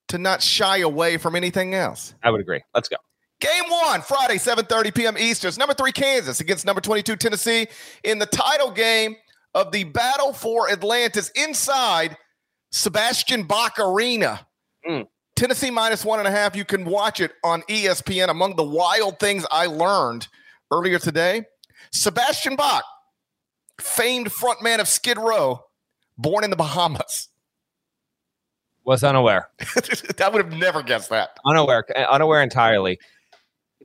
to 0.09 0.19
not 0.19 0.43
shy 0.43 0.79
away 0.79 1.17
from 1.17 1.37
anything 1.37 1.75
else. 1.75 2.15
I 2.23 2.31
would 2.31 2.41
agree. 2.41 2.61
Let's 2.75 2.89
go. 2.89 2.97
Game 3.41 3.65
one, 3.69 4.03
Friday, 4.03 4.37
7:30 4.37 4.95
p.m. 4.95 5.19
Eastern. 5.19 5.49
It's 5.49 5.59
number 5.59 5.75
three 5.75 5.93
Kansas 5.93 6.41
against 6.41 6.65
number 6.65 6.81
22 6.81 7.17
Tennessee 7.17 7.67
in 8.05 8.19
the 8.19 8.27
title 8.27 8.71
game 8.71 9.17
of 9.55 9.71
the 9.73 9.85
battle 9.85 10.33
for 10.33 10.71
Atlantis 10.71 11.31
inside 11.35 12.17
Sebastian 12.71 13.43
Bach 13.45 13.79
Arena. 13.79 14.47
Mm. 14.89 15.07
Tennessee 15.37 15.71
minus 15.71 16.05
one 16.05 16.19
and 16.19 16.29
a 16.29 16.31
half. 16.31 16.55
You 16.57 16.65
can 16.65 16.85
watch 16.85 17.21
it 17.21 17.33
on 17.43 17.63
ESPN. 17.63 18.29
Among 18.29 18.57
the 18.57 18.65
wild 18.65 19.19
things 19.19 19.47
I 19.51 19.67
learned 19.67 20.29
earlier 20.71 20.99
today, 20.99 21.45
Sebastian 21.91 22.57
Bach, 22.57 22.85
famed 23.81 24.29
frontman 24.31 24.79
of 24.79 24.89
Skid 24.89 25.19
Row, 25.19 25.65
born 26.19 26.45
in 26.45 26.51
the 26.51 26.57
Bahamas. 26.57 27.29
Was 28.85 29.05
unaware. 29.05 29.49
I 30.21 30.29
would 30.29 30.45
have 30.45 30.53
never 30.59 30.83
guessed 30.83 31.11
that. 31.11 31.39
unaware 31.47 31.85
unaware 32.11 32.43
entirely 32.43 32.99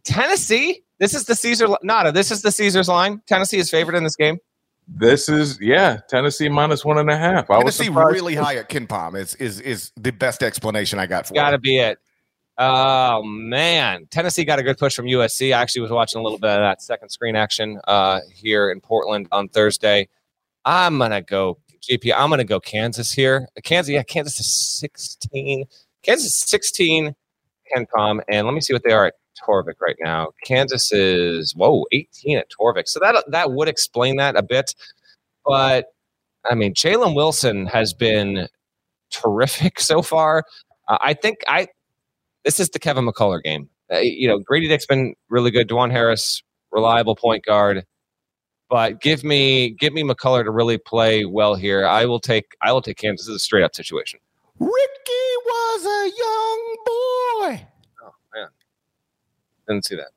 tennessee 0.04 0.84
this 1.00 1.14
is 1.14 1.26
the 1.26 1.36
caesar 1.36 1.68
Nata 1.84 2.12
this 2.12 2.32
is 2.32 2.42
the 2.42 2.52
caesars 2.52 2.88
line 2.88 3.22
tennessee 3.28 3.58
is 3.58 3.70
favored 3.70 3.94
in 3.96 4.04
this 4.04 4.16
game 4.16 4.40
This 4.88 5.28
is 5.30 5.60
yeah, 5.60 6.00
Tennessee 6.10 6.50
minus 6.50 6.86
one 6.86 6.98
and 6.98 7.10
a 7.10 7.18
half. 7.18 7.50
I 7.52 7.58
was 7.58 7.76
Tennessee 7.78 7.86
surprised. 7.86 8.14
really 8.14 8.36
high 8.36 8.56
at 8.56 8.70
KenPom 8.70 9.18
is 9.18 9.36
is 9.36 9.60
is 9.60 9.92
the 9.98 10.12
best 10.12 10.42
explanation 10.44 10.98
I 11.00 11.08
got 11.08 11.28
for 11.28 11.34
it. 11.34 11.36
gotta 11.36 11.56
it. 11.56 11.62
be 11.62 11.78
it 11.80 12.00
oh 12.60 13.22
man 13.24 14.08
tennessee 14.10 14.44
got 14.44 14.58
a 14.58 14.64
good 14.64 14.80
push 14.80 14.96
from 14.96 15.06
usc 15.06 15.54
i 15.54 15.62
actually 15.62 15.82
was 15.82 15.92
watching 15.92 16.20
a 16.20 16.24
little 16.24 16.40
bit 16.40 16.50
of 16.50 16.60
that 16.62 16.82
second 16.82 17.08
screen 17.10 17.36
action 17.36 17.80
uh, 17.88 18.20
here 18.34 18.72
in 18.72 18.82
portland 18.82 19.28
on 19.32 19.48
thursday 19.50 20.08
i'm 20.66 20.98
gonna 20.98 21.22
go 21.22 21.60
gp 21.88 22.12
i'm 22.18 22.32
gonna 22.32 22.44
go 22.44 22.60
kansas 22.60 23.12
here 23.14 23.48
kansas 23.64 23.92
yeah 23.94 24.02
kansas 24.02 24.40
is 24.40 24.80
16 24.80 25.66
kansas 26.02 26.26
is 26.26 26.36
16 26.50 27.14
ken 27.72 27.86
palm 27.96 28.20
and 28.28 28.48
let 28.48 28.56
me 28.56 28.62
see 28.62 28.74
what 28.74 28.82
they 28.84 28.92
are 28.92 29.06
at 29.06 29.14
Torvik 29.46 29.76
right 29.82 29.98
now. 30.00 30.30
Kansas 30.44 30.92
is 30.92 31.54
whoa 31.56 31.86
18 31.92 32.38
at 32.38 32.48
Torvik, 32.50 32.88
so 32.88 33.00
that 33.00 33.24
that 33.30 33.52
would 33.52 33.68
explain 33.68 34.18
that 34.18 34.36
a 34.36 34.44
bit. 34.44 34.74
But 35.46 35.88
I 36.50 36.56
mean, 36.56 36.74
Jalen 36.74 37.16
Wilson 37.16 37.66
has 37.68 37.94
been 37.94 38.48
terrific 39.12 39.80
so 39.80 40.02
far. 40.02 40.44
Uh, 40.88 40.98
I 41.02 41.14
think 41.14 41.40
I 41.48 41.68
this 42.46 42.60
is 42.60 42.70
the 42.70 42.80
Kevin 42.80 43.06
McCullar 43.06 43.42
game. 43.42 43.70
Uh, 43.92 44.00
you 44.00 44.28
know, 44.28 44.40
Grady 44.40 44.68
Dick's 44.68 44.86
been 44.86 45.16
really 45.30 45.52
good. 45.52 45.70
Dajuan 45.70 45.92
Harris, 45.92 46.42
reliable 46.72 47.16
point 47.16 47.46
guard. 47.46 47.86
But 48.70 49.02
give 49.02 49.24
me 49.24 49.72
give 49.80 49.94
me 49.94 50.04
McCullar 50.04 50.44
to 50.44 50.52
really 50.52 50.78
play 50.78 51.24
well 51.24 51.56
here. 51.56 51.86
I 51.86 52.06
will 52.06 52.20
take 52.20 52.56
I 52.62 52.74
will 52.74 52.82
take 52.82 52.98
Kansas 52.98 53.30
as 53.30 53.36
a 53.36 53.40
straight 53.40 53.64
up 53.64 53.76
situation. 53.76 54.20
Ricky 54.60 55.28
was 55.46 55.86
a 55.86 56.12
young 56.18 56.76
boy. 56.86 57.68
Didn't 59.68 59.86
see 59.86 59.96
that. 59.96 60.10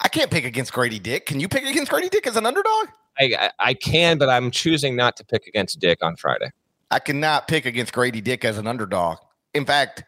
I 0.00 0.08
can't 0.08 0.30
pick 0.30 0.44
against 0.44 0.72
Grady 0.72 0.98
Dick. 0.98 1.26
Can 1.26 1.40
you 1.40 1.48
pick 1.48 1.64
against 1.64 1.90
Grady 1.90 2.08
Dick 2.08 2.26
as 2.26 2.36
an 2.36 2.46
underdog? 2.46 2.88
I, 3.18 3.32
I 3.38 3.50
I 3.70 3.74
can, 3.74 4.18
but 4.18 4.28
I'm 4.28 4.50
choosing 4.50 4.96
not 4.96 5.16
to 5.16 5.24
pick 5.24 5.46
against 5.46 5.78
Dick 5.80 5.98
on 6.02 6.16
Friday. 6.16 6.50
I 6.90 6.98
cannot 6.98 7.48
pick 7.48 7.64
against 7.66 7.92
Grady 7.92 8.20
Dick 8.20 8.44
as 8.44 8.58
an 8.58 8.66
underdog. 8.66 9.18
In 9.54 9.64
fact, 9.64 10.04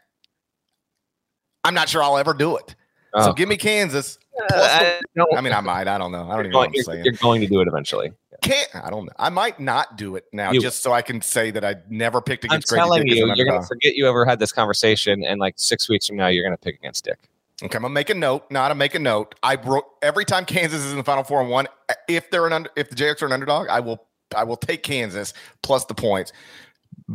I'm 1.65 1.75
not 1.75 1.89
sure 1.89 2.03
I'll 2.03 2.19
ever 2.19 2.35
do 2.35 2.57
it. 2.57 2.75
So 3.19 3.31
Oh. 3.31 3.33
give 3.33 3.49
me 3.49 3.57
Kansas. 3.57 4.19
Uh, 4.39 4.55
I, 4.55 5.01
I 5.35 5.41
mean, 5.41 5.55
I 5.55 5.61
might. 5.61 5.89
I 5.89 5.97
don't 5.97 6.13
know. 6.13 6.25
I 6.31 6.35
don't 6.37 6.37
you're, 6.37 6.41
even 6.41 6.53
know 6.53 6.59
what 6.59 6.69
I'm 6.69 6.83
saying. 6.83 7.05
you're 7.05 7.15
going 7.15 7.41
to 7.41 7.47
do 7.47 7.61
it 7.63 7.69
eventually. 7.69 8.13
Can't. 8.43 8.69
I 8.75 8.91
don't 8.91 9.07
know. 9.07 9.13
I 9.19 9.31
might 9.31 9.59
not 9.59 9.97
do 9.97 10.17
it 10.17 10.25
now, 10.35 10.53
You- 10.53 10.61
just 10.61 10.83
so 10.83 10.93
I 10.93 11.01
can 11.01 11.23
say 11.23 11.51
that 11.53 11.65
I 11.65 11.77
never 11.89 12.21
picked 12.21 12.45
against 12.45 12.69
Dick. 12.69 12.79
I'm 12.79 12.89
Grady 12.89 12.89
telling 12.89 13.03
Dick 13.07 13.13
as 13.13 13.19
you, 13.19 13.31
an 13.31 13.37
you're 13.37 13.47
going 13.47 13.63
to 13.63 13.67
forget 13.67 13.95
you 13.95 14.07
ever 14.07 14.27
had 14.27 14.39
this 14.39 14.53
conversation, 14.53 15.25
and 15.25 15.41
like 15.41 15.55
six 15.57 15.89
weeks 15.89 16.07
from 16.09 16.17
now, 16.17 16.27
you're 16.27 16.45
going 16.45 16.57
to 16.57 16.61
pick 16.63 16.75
against 16.77 17.05
Dick. 17.05 17.19
Okay, 17.63 17.77
I'm 17.77 17.83
gonna 17.83 17.95
make 17.95 18.11
a 18.11 18.15
note. 18.15 18.51
Not 18.51 18.69
to 18.69 18.75
make 18.75 18.95
a 18.95 18.99
note. 18.99 19.35
I 19.43 19.55
wrote 19.57 19.85
every 20.03 20.27
time 20.27 20.45
Kansas 20.45 20.85
is 20.85 20.93
in 20.93 20.99
the 20.99 21.05
final 21.05 21.25
four 21.25 21.41
and 21.41 21.49
one. 21.49 21.67
If 22.07 22.31
they're 22.31 22.47
an 22.47 22.53
under, 22.53 22.71
if 22.77 22.91
the 22.91 22.97
Jayhawks 22.97 23.23
are 23.23 23.27
an 23.27 23.33
underdog, 23.33 23.69
I 23.69 23.81
will 23.81 24.07
I 24.37 24.45
will 24.45 24.59
take 24.59 24.83
Kansas 24.83 25.33
plus 25.63 25.87
the 25.87 25.95
points 25.95 26.33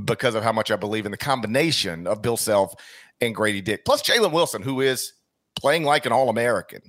because 0.05 0.33
of 0.33 0.43
how 0.43 0.51
much 0.51 0.71
I 0.71 0.75
believe 0.77 1.05
in 1.05 1.11
the 1.11 1.17
combination 1.17 2.07
of 2.07 2.21
Bill 2.21 2.37
Self 2.37 2.73
and 3.19 3.35
Grady 3.35 3.61
Dick, 3.61 3.85
plus 3.85 4.01
Jalen 4.01 4.31
Wilson, 4.31 4.63
who 4.63 4.81
is 4.81 5.13
playing 5.55 5.83
like 5.83 6.05
an 6.07 6.11
All 6.11 6.29
American. 6.29 6.81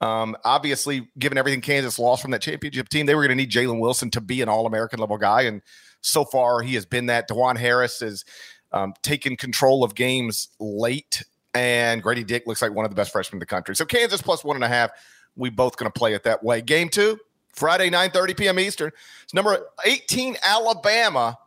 Um, 0.00 0.36
obviously, 0.44 1.08
given 1.18 1.36
everything 1.36 1.60
Kansas 1.60 1.98
lost 1.98 2.22
from 2.22 2.30
that 2.30 2.42
championship 2.42 2.88
team, 2.88 3.06
they 3.06 3.14
were 3.14 3.22
going 3.22 3.36
to 3.36 3.42
need 3.42 3.50
Jalen 3.50 3.80
Wilson 3.80 4.10
to 4.12 4.20
be 4.22 4.40
an 4.40 4.48
All 4.48 4.66
American 4.66 5.00
level 5.00 5.18
guy, 5.18 5.42
and 5.42 5.60
so 6.00 6.24
far 6.24 6.62
he 6.62 6.74
has 6.74 6.86
been 6.86 7.06
that. 7.06 7.28
Dajuan 7.28 7.58
Harris 7.58 8.00
has 8.00 8.24
um, 8.72 8.94
taken 9.02 9.36
control 9.36 9.84
of 9.84 9.94
games 9.94 10.48
late 10.60 11.22
and 11.56 12.02
Grady 12.02 12.22
Dick 12.22 12.46
looks 12.46 12.60
like 12.60 12.74
one 12.74 12.84
of 12.84 12.90
the 12.90 12.94
best 12.94 13.12
freshmen 13.12 13.36
in 13.36 13.40
the 13.40 13.46
country. 13.46 13.74
So 13.74 13.86
Kansas 13.86 14.20
plus 14.20 14.44
one 14.44 14.56
and 14.56 14.64
a 14.64 14.68
half. 14.68 14.90
We 15.36 15.50
both 15.50 15.76
going 15.76 15.90
to 15.90 15.98
play 15.98 16.14
it 16.14 16.22
that 16.24 16.42
way. 16.42 16.60
Game 16.60 16.88
two, 16.88 17.18
Friday, 17.52 17.90
9 17.90 18.10
30 18.10 18.34
p.m. 18.34 18.58
Eastern. 18.58 18.90
It's 19.24 19.34
number 19.34 19.58
18 19.84 20.36
Alabama 20.42 21.38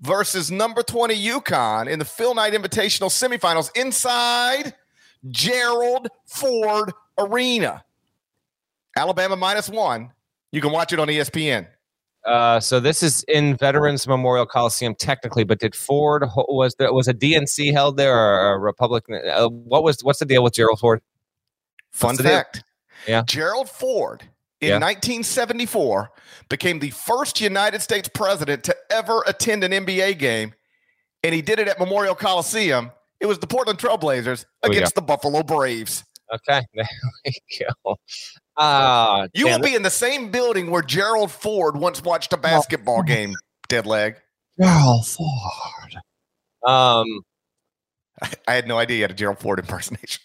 versus 0.00 0.50
number 0.50 0.82
20 0.82 1.14
UConn 1.14 1.88
in 1.88 1.98
the 1.98 2.04
Phil 2.04 2.34
Knight 2.34 2.54
Invitational 2.54 3.08
semifinals 3.08 3.70
inside 3.76 4.74
Gerald 5.28 6.08
Ford 6.26 6.92
Arena. 7.18 7.84
Alabama 8.96 9.36
minus 9.36 9.68
one. 9.68 10.10
You 10.50 10.60
can 10.60 10.72
watch 10.72 10.92
it 10.92 10.98
on 10.98 11.06
ESPN. 11.06 11.68
Uh, 12.26 12.60
so 12.60 12.80
this 12.80 13.02
is 13.02 13.24
in 13.28 13.56
Veterans 13.56 14.06
Memorial 14.06 14.44
Coliseum, 14.46 14.94
technically, 14.94 15.42
but 15.44 15.58
did 15.58 15.74
Ford 15.74 16.24
was 16.48 16.74
there 16.74 16.92
was 16.92 17.08
a 17.08 17.14
DNC 17.14 17.72
held 17.72 17.96
there 17.96 18.14
or 18.16 18.52
a 18.54 18.58
Republican? 18.58 19.20
Uh, 19.26 19.48
what 19.48 19.82
was 19.82 20.02
what's 20.02 20.18
the 20.18 20.26
deal 20.26 20.42
with 20.42 20.52
Gerald 20.52 20.78
Ford? 20.80 21.00
Fun 21.92 22.16
fact. 22.16 22.62
Yeah. 23.08 23.22
Gerald 23.26 23.70
Ford 23.70 24.22
in 24.60 24.68
Yeah. 24.68 24.74
1974 24.78 26.10
became 26.50 26.78
the 26.78 26.90
first 26.90 27.40
United 27.40 27.80
States 27.80 28.08
president 28.12 28.64
to 28.64 28.76
ever 28.90 29.22
attend 29.26 29.64
an 29.64 29.72
NBA 29.72 30.18
game, 30.18 30.52
and 31.24 31.34
he 31.34 31.40
did 31.40 31.58
it 31.58 31.68
at 31.68 31.78
Memorial 31.78 32.14
Coliseum. 32.14 32.90
It 33.20 33.26
was 33.26 33.38
the 33.38 33.46
Portland 33.46 33.78
Trailblazers 33.78 34.44
Oh, 34.62 34.70
against 34.70 34.94
the 34.94 35.02
Buffalo 35.02 35.42
Braves. 35.42 36.04
Okay, 36.32 36.60
there 36.74 36.86
we 37.24 37.32
go. 37.84 37.96
Ah, 38.56 39.26
You 39.32 39.46
damn 39.46 39.60
will 39.60 39.68
be 39.68 39.74
in 39.74 39.82
the 39.82 39.90
same 39.90 40.30
building 40.30 40.70
where 40.70 40.82
Gerald 40.82 41.30
Ford 41.30 41.76
once 41.76 42.02
watched 42.02 42.32
a 42.32 42.36
basketball 42.36 43.02
game. 43.02 43.34
Dead 43.68 43.86
leg. 43.86 44.16
Gerald 44.60 45.06
Ford. 45.06 45.94
Um, 46.66 47.06
I 48.46 48.54
had 48.54 48.68
no 48.68 48.76
idea 48.78 48.96
you 48.98 49.02
had 49.04 49.10
a 49.12 49.14
Gerald 49.14 49.38
Ford 49.38 49.58
impersonation. 49.58 50.22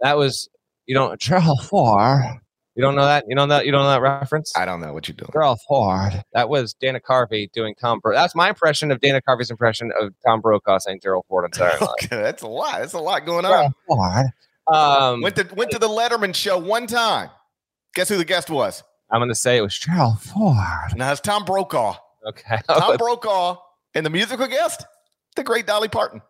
that 0.00 0.16
was 0.16 0.48
you 0.86 0.94
don't 0.94 1.18
Gerald 1.20 1.64
Ford. 1.64 2.22
You 2.74 2.82
don't 2.82 2.94
know 2.94 3.04
that? 3.04 3.24
You 3.28 3.36
don't 3.36 3.48
know 3.48 3.56
that? 3.56 3.66
You 3.66 3.72
don't 3.72 3.82
know 3.82 3.90
that 3.90 4.00
reference? 4.00 4.52
I 4.56 4.64
don't 4.64 4.80
know 4.80 4.94
what 4.94 5.06
you're 5.06 5.14
doing. 5.16 5.28
Gerald 5.32 5.58
Ford. 5.68 6.22
That 6.32 6.48
was 6.48 6.72
Dana 6.74 7.00
Carvey 7.00 7.50
doing 7.52 7.74
Tom. 7.78 7.98
Bro- 8.00 8.14
That's 8.14 8.34
my 8.34 8.48
impression 8.48 8.90
of 8.90 9.00
Dana 9.00 9.20
Carvey's 9.20 9.50
impression 9.50 9.90
of 10.00 10.14
Tom 10.26 10.40
Brokaw 10.40 10.78
saying 10.78 11.00
Gerald 11.02 11.26
Ford 11.28 11.44
on 11.44 11.52
Saturday 11.52 11.84
Night. 11.84 11.90
Okay, 12.04 12.22
that's 12.22 12.42
a 12.42 12.48
lot. 12.48 12.78
That's 12.80 12.94
a 12.94 12.98
lot 12.98 13.26
going 13.26 13.44
on. 13.44 13.50
Gerald 13.50 13.72
Ford. 13.86 14.26
Um, 14.66 15.22
Went 15.22 15.36
to 15.36 15.48
went 15.54 15.70
to 15.72 15.78
the 15.78 15.88
Letterman 15.88 16.34
show 16.34 16.58
one 16.58 16.86
time. 16.86 17.30
Guess 17.94 18.08
who 18.08 18.16
the 18.16 18.24
guest 18.24 18.48
was? 18.50 18.82
I'm 19.10 19.18
going 19.20 19.28
to 19.28 19.34
say 19.34 19.56
it 19.58 19.60
was 19.62 19.76
Gerald 19.78 20.20
Ford. 20.20 20.56
Now 20.96 21.12
it's 21.12 21.20
Tom 21.20 21.44
Brokaw. 21.44 21.96
Okay. 22.26 22.58
Tom 22.68 22.96
Brokaw 22.96 23.56
and 23.94 24.06
the 24.06 24.10
musical 24.10 24.46
guest, 24.46 24.84
the 25.36 25.42
great 25.42 25.66
Dolly 25.66 25.88
Parton. 25.88 26.22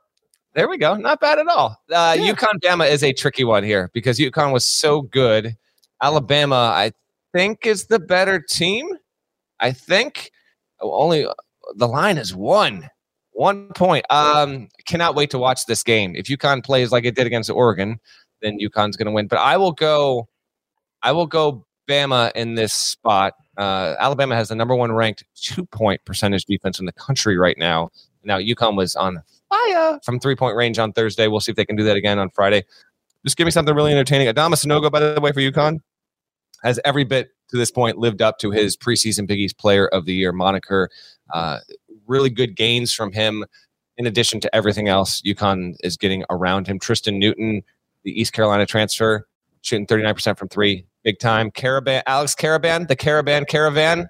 There 0.55 0.69
we 0.69 0.77
go. 0.79 0.97
Not 0.97 1.21
bad 1.21 1.39
at 1.39 1.47
all. 1.47 1.81
Uh, 1.91 2.17
Yeah. 2.19 2.33
UConn 2.33 2.59
Bama 2.63 2.91
is 2.91 3.03
a 3.05 3.13
tricky 3.13 3.45
one 3.45 3.63
here 3.65 3.91
because 3.95 4.19
UConn 4.19 4.53
was 4.53 4.67
so 4.67 5.03
good. 5.03 5.57
Alabama, 6.03 6.73
I 6.75 6.93
think, 7.33 7.67
is 7.67 7.87
the 7.87 7.99
better 8.01 8.41
team. 8.41 8.89
I 9.61 9.71
think 9.73 10.33
only 10.81 11.27
the 11.77 11.87
line 11.87 12.19
is 12.19 12.35
one, 12.35 12.91
one 13.33 13.69
point. 13.69 14.05
Um, 14.11 14.69
cannot 14.87 15.15
wait 15.15 15.31
to 15.31 15.39
watch 15.39 15.67
this 15.67 15.83
game. 15.83 16.15
If 16.15 16.27
UConn 16.27 16.65
plays 16.65 16.93
like 16.93 17.05
it 17.05 17.15
did 17.15 17.27
against 17.27 17.51
Oregon, 17.51 17.99
then 18.41 18.59
UConn's 18.59 18.97
going 18.97 19.07
to 19.07 19.13
win. 19.13 19.27
But 19.27 19.39
I 19.39 19.57
will 19.57 19.73
go. 19.73 20.29
I 21.03 21.13
will 21.13 21.27
go 21.27 21.67
Bama 21.89 22.33
in 22.35 22.55
this 22.55 22.73
spot. 22.73 23.35
Uh, 23.57 23.95
Alabama 23.99 24.35
has 24.35 24.49
the 24.49 24.55
number 24.55 24.75
one 24.75 24.93
ranked 24.93 25.25
two 25.35 25.65
point 25.67 26.05
percentage 26.05 26.45
defense 26.45 26.79
in 26.79 26.87
the 26.87 26.93
country 26.93 27.37
right 27.37 27.59
now. 27.59 27.91
Now 28.25 28.39
UConn 28.39 28.77
was 28.77 28.97
on 28.97 29.23
fire 29.49 29.99
from 30.05 30.21
three 30.21 30.37
point 30.37 30.57
range 30.57 30.79
on 30.79 30.93
Thursday. 30.93 31.29
We'll 31.29 31.41
see 31.41 31.53
if 31.53 31.57
they 31.57 31.65
can 31.65 31.77
do 31.77 31.85
that 31.85 31.97
again 31.97 32.19
on 32.19 32.31
Friday. 32.31 32.65
Just 33.25 33.37
give 33.37 33.45
me 33.45 33.51
something 33.51 33.75
really 33.75 33.93
entertaining. 33.93 34.29
Adama 34.29 34.55
Sanogo, 34.55 34.91
by 34.91 35.01
the 35.01 35.21
way, 35.21 35.33
for 35.33 35.41
UConn, 35.41 35.79
has 36.65 36.81
every 36.85 37.05
bit 37.05 37.31
to 37.49 37.57
this 37.57 37.71
point 37.71 37.99
lived 37.99 38.23
up 38.23 38.39
to 38.39 38.51
his 38.51 38.77
preseason 38.77 39.27
Big 39.27 39.39
East 39.39 39.59
Player 39.59 39.87
of 39.89 40.07
the 40.07 40.15
Year 40.15 40.33
moniker. 40.33 40.89
Uh, 41.33 41.59
really 42.07 42.31
good 42.31 42.57
gains 42.57 42.93
from 42.93 43.13
him. 43.13 43.45
In 43.97 44.07
addition 44.07 44.41
to 44.41 44.55
everything 44.55 44.89
else, 44.89 45.21
UConn 45.23 45.75
is 45.83 45.97
getting 45.97 46.25
around 46.31 46.67
him. 46.67 46.79
Tristan 46.79 47.19
Newton, 47.19 47.63
the 48.05 48.19
East 48.19 48.33
Carolina 48.33 48.67
transfer, 48.67 49.27
shooting 49.61 49.87
39% 49.87 50.39
from 50.39 50.49
three, 50.49 50.87
big 51.05 51.19
time. 51.19 51.51
Karaban, 51.51 52.03
Alex 52.07 52.35
Karaban, 52.35 52.89
the 52.89 52.97
Karaban 52.97 53.47
Caravan, 53.47 54.09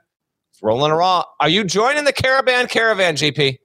rolling 0.63 0.93
around. 0.93 1.25
Are 1.41 1.49
you 1.49 1.65
joining 1.65 2.05
the 2.05 2.13
Karaban 2.13 2.71
Caravan, 2.71 3.17
GP? 3.17 3.59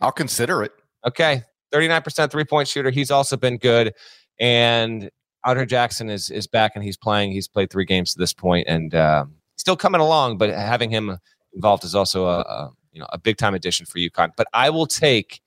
I'll 0.00 0.12
consider 0.12 0.62
it. 0.62 0.72
Okay, 1.06 1.42
39% 1.72 2.30
three 2.30 2.44
point 2.44 2.68
shooter. 2.68 2.90
He's 2.90 3.10
also 3.10 3.36
been 3.36 3.58
good. 3.58 3.92
And 4.38 5.10
Andre 5.44 5.66
Jackson 5.66 6.10
is 6.10 6.30
is 6.30 6.46
back 6.46 6.72
and 6.74 6.84
he's 6.84 6.96
playing. 6.96 7.32
He's 7.32 7.48
played 7.48 7.70
three 7.70 7.84
games 7.84 8.12
to 8.12 8.18
this 8.18 8.32
point 8.32 8.66
and 8.68 8.94
um, 8.94 9.34
still 9.56 9.76
coming 9.76 10.00
along. 10.00 10.38
But 10.38 10.50
having 10.50 10.90
him 10.90 11.18
involved 11.54 11.84
is 11.84 11.94
also 11.94 12.26
a, 12.26 12.40
a 12.40 12.72
know 13.00 13.08
a 13.10 13.18
big 13.18 13.36
time 13.36 13.54
addition 13.54 13.86
for 13.86 13.98
UConn. 13.98 14.30
But 14.36 14.46
I 14.52 14.70
will 14.70 14.86
take. 14.86 15.40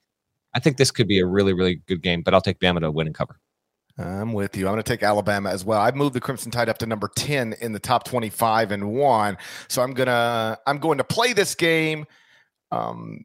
I 0.54 0.60
think 0.60 0.78
this 0.78 0.92
could 0.92 1.08
be 1.08 1.20
a 1.20 1.26
really 1.26 1.54
really 1.54 1.82
good 1.88 2.02
game. 2.02 2.22
But 2.22 2.34
I'll 2.34 2.42
take 2.42 2.60
Bama 2.60 2.82
to 2.82 2.92
win 2.92 3.08
and 3.08 3.16
cover. 3.16 3.40
I'm 3.98 4.34
with 4.34 4.58
you. 4.58 4.68
I'm 4.68 4.74
going 4.74 4.84
to 4.84 4.92
take 4.92 5.04
Alabama 5.04 5.52
as 5.52 5.64
well. 5.64 5.80
I've 5.80 5.96
moved 5.96 6.16
the 6.16 6.20
Crimson 6.20 6.50
Tide 6.50 6.68
up 6.68 6.80
to 6.80 6.88
number 6.88 7.10
10 7.16 7.54
in 7.62 7.74
the 7.74 7.80
top 7.80 8.06
25 8.06 8.72
and 8.72 8.92
1. 8.92 9.38
So 9.68 9.84
I'm 9.84 9.94
going 9.94 10.08
to 10.08 10.58
I'm 10.66 10.80
going 10.80 10.98
to 10.98 11.04
play 11.04 11.34
this 11.34 11.54
game 11.54 12.06
um, 12.72 13.24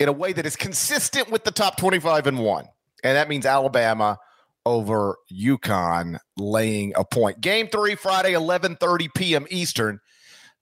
in 0.00 0.08
a 0.08 0.12
way 0.12 0.32
that 0.32 0.44
is 0.46 0.56
consistent 0.56 1.30
with 1.30 1.44
the 1.44 1.52
top 1.52 1.76
25 1.76 2.26
and 2.26 2.38
1. 2.40 2.64
And 3.04 3.16
that 3.16 3.28
means 3.28 3.46
Alabama 3.46 4.18
over 4.66 5.16
UConn 5.32 6.18
laying 6.36 6.92
a 6.96 7.04
point. 7.04 7.40
Game 7.40 7.68
3 7.68 7.94
Friday 7.94 8.32
11:30 8.32 9.08
p.m. 9.14 9.46
Eastern. 9.48 10.00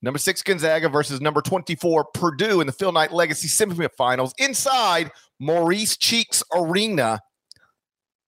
Number 0.00 0.18
6 0.18 0.42
Gonzaga 0.42 0.88
versus 0.88 1.20
number 1.20 1.42
24 1.42 2.04
Purdue 2.14 2.60
in 2.60 2.66
the 2.66 2.72
Phil 2.72 2.92
Knight 2.92 3.12
Legacy 3.12 3.48
Semifinals 3.48 4.32
inside 4.38 5.10
Maurice 5.40 5.96
Cheeks 5.96 6.42
Arena. 6.54 7.20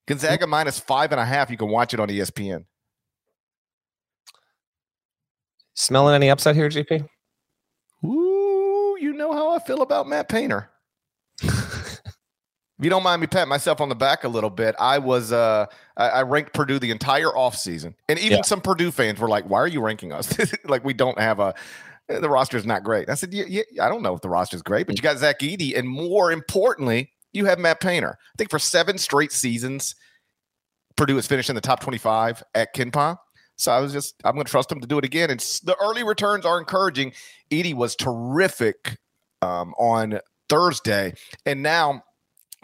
Gonzaga 0.07 0.47
hmm. 0.47 0.51
minus 0.51 0.81
five 0.81 1.13
and 1.13 1.21
a 1.21 1.25
half. 1.25 1.51
You 1.51 1.57
can 1.57 1.69
watch 1.69 1.95
it 1.95 2.01
on 2.01 2.09
ESPN. 2.09 2.65
Smelling 5.75 6.15
any 6.15 6.29
upset 6.29 6.57
here, 6.57 6.69
GP? 6.69 7.07
Ooh, 8.05 8.97
you 9.01 9.13
know 9.13 9.33
how 9.33 9.51
I 9.55 9.61
feel 9.61 9.83
about 9.83 10.09
Matt 10.09 10.29
Painter. 10.29 10.71
If 12.81 12.85
you 12.85 12.91
don't 12.91 13.03
mind 13.03 13.21
me 13.21 13.27
patting 13.27 13.51
myself 13.51 13.83
on 13.83 13.91
the 13.91 13.95
back 13.95 14.25
a 14.25 14.29
little 14.29 14.49
bit, 14.49 14.75
I 14.79 14.99
was 14.99 15.33
uh 15.33 15.67
I, 15.99 16.09
I 16.09 16.23
ranked 16.23 16.55
Purdue 16.55 16.79
the 16.79 16.91
entire 16.91 17.29
offseason. 17.29 17.93
And 18.09 18.19
even 18.19 18.39
Yeah. 18.39 18.43
some 18.43 18.63
Purdue 18.63 18.91
fans 18.91 19.21
were 19.21 19.29
like, 19.29 19.45
why 19.45 19.59
are 19.59 19.69
you 19.69 19.83
ranking 19.83 20.15
us? 20.15 20.35
like 20.65 20.83
we 20.83 20.95
don't 20.95 21.19
have 21.19 21.41
a 21.41 21.55
the 22.09 22.31
roster 22.31 22.57
is 22.57 22.65
not 22.65 22.83
great. 22.83 23.11
I 23.11 23.15
said, 23.15 23.35
yeah, 23.35 23.45
yeah, 23.47 23.85
I 23.85 23.91
don't 23.91 24.03
know 24.03 24.15
if 24.15 24.23
the 24.23 24.31
roster 24.31 24.57
is 24.57 24.63
great, 24.63 24.87
but 24.87 24.97
you 24.97 25.03
got 25.03 25.19
Zach 25.19 25.41
Edey, 25.41 25.79
and 25.79 25.87
more 25.87 26.33
importantly, 26.33 27.13
you 27.33 27.45
have 27.45 27.59
Matt 27.59 27.81
Painter. 27.81 28.17
I 28.19 28.35
think 28.39 28.49
for 28.51 28.59
seven 28.59 28.97
straight 28.99 29.31
seasons, 29.31 29.95
Purdue 30.97 31.17
has 31.17 31.27
finished 31.27 31.51
in 31.51 31.55
the 31.55 31.61
top 31.61 31.81
25 31.81 32.43
at 32.55 32.75
KenPom. 32.75 33.17
So 33.57 33.71
I 33.71 33.79
was 33.79 33.93
just, 33.93 34.15
I'm 34.25 34.35
going 34.35 34.45
to 34.47 34.51
trust 34.51 34.73
him 34.73 34.81
to 34.81 34.87
do 34.89 34.99
it 34.99 35.05
again. 35.05 35.31
And 35.31 35.39
the 35.65 35.77
early 35.81 36.03
returns 36.03 36.47
are 36.47 36.59
encouraging. 36.59 37.13
Edey 37.51 37.75
was 37.75 37.95
terrific 37.95 38.97
um, 39.43 39.73
on 39.79 40.19
Thursday. 40.49 41.13
And 41.47 41.63
now, 41.63 42.03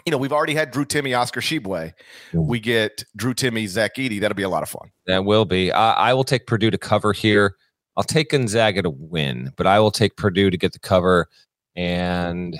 you 0.04 0.10
know, 0.12 0.18
we've 0.18 0.32
already 0.32 0.54
had 0.54 0.70
Drew 0.70 0.84
Timme, 0.84 1.18
Oscar 1.18 1.40
Tshiebwe. 1.40 1.92
We 2.32 2.60
get 2.60 3.04
Drew 3.16 3.34
Timme, 3.34 3.66
Zach 3.66 3.96
Edey. 3.96 4.20
That'll 4.20 4.36
be 4.36 4.42
a 4.42 4.48
lot 4.48 4.62
of 4.62 4.68
fun. 4.68 4.90
That 5.06 5.24
will 5.24 5.44
be. 5.44 5.72
I, 5.72 6.10
I 6.10 6.14
will 6.14 6.24
take 6.24 6.46
Purdue 6.46 6.70
to 6.70 6.78
cover 6.78 7.12
here. 7.12 7.56
I'll 7.96 8.04
take 8.04 8.30
Gonzaga 8.30 8.82
to 8.82 8.90
win, 8.90 9.52
but 9.56 9.66
I 9.66 9.80
will 9.80 9.90
take 9.90 10.16
Purdue 10.16 10.50
to 10.50 10.56
get 10.58 10.72
the 10.72 10.78
cover. 10.78 11.28
And 11.74 12.58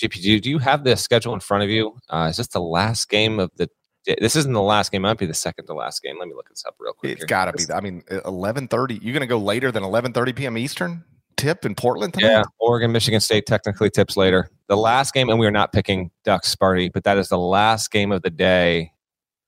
GP, 0.00 0.22
do 0.22 0.30
you, 0.30 0.40
do 0.40 0.50
you 0.50 0.58
have 0.58 0.84
the 0.84 0.96
schedule 0.96 1.34
in 1.34 1.40
front 1.40 1.64
of 1.64 1.70
you? 1.70 1.96
Uh, 2.08 2.28
is 2.30 2.36
this 2.36 2.48
the 2.48 2.60
last 2.60 3.08
game 3.08 3.40
of 3.40 3.50
the? 3.56 3.68
This 4.06 4.36
isn't 4.36 4.52
the 4.54 4.62
last 4.62 4.90
game. 4.90 5.04
It 5.04 5.08
might 5.08 5.18
be 5.18 5.26
the 5.26 5.34
second 5.34 5.66
to 5.66 5.74
last 5.74 6.02
game. 6.02 6.16
Let 6.18 6.28
me 6.28 6.34
look 6.34 6.48
this 6.48 6.64
up 6.64 6.76
real 6.78 6.94
quick. 6.94 7.12
It's 7.12 7.24
got 7.24 7.46
to 7.46 7.52
be. 7.52 7.70
I 7.72 7.80
mean, 7.80 8.02
11:30. 8.08 9.02
You're 9.02 9.12
going 9.12 9.20
to 9.20 9.26
go 9.26 9.38
later 9.38 9.70
than 9.70 9.82
11:30 9.82 10.36
p.m. 10.36 10.56
Eastern 10.56 11.04
tip 11.38 11.64
in 11.64 11.74
Portland 11.74 12.12
tonight. 12.14 12.28
Yeah, 12.28 12.42
Oregon, 12.60 12.92
Michigan 12.92 13.20
State 13.20 13.46
technically 13.46 13.88
tips 13.88 14.16
later. 14.16 14.50
The 14.66 14.76
last 14.76 15.14
game, 15.14 15.30
and 15.30 15.38
we 15.38 15.46
are 15.46 15.50
not 15.50 15.72
picking 15.72 16.10
Ducks, 16.24 16.54
Sparty, 16.54 16.92
but 16.92 17.04
that 17.04 17.16
is 17.16 17.28
the 17.28 17.38
last 17.38 17.90
game 17.90 18.12
of 18.12 18.22
the 18.22 18.30
day. 18.30 18.92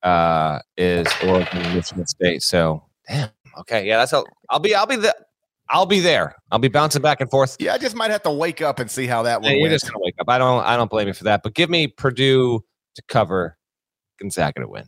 Uh, 0.02 0.60
is 0.78 1.06
Oregon, 1.24 1.74
Michigan 1.74 2.06
State. 2.06 2.42
So, 2.42 2.82
damn. 3.06 3.28
Okay, 3.58 3.86
yeah, 3.86 3.98
that's. 3.98 4.12
A, 4.14 4.22
I'll 4.48 4.60
be. 4.60 4.74
I'll 4.74 4.86
be 4.86 4.96
the. 4.96 5.14
I'll 5.68 5.86
be 5.86 6.00
there. 6.00 6.34
I'll 6.50 6.58
be 6.58 6.68
bouncing 6.68 7.02
back 7.02 7.20
and 7.20 7.30
forth. 7.30 7.56
Yeah, 7.60 7.74
I 7.74 7.78
just 7.78 7.94
might 7.94 8.10
have 8.10 8.22
to 8.22 8.30
wake 8.30 8.62
up 8.62 8.78
and 8.78 8.90
see 8.90 9.06
how 9.06 9.22
that 9.24 9.42
one 9.42 9.52
Yeah, 9.52 9.58
you're 9.58 9.68
just 9.70 9.84
gonna 9.84 10.02
wake 10.02 10.14
up. 10.18 10.28
I 10.28 10.38
don't. 10.38 10.64
I 10.64 10.76
don't 10.76 10.90
blame 10.90 11.08
you 11.08 11.14
for 11.14 11.24
that. 11.24 11.42
But 11.42 11.54
give 11.54 11.68
me 11.68 11.86
Purdue 11.86 12.64
to 12.94 13.02
cover, 13.08 13.58
Gonzaga 14.18 14.60
to 14.60 14.68
win. 14.68 14.84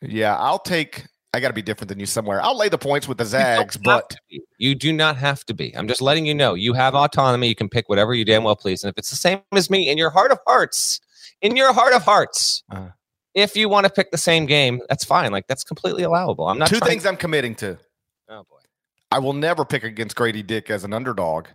Yeah, 0.00 0.36
I'll 0.36 0.58
take. 0.58 1.06
I 1.34 1.40
got 1.40 1.48
to 1.48 1.54
be 1.54 1.62
different 1.62 1.88
than 1.88 1.98
you 1.98 2.04
somewhere. 2.06 2.42
I'll 2.42 2.56
lay 2.56 2.68
the 2.68 2.76
points 2.78 3.08
with 3.08 3.16
the 3.18 3.24
Zags, 3.24 3.74
have 3.76 3.82
but 3.82 4.16
you 4.58 4.74
do 4.74 4.92
not 4.92 5.16
have 5.16 5.44
to 5.46 5.54
be. 5.54 5.74
I'm 5.76 5.88
just 5.88 6.02
letting 6.02 6.26
you 6.26 6.34
know 6.34 6.52
you 6.54 6.74
have 6.74 6.94
autonomy. 6.94 7.48
You 7.48 7.54
can 7.54 7.70
pick 7.70 7.88
whatever 7.88 8.12
you 8.14 8.24
damn 8.24 8.44
well 8.44 8.56
please. 8.56 8.84
And 8.84 8.90
if 8.90 8.98
it's 8.98 9.08
the 9.10 9.16
same 9.16 9.40
as 9.52 9.70
me, 9.70 9.88
in 9.88 9.96
your 9.96 10.10
heart 10.10 10.30
of 10.30 10.38
hearts, 10.46 11.00
in 11.40 11.56
your 11.56 11.72
heart 11.72 11.94
of 11.94 12.02
hearts, 12.02 12.62
Uh-huh. 12.70 12.88
if 13.34 13.56
you 13.56 13.68
want 13.70 13.86
to 13.86 13.92
pick 13.92 14.10
the 14.10 14.18
same 14.18 14.44
game, 14.44 14.82
that's 14.90 15.04
fine. 15.04 15.32
Like 15.32 15.46
that's 15.46 15.64
completely 15.64 16.02
allowable. 16.02 16.48
I'm 16.48 16.58
not 16.58 16.68
two 16.68 16.80
things 16.80 17.06
I'm 17.06 17.16
committing 17.16 17.54
to. 17.56 17.78
Oh 18.28 18.44
boy. 18.44 18.58
I 19.10 19.18
will 19.18 19.32
never 19.32 19.64
pick 19.64 19.84
against 19.84 20.14
Grady 20.16 20.42
Dick 20.42 20.68
as 20.70 20.84
an 20.84 20.92
underdog, 20.92 21.46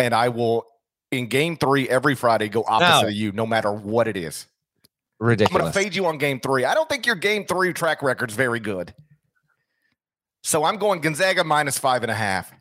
and 0.00 0.14
I 0.14 0.30
will 0.30 0.64
in 1.10 1.26
game 1.26 1.58
three 1.58 1.86
every 1.86 2.14
Friday 2.14 2.48
go 2.48 2.64
opposite 2.66 3.02
No. 3.02 3.08
of 3.08 3.12
you, 3.14 3.32
no 3.32 3.44
matter 3.46 3.70
what 3.72 4.08
it 4.08 4.16
is. 4.16 4.46
I'm 5.52 5.60
going 5.60 5.72
to 5.72 5.78
fade 5.78 5.94
you 5.94 6.06
on 6.06 6.18
game 6.18 6.40
three. 6.40 6.64
I 6.64 6.74
don't 6.74 6.88
think 6.88 7.06
your 7.06 7.14
game 7.16 7.44
three 7.46 7.72
track 7.72 8.02
record's 8.02 8.34
very 8.34 8.60
good. 8.60 8.94
So 10.42 10.64
I'm 10.64 10.76
going 10.76 11.00
Gonzaga 11.00 11.44
minus 11.44 11.78
five 11.78 12.02
and 12.02 12.10
a 12.10 12.14
half. 12.14 12.52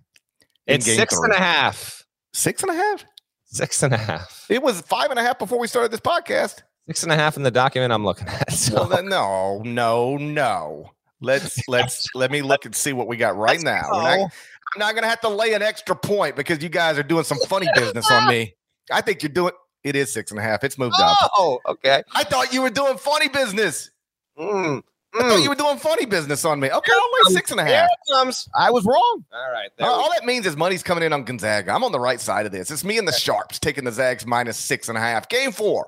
it's 0.68 0.86
six 0.86 1.16
three. 1.16 1.26
and 1.26 1.34
a 1.34 1.38
half. 1.38 2.06
Six 2.34 2.62
and 2.62 2.72
a 2.72 2.76
half? 2.76 3.04
Six 3.46 3.84
and 3.84 3.94
a 3.94 3.98
half. 3.98 4.46
It 4.50 4.62
was 4.62 4.82
five 4.82 5.10
and 5.10 5.20
a 5.20 5.24
half 5.24 5.40
before 5.40 5.60
we 5.60 5.68
started 5.68 5.92
this 5.92 6.00
podcast. 6.00 6.62
Six 6.88 7.04
and 7.04 7.12
a 7.12 7.16
half 7.16 7.38
in 7.38 7.44
the 7.44 7.52
document 7.52 7.92
I'm 7.92 8.06
looking 8.06 8.28
at. 8.28 8.52
So 8.54 8.76
Well, 8.76 8.86
then, 8.86 9.10
no, 9.10 9.62
no, 9.66 10.18
no. 10.18 10.92
Let's 11.20 11.60
let's 11.68 12.08
let 12.16 12.32
me 12.32 12.42
look 12.42 12.66
and 12.66 12.76
see 12.76 12.94
what 12.94 13.08
we 13.08 13.18
got 13.18 13.36
right 13.36 13.62
Let's 13.62 13.64
now. 13.64 13.82
go. 13.92 13.98
Not- 14.02 14.32
I'm 14.74 14.80
not 14.80 14.96
gonna 14.96 15.08
have 15.10 15.20
to 15.22 15.30
lay 15.30 15.54
an 15.54 15.62
extra 15.62 15.96
point 15.98 16.38
because 16.38 16.64
you 16.64 16.70
guys 16.70 16.98
are 16.98 17.04
doing 17.04 17.26
some 17.26 17.38
funny 17.50 17.68
business 17.76 18.10
on 18.10 18.30
me. 18.30 18.56
I 18.90 19.02
think 19.02 19.22
you're 19.22 19.30
doing 19.30 19.52
it 19.84 19.96
is 19.96 20.12
six 20.12 20.32
and 20.32 20.40
a 20.40 20.44
half. 20.44 20.64
It's 20.64 20.78
moved 20.78 20.96
up. 21.00 21.18
Oh, 21.38 21.60
okay. 21.68 22.04
I 22.14 22.24
thought 22.24 22.54
you 22.54 22.62
were 22.62 22.70
doing 22.70 22.98
funny 22.98 23.28
business. 23.28 23.92
Mm, 24.38 24.84
I 25.14 25.20
thought 25.20 25.32
mm. 25.40 25.44
you 25.44 25.50
were 25.50 25.56
doing 25.56 25.78
funny 25.78 26.06
business 26.06 26.46
on 26.46 26.60
me. 26.60 26.72
Okay, 26.72 26.92
I'll 26.94 27.30
lay 27.30 27.36
six 27.36 27.52
and 27.52 27.60
a 27.60 27.88
comes. 28.12 28.48
I 28.56 28.72
was 28.72 28.86
wrong. 28.86 29.26
All 29.34 29.52
right. 29.52 29.70
All, 29.80 30.02
all 30.02 30.12
that 30.12 30.26
means 30.26 30.46
is 30.46 30.56
money's 30.56 30.84
coming 30.84 31.04
in 31.04 31.12
on 31.14 31.24
Gonzaga. 31.24 31.72
I'm 31.72 31.84
on 31.84 31.92
the 31.92 32.00
right 32.00 32.22
side 32.22 32.46
of 32.46 32.52
this. 32.52 32.72
It's 32.72 32.84
me 32.84 32.98
and 32.98 33.08
the 33.08 33.12
Sharps 33.12 33.60
taking 33.60 33.84
the 33.84 33.92
Zags 33.92 34.26
minus 34.26 34.58
six 34.58 34.88
and 34.88 34.98
a 34.98 35.02
half. 35.02 35.28
Game 35.28 35.52
four, 35.52 35.88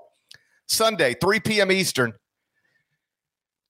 Sunday, 0.68 1.14
3 1.14 1.40
p.m. 1.40 1.72
Eastern. 1.72 2.14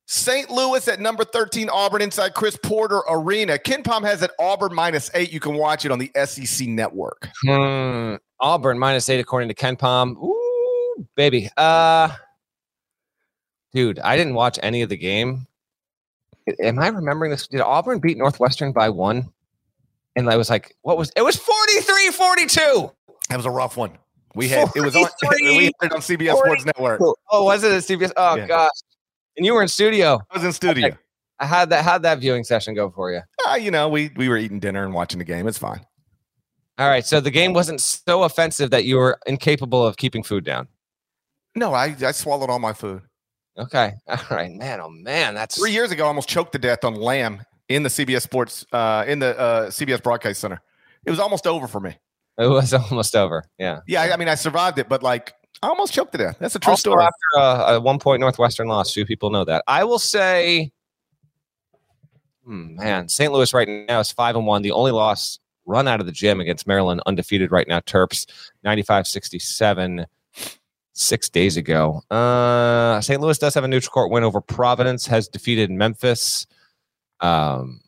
St. 0.06 0.50
Louis 0.50 0.86
at 0.88 1.00
number 1.00 1.24
13, 1.24 1.70
Auburn 1.70 2.02
inside 2.02 2.34
Chris 2.34 2.58
Porter 2.62 3.02
Arena. 3.10 3.58
KenPom 3.58 4.04
has 4.04 4.22
it 4.22 4.32
Auburn 4.38 4.74
minus 4.74 5.10
eight. 5.14 5.32
You 5.32 5.40
can 5.40 5.56
watch 5.56 5.86
it 5.86 5.92
on 5.92 6.00
the 6.00 6.12
SEC 6.26 6.68
network. 6.68 7.30
Hmm. 7.46 8.16
Auburn 8.44 8.78
minus 8.78 9.08
eight 9.10 9.20
according 9.22 9.48
to 9.50 9.56
KenPom. 9.56 10.16
Ooh, 10.18 11.08
baby. 11.16 11.50
Uh 11.58 12.10
dude, 13.74 13.98
I 14.00 14.16
didn't 14.18 14.36
watch 14.36 14.60
any 14.62 14.82
of 14.84 14.90
the 14.90 14.98
game. 14.98 15.48
Am 16.62 16.78
I 16.78 16.90
remembering 16.90 17.32
this? 17.32 17.48
Did 17.48 17.62
Auburn 17.62 18.00
beat 18.00 18.18
Northwestern 18.18 18.74
by 18.74 18.90
one? 18.90 19.30
And 20.16 20.30
I 20.30 20.36
was 20.36 20.50
like, 20.50 20.76
what 20.82 20.98
was 20.98 21.12
it 21.16 21.22
was 21.24 21.38
43-42. 21.38 22.92
That 23.30 23.38
was 23.38 23.46
a 23.46 23.50
rough 23.52 23.78
one. 23.78 23.98
We 24.36 24.50
had 24.50 24.68
it 24.76 24.82
was 24.82 24.96
on 24.96 25.08
we 25.42 25.66
had 25.66 25.74
it 25.84 25.94
on 25.94 26.02
CBS 26.02 26.38
Sports 26.38 26.66
Network. 26.66 27.00
Oh, 27.32 27.44
was 27.46 27.64
it 27.64 27.72
a 27.72 27.76
CBS? 27.78 28.12
Oh 28.18 28.36
Yeah. 28.36 28.48
gosh. 28.48 28.70
And 29.38 29.46
you 29.46 29.54
were 29.54 29.62
in 29.62 29.68
studio. 29.68 30.20
I 30.30 30.36
was 30.38 30.44
in 30.44 30.52
studio. 30.54 30.90
I 31.40 31.46
had 31.46 31.70
that 31.70 31.84
how'd 31.86 32.04
that 32.04 32.20
viewing 32.20 32.44
session 32.44 32.74
go 32.76 32.90
for 32.92 33.12
you? 33.12 33.22
Uh, 33.48 33.56
you 33.56 33.72
know, 33.72 33.90
we 33.90 34.12
we 34.16 34.28
were 34.30 34.38
eating 34.38 34.60
dinner 34.60 34.84
and 34.84 34.94
watching 34.94 35.18
the 35.20 35.26
game. 35.26 35.48
It's 35.48 35.58
fine. 35.58 35.86
All 36.78 36.90
right. 36.90 37.06
So 37.06 37.20
the 37.20 37.32
game 37.32 37.54
wasn't 37.54 37.82
so 37.82 38.24
offensive 38.24 38.72
that 38.72 38.84
you 38.86 38.98
were 38.98 39.20
incapable 39.28 39.86
of 39.86 39.98
keeping 39.98 40.24
food 40.24 40.44
down. 40.44 40.68
No, 41.56 41.74
I, 41.74 41.96
I 42.04 42.12
swallowed 42.12 42.50
all 42.50 42.60
my 42.60 42.74
food. 42.74 43.02
Okay. 43.58 43.94
All 44.08 44.18
right, 44.32 44.52
man. 44.52 44.82
Oh 44.82 44.90
man, 44.90 45.36
that's 45.36 45.56
Three 45.60 45.72
years 45.72 45.92
ago, 45.92 46.06
I 46.06 46.08
almost 46.08 46.28
choked 46.28 46.54
to 46.54 46.58
death 46.58 46.84
on 46.84 46.96
lamb 46.96 47.44
in 47.70 47.84
the 47.84 47.90
CBS 47.90 48.24
Sports 48.24 48.66
uh, 48.74 49.06
in 49.08 49.20
the 49.20 49.38
uh, 49.40 49.68
CBS 49.68 50.02
Broadcast 50.02 50.42
Center. 50.42 50.60
It 51.06 51.12
was 51.12 51.20
almost 51.20 51.46
over 51.46 51.68
for 51.68 51.80
me. 51.80 51.96
it 52.40 52.48
was 52.48 52.74
almost 52.92 53.16
over. 53.16 53.44
Yeah. 53.60 53.82
Yeah, 53.88 54.02
I, 54.02 54.14
I 54.14 54.18
mean, 54.18 54.28
I 54.28 54.34
survived 54.34 54.80
it, 54.80 54.90
but 54.90 55.04
like, 55.04 55.34
I 55.62 55.68
almost 55.68 55.94
choked 55.94 56.14
to 56.14 56.18
death. 56.18 56.38
That's 56.40 56.56
a 56.56 56.60
true 56.60 56.72
Also, 56.72 56.90
story. 56.90 57.04
after 57.04 57.40
a, 57.72 57.76
a 57.76 57.80
one 57.80 58.00
point 58.00 58.20
Northwestern 58.22 58.68
loss, 58.68 58.92
few 58.92 59.06
people 59.06 59.30
know 59.30 59.46
that. 59.46 59.64
I 59.68 59.84
will 59.84 60.00
say, 60.00 60.72
hmm, 62.44 62.76
man, 62.76 63.08
St. 63.08 63.32
Louis 63.32 63.54
right 63.54 63.68
now 63.88 64.00
is 64.00 64.12
five 64.12 64.36
and 64.36 64.48
one. 64.48 64.64
The 64.64 64.72
only 64.72 64.92
loss 64.92 65.38
run 65.66 65.88
out 65.88 66.00
of 66.00 66.06
the 66.06 66.12
gym 66.12 66.40
against 66.40 66.68
Maryland, 66.68 67.02
undefeated 67.06 67.52
right 67.52 67.68
now. 67.68 67.80
Terps 67.80 68.26
95 68.64 69.08
67 69.08 70.06
six 70.94 71.30
days 71.30 71.58
ago. 71.58 72.02
Uh, 72.12 73.02
St. 73.02 73.20
Louis 73.20 73.38
does 73.38 73.54
have 73.56 73.64
a 73.64 73.68
neutral 73.68 73.92
court 73.92 74.12
win 74.12 74.24
over 74.24 74.42
Providence, 74.42 75.08
has 75.08 75.28
defeated 75.28 75.72
Memphis. 75.72 76.46
Um, 77.20 77.82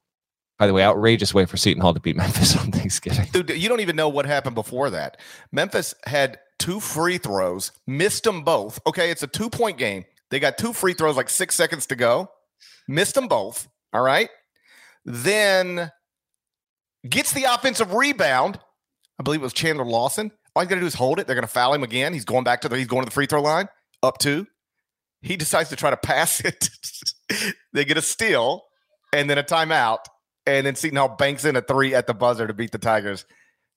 by 0.58 0.68
the 0.68 0.74
way, 0.74 0.84
outrageous 0.84 1.34
way 1.34 1.46
for 1.46 1.58
Seton 1.58 1.82
Hall 1.82 1.94
to 1.94 2.00
beat 2.00 2.16
Memphis 2.18 2.58
on 2.58 2.72
Thanksgiving. 2.72 3.28
Dude, 3.32 3.50
you 3.52 3.70
don't 3.70 3.82
even 3.82 3.96
know 3.96 4.10
what 4.10 4.26
happened 4.26 4.56
before 4.56 4.90
that. 4.90 5.20
Memphis 5.52 5.94
had 6.06 6.40
two 6.60 6.80
free 6.80 7.18
throws, 7.18 7.72
missed 7.86 8.24
them 8.24 8.44
both. 8.44 8.80
Okay, 8.88 9.12
it's 9.12 9.24
a 9.24 9.28
two 9.28 9.50
point 9.50 9.78
game. 9.78 10.06
They 10.32 10.40
got 10.40 10.58
two 10.58 10.74
free 10.74 10.94
throws, 10.94 11.18
like 11.18 11.30
six 11.30 11.56
seconds 11.56 11.86
to 11.88 11.96
go, 11.96 12.30
missed 12.88 13.16
them 13.16 13.28
both. 13.28 13.68
All 13.94 14.02
right. 14.02 14.30
Then 15.06 15.92
gets 17.10 17.34
the 17.34 17.44
offensive 17.44 17.94
rebound. 17.94 18.60
I 19.20 19.24
believe 19.24 19.42
it 19.42 19.44
was 19.44 19.54
Chandler 19.54 19.86
Lawson. 19.86 20.32
All 20.56 20.64
he's 20.64 20.70
got 20.70 20.76
to 20.76 20.82
do 20.82 20.88
is 20.88 20.94
hold 20.94 21.20
it. 21.20 21.28
They're 21.28 21.36
going 21.36 21.48
to 21.48 21.52
foul 21.52 21.74
him 21.74 21.84
again. 21.84 22.14
He's 22.14 22.26
going 22.26 22.44
back 22.44 22.62
to 22.62 22.70
the, 22.70 22.78
he's 22.78 22.88
going 22.88 23.04
to 23.04 23.10
the 23.10 23.14
free 23.14 23.26
throw 23.26 23.42
line, 23.42 23.68
up 24.04 24.18
two. 24.18 24.48
He 25.22 25.38
decides 25.38 25.70
to 25.70 25.76
try 25.76 25.90
to 25.90 25.98
pass 25.98 26.40
it. 26.46 26.70
they 27.74 27.86
get 27.86 27.98
a 27.98 28.02
steal 28.02 28.64
and 29.14 29.30
then 29.30 29.38
a 29.38 29.44
timeout. 29.44 30.06
And 30.46 30.66
then 30.66 30.76
Seton 30.76 30.98
Hall 30.98 31.10
banks 31.10 31.44
in 31.44 31.56
a 31.56 31.62
three 31.62 31.96
at 31.96 32.08
the 32.08 32.14
buzzer 32.14 32.46
to 32.46 32.54
beat 32.54 32.72
the 32.72 32.78
Tigers 32.78 33.26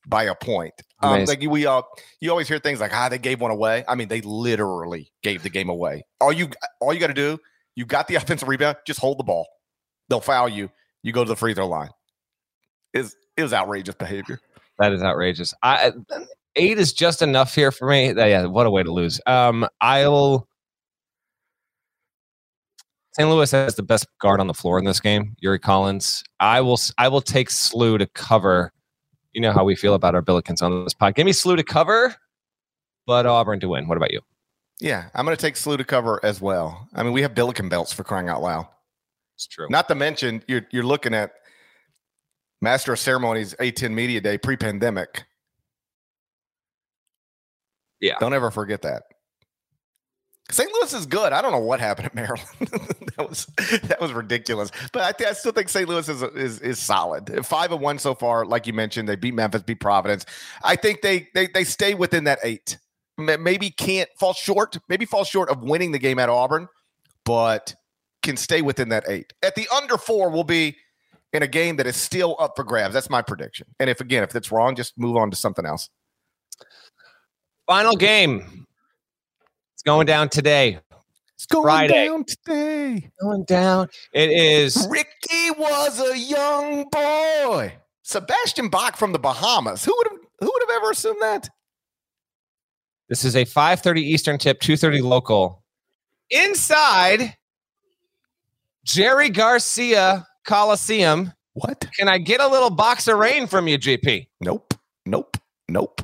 by 0.07 0.25
a 0.25 0.35
point. 0.35 0.75
Um, 1.03 1.25
like 1.25 1.41
we 1.41 1.65
all, 1.67 1.89
you 2.21 2.31
always 2.31 2.49
hear 2.49 2.59
things 2.59 2.81
like, 2.81 2.93
ah, 2.93 3.09
they 3.09 3.19
gave 3.19 3.41
one 3.41 3.51
away. 3.51 3.85
I 3.89 3.95
mean, 3.95 4.09
they 4.09 4.21
literally 4.21 5.11
gave 5.23 5.43
the 5.43 5.51
game 5.51 5.71
away. 5.71 6.05
All 6.21 6.33
you, 6.33 6.51
all 6.81 6.93
you 6.93 7.01
got 7.01 7.07
to 7.07 7.15
do, 7.15 7.39
you 7.75 7.87
got 7.87 8.09
the 8.09 8.15
offensive 8.17 8.49
rebound, 8.49 8.77
just 8.87 9.01
hold 9.01 9.19
the 9.19 9.25
ball. 9.25 9.49
They'll 10.09 10.21
foul 10.21 10.49
you. 10.49 10.71
You 11.03 11.13
go 11.13 11.25
to 11.25 11.29
the 11.29 11.37
free 11.37 11.55
throw 11.55 11.69
line. 11.69 11.91
Is 12.93 13.17
it 13.37 13.43
was 13.43 13.53
outrageous 13.53 13.95
behavior. 13.95 14.41
That 14.79 14.93
is 14.93 15.03
outrageous. 15.03 15.55
I 15.63 15.93
eight 16.57 16.79
is 16.79 16.93
just 16.93 17.23
enough 17.23 17.55
here 17.55 17.73
for 17.73 17.89
me. 17.89 18.13
Yeah, 18.15 18.47
what 18.47 18.67
a 18.67 18.71
way 18.71 18.83
to 18.83 18.93
lose. 18.93 19.21
Um, 19.27 19.67
I'll. 19.81 20.47
St. 23.13 23.29
Louis 23.29 23.51
has 23.51 23.75
the 23.75 23.83
best 23.83 24.07
guard 24.21 24.39
on 24.39 24.47
the 24.47 24.55
floor 24.55 24.79
in 24.79 24.85
this 24.85 25.01
game, 25.01 25.35
Yuri 25.41 25.59
Collins. 25.59 26.23
I 26.39 26.61
will. 26.61 26.79
I 26.99 27.09
will 27.09 27.21
take 27.21 27.51
Slew 27.51 27.99
to 27.99 28.07
cover. 28.07 28.73
You 29.33 29.41
know 29.41 29.53
how 29.53 29.65
we 29.65 29.75
feel 29.75 29.95
about 29.95 30.15
our 30.15 30.23
Billikens 30.23 30.63
on 30.63 30.85
this 30.85 30.95
pod. 30.95 31.15
Give 31.15 31.27
me 31.27 31.33
Slew 31.33 31.57
to 31.57 31.65
cover, 31.65 32.15
but 33.07 33.27
Auburn 33.27 33.61
to 33.61 33.69
win. 33.69 33.89
What 33.89 33.97
about 33.97 34.13
you? 34.13 34.21
Yeah, 34.81 35.09
I'm 35.15 35.25
going 35.25 35.37
to 35.37 35.41
take 35.41 35.57
Slew 35.57 35.77
to 35.77 35.85
cover 35.85 36.21
as 36.25 36.41
well. 36.41 36.89
I 36.95 37.03
mean, 37.03 37.13
we 37.13 37.23
have 37.23 37.35
Billiken 37.35 37.69
belts 37.69 37.93
for 37.93 38.05
crying 38.05 38.29
out 38.29 38.43
loud. 38.43 38.69
It's 39.35 39.47
true. 39.47 39.67
Not 39.69 39.89
to 39.89 39.95
mention, 39.95 40.43
you're 40.47 40.67
you're 40.71 40.85
looking 40.85 41.15
at 41.15 41.33
Master 42.61 42.93
of 42.93 42.99
Ceremonies 42.99 43.55
A10 43.61 43.93
Media 43.93 44.21
Day 44.21 44.39
pre-pandemic. 44.39 45.25
Yeah. 48.01 48.15
Don't 48.21 48.35
ever 48.35 48.51
forget 48.51 48.83
that. 48.83 49.05
St. 50.51 50.71
Louis 50.73 50.95
is 50.95 51.05
good. 51.05 51.33
I 51.33 51.43
don't 51.43 51.53
know 51.53 51.59
what 51.59 51.79
happened 51.79 52.07
at 52.07 52.15
Maryland. 52.15 52.47
that 53.17 53.29
was 53.29 53.47
that 53.85 54.01
was 54.01 54.13
ridiculous. 54.13 54.71
But 54.93 55.03
I, 55.03 55.13
th- 55.13 55.29
I 55.29 55.33
still 55.35 55.53
think 55.53 55.69
St. 55.69 55.87
Louis 55.89 56.09
is, 56.09 56.23
is 56.23 56.61
is 56.61 56.79
solid. 56.79 57.45
Five 57.45 57.71
and 57.71 57.81
one 57.83 57.99
so 57.99 58.15
far, 58.15 58.47
like 58.47 58.67
you 58.67 58.73
mentioned. 58.73 59.09
They 59.09 59.17
beat 59.17 59.35
Memphis, 59.35 59.63
beat 59.63 59.81
Providence. 59.81 60.25
I 60.65 60.77
think 60.77 61.03
they 61.03 61.29
they 61.35 61.49
they 61.49 61.65
stay 61.65 61.93
within 61.95 62.25
that 62.25 62.39
eight. 62.43 62.79
Maybe 63.19 63.71
can't 63.71 64.09
fall 64.19 64.33
short. 64.33 64.79
Maybe 64.89 65.05
fall 65.05 65.25
short 65.25 65.51
of 65.51 65.63
winning 65.63 65.93
the 65.93 65.99
game 65.99 66.19
at 66.19 66.29
Auburn, 66.29 66.69
but 67.25 67.75
can 68.23 68.37
stay 68.37 68.63
within 68.63 68.89
that 68.91 69.05
eight. 69.09 69.33
At 69.43 69.55
the 69.55 69.69
under 69.75 69.99
four 69.99 70.31
will 70.31 70.45
be 70.45 70.77
in 71.33 71.43
a 71.43 71.47
game 71.47 71.77
that 71.77 71.87
is 71.87 71.97
still 71.97 72.37
up 72.39 72.55
for 72.57 72.65
grabs. 72.65 72.95
That's 72.95 73.11
my 73.11 73.23
prediction. 73.23 73.67
And 73.79 73.91
if 73.91 74.01
again, 74.01 74.23
if 74.23 74.35
it's 74.35 74.51
wrong, 74.51 74.75
just 74.75 74.99
move 74.99 75.17
on 75.17 75.31
to 75.31 75.37
something 75.37 75.67
else. 75.67 75.89
Final 77.67 77.97
game. 77.97 78.67
It's 79.75 79.83
going 79.83 80.07
down 80.07 80.29
today. 80.31 80.81
It's 81.35 81.47
going 81.47 81.65
Friday. 81.65 82.07
down 82.07 82.25
today. 82.25 83.11
Going 83.21 83.45
down. 83.45 83.89
It 84.13 84.31
is. 84.31 84.89
Ricky 84.91 85.51
was 85.57 86.01
a 86.01 86.19
young 86.19 86.89
boy. 86.91 87.75
Sebastian 88.03 88.71
Bach 88.71 88.97
from 88.97 89.13
the 89.13 89.19
Bahamas. 89.19 89.85
Who 89.85 89.95
would 89.97 90.09
have 90.11 90.19
who 90.41 90.47
would 90.47 90.63
have 90.69 90.83
ever 90.83 90.91
assumed 90.91 91.21
that? 91.21 91.49
This 93.09 93.25
is 93.25 93.37
a 93.37 93.45
5:30 93.45 94.03
Eastern 94.03 94.39
tip, 94.39 94.61
2:30 94.61 95.03
local. 95.03 95.63
Inside 96.31 97.37
Jerry 98.85 99.31
Garcia 99.31 100.27
Coliseum. 100.49 101.33
What? 101.53 101.85
Can 101.97 102.09
I 102.09 102.19
get 102.19 102.41
a 102.41 102.49
little 102.49 102.71
box 102.71 103.07
of 103.07 103.19
rain 103.19 103.47
from 103.47 103.69
you, 103.69 103.79
GP? 103.79 104.29
Nope. 104.41 104.75
Nope. 105.05 105.37
Nope. 105.69 106.01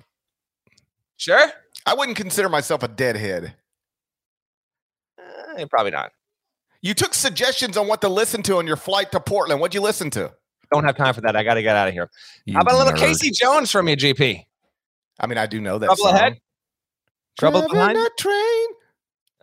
Sure. 1.17 1.51
I 1.87 1.95
wouldn't 1.95 2.17
consider 2.17 2.49
myself 2.49 2.83
a 2.83 2.89
deadhead. 2.89 3.55
Eh, 5.57 5.65
probably 5.71 5.93
not. 5.93 6.13
You 6.83 6.93
took 6.93 7.15
suggestions 7.15 7.79
on 7.79 7.87
what 7.89 8.03
to 8.03 8.09
listen 8.09 8.43
to 8.43 8.59
on 8.59 8.67
your 8.67 8.77
flight 8.77 9.11
to 9.13 9.21
Portland. 9.21 9.61
What'd 9.61 9.75
you 9.75 9.81
listen 9.81 10.11
to? 10.11 10.31
Don't 10.73 10.85
have 10.85 10.97
time 10.97 11.15
for 11.15 11.23
that. 11.23 11.37
I 11.37 11.43
got 11.43 11.55
to 11.55 11.63
get 11.63 11.77
out 11.77 11.89
of 11.89 11.95
here. 11.95 12.11
How 12.53 12.61
about 12.61 12.75
a 12.75 12.79
little 12.79 12.93
Casey 12.93 13.31
Jones 13.31 13.71
from 13.71 13.89
you, 13.89 13.97
GP? 13.97 14.45
I 15.21 15.27
mean, 15.27 15.39
I 15.39 15.47
do 15.47 15.61
know 15.61 15.79
that. 15.79 15.87
Trouble 15.87 16.05
song. 16.05 16.15
ahead. 16.17 16.39
Trouble 17.39 17.61
Driving 17.61 17.77
behind. 17.77 17.97
that 17.99 18.11
train. 18.19 18.67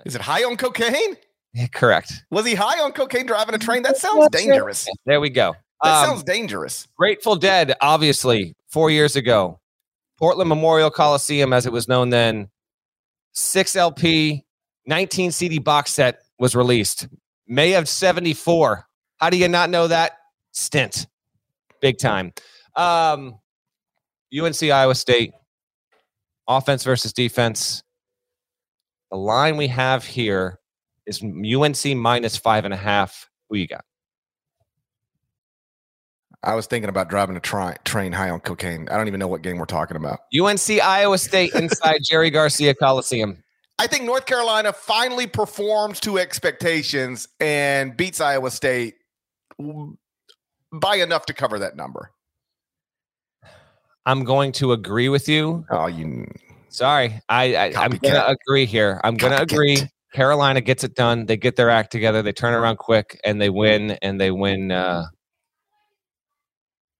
Is 0.06 0.16
it 0.16 0.22
high 0.22 0.43
on 0.43 0.58
cocaine? 0.58 1.16
Yeah, 1.54 1.68
correct. 1.68 2.24
Was 2.32 2.45
he 2.45 2.56
high 2.56 2.80
on 2.82 2.93
cocaine 2.93 3.26
driving 3.26 3.56
a 3.56 3.58
train? 3.58 3.84
That 3.84 3.97
sounds 3.97 4.30
dangerous. 4.30 4.88
There 5.06 5.20
we 5.20 5.30
go. 5.30 5.54
That 5.84 6.02
Um, 6.04 6.06
sounds 6.08 6.24
dangerous. 6.24 6.88
Grateful 6.97 7.36
Dead, 7.36 7.74
obviously, 7.82 8.56
four 8.70 8.89
years 8.89 9.16
ago. 9.16 9.60
Portland 10.18 10.47
Memorial 10.49 10.91
Coliseum, 10.91 11.52
as 11.52 11.66
it 11.66 11.72
was 11.74 11.88
known 11.88 12.10
then, 12.12 12.49
six 13.34 13.76
LP, 13.76 14.45
19 14.86 15.32
CD 15.32 15.58
box 15.60 15.91
set 15.91 16.22
was 16.39 16.56
released. 16.56 17.08
May 17.47 17.74
of 17.74 17.89
74. 17.89 18.86
How 19.18 19.30
do 19.30 19.38
you 19.38 19.47
not 19.47 19.70
know 19.70 19.88
that? 19.88 20.14
Stint. 20.52 21.08
Big 21.82 21.97
time. 21.97 22.34
Um, 22.76 23.39
UNC 24.34 24.62
Iowa 24.64 24.95
State, 24.95 25.34
offense 26.47 26.84
versus 26.84 27.12
defense. 27.12 27.84
The 29.10 29.18
line 29.18 29.58
we 29.58 29.68
have 29.68 30.06
here 30.06 30.60
is 31.12 31.22
UNC 31.24 31.97
minus 31.97 32.38
five 32.38 32.66
and 32.66 32.74
a 32.74 32.78
half. 32.78 33.30
Who 33.49 33.57
you 33.57 33.68
got? 33.68 33.84
I 36.43 36.55
was 36.55 36.66
thinking 36.66 36.89
about 36.89 37.09
driving 37.09 37.36
a 37.36 37.39
tri- 37.39 37.78
train 37.86 38.12
high 38.12 38.32
on 38.32 38.39
cocaine. 38.39 38.88
I 38.89 38.97
don't 38.97 39.07
even 39.07 39.20
know 39.20 39.28
what 39.28 39.43
game 39.43 39.57
we're 39.57 39.66
talking 39.66 39.95
about. 39.95 40.22
UNC 40.39 40.82
Iowa 40.82 41.18
State 41.18 41.53
inside 41.53 41.99
Jerry 42.01 42.32
Garcia 42.32 42.74
Coliseum. 42.74 43.43
I 43.78 43.88
think 43.88 44.05
North 44.05 44.26
Carolina 44.26 44.74
finally 44.74 45.28
performs 45.28 45.99
to 46.01 46.18
expectations 46.18 47.28
and 47.39 47.95
beats 47.95 48.22
Iowa 48.22 48.49
State 48.49 48.95
by 50.72 50.95
enough 50.95 51.26
to 51.28 51.34
cover 51.34 51.59
that 51.59 51.76
number. 51.76 52.12
I'm 54.05 54.24
going 54.24 54.51
to 54.53 54.72
agree 54.72 55.09
with 55.09 55.30
you. 55.30 55.66
Oh, 55.70 55.86
you 55.86 56.26
Sorry, 56.72 57.22
I, 57.28 57.55
I 57.55 57.74
I'm 57.76 57.91
gonna 57.91 58.26
agree 58.28 58.66
here. 58.66 59.01
I'm 59.03 59.18
gonna 59.18 59.41
agree. 59.41 59.78
Carolina 60.12 60.62
gets 60.62 60.84
it 60.84 60.95
done. 60.95 61.26
They 61.26 61.38
get 61.38 61.55
their 61.55 61.70
act 61.70 61.91
together. 61.91 62.22
They 62.22 62.34
turn 62.34 62.53
around 62.53 62.78
quick 62.78 63.20
and 63.24 63.41
they 63.41 63.49
win. 63.49 63.91
And 64.01 64.20
they 64.20 64.32
win. 64.32 64.72
Uh, 64.72 65.05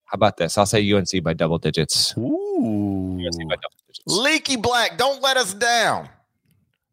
how 0.06 0.16
about 0.16 0.38
this? 0.38 0.58
I'll 0.58 0.66
say 0.66 0.92
UNC 0.92 1.24
by 1.24 1.34
double 1.34 1.58
digits. 1.58 2.14
Ooh. 2.18 3.20
UNC 3.20 3.50
by 3.50 3.56
double 3.56 3.76
digits. 3.88 4.04
Leaky 4.08 4.56
Black, 4.56 4.98
don't 4.98 5.22
let 5.22 5.38
us 5.38 5.54
down. 5.54 6.10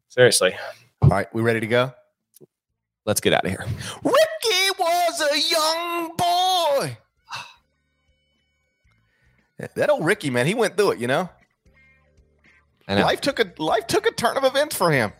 Seriously, 0.09 0.55
All 1.01 1.09
right, 1.09 1.33
we 1.33 1.41
ready 1.41 1.59
to 1.59 1.67
go? 1.67 1.93
let's 3.05 3.21
get 3.21 3.33
out 3.33 3.43
of 3.43 3.49
here. 3.51 3.65
Ricky 4.03 4.69
was 4.77 5.21
a 5.21 5.39
young 5.49 6.15
boy. 6.15 6.97
That 9.75 9.89
old 9.89 10.05
Ricky, 10.05 10.29
man, 10.29 10.45
he 10.47 10.53
went 10.53 10.77
through 10.77 10.91
it, 10.91 10.99
you 10.99 11.07
know. 11.07 11.29
I 12.87 12.95
know. 12.95 13.01
Life 13.01 13.21
took 13.21 13.39
a 13.39 13.51
life 13.61 13.87
took 13.87 14.07
a 14.07 14.11
turn 14.11 14.37
of 14.37 14.43
events 14.43 14.75
for 14.75 14.91
him. 14.91 15.11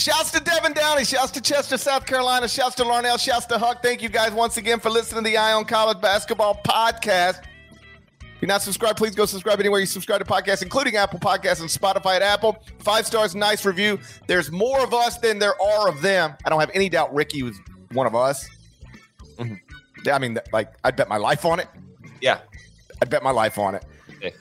Shouts 0.00 0.30
to 0.30 0.40
Devin 0.40 0.72
Downey. 0.72 1.04
Shouts 1.04 1.30
to 1.32 1.42
Chester, 1.42 1.76
South 1.76 2.06
Carolina. 2.06 2.48
Shouts 2.48 2.74
to 2.76 2.84
Larnell. 2.84 3.20
Shouts 3.20 3.44
to 3.46 3.58
Huck. 3.58 3.82
Thank 3.82 4.00
you 4.02 4.08
guys 4.08 4.32
once 4.32 4.56
again 4.56 4.80
for 4.80 4.88
listening 4.88 5.24
to 5.24 5.30
the 5.30 5.36
Eye 5.36 5.52
on 5.52 5.66
College 5.66 6.00
Basketball 6.00 6.58
Podcast. 6.66 7.42
If 7.42 8.40
you're 8.40 8.48
not 8.48 8.62
subscribed, 8.62 8.96
please 8.96 9.14
go 9.14 9.26
subscribe 9.26 9.60
anywhere 9.60 9.78
you 9.78 9.84
subscribe 9.84 10.20
to 10.20 10.24
podcasts, 10.24 10.62
including 10.62 10.96
Apple 10.96 11.20
Podcasts 11.20 11.60
and 11.60 11.68
Spotify 11.68 12.16
at 12.16 12.22
Apple. 12.22 12.56
Five 12.78 13.06
stars, 13.06 13.34
nice 13.34 13.66
review. 13.66 14.00
There's 14.26 14.50
more 14.50 14.82
of 14.82 14.94
us 14.94 15.18
than 15.18 15.38
there 15.38 15.60
are 15.60 15.86
of 15.90 16.00
them. 16.00 16.34
I 16.46 16.48
don't 16.48 16.60
have 16.60 16.70
any 16.72 16.88
doubt 16.88 17.12
Ricky 17.14 17.42
was 17.42 17.58
one 17.92 18.06
of 18.06 18.14
us. 18.14 18.48
Mhm. 19.38 19.60
I 20.10 20.18
mean, 20.18 20.38
like, 20.50 20.72
I'd 20.82 20.96
bet 20.96 21.10
my 21.10 21.18
life 21.18 21.44
on 21.44 21.60
it. 21.60 21.68
Yeah. 22.22 22.38
I'd 23.02 23.10
bet 23.10 23.22
my 23.22 23.32
life 23.32 23.58
on 23.58 23.74
it. 23.74 23.84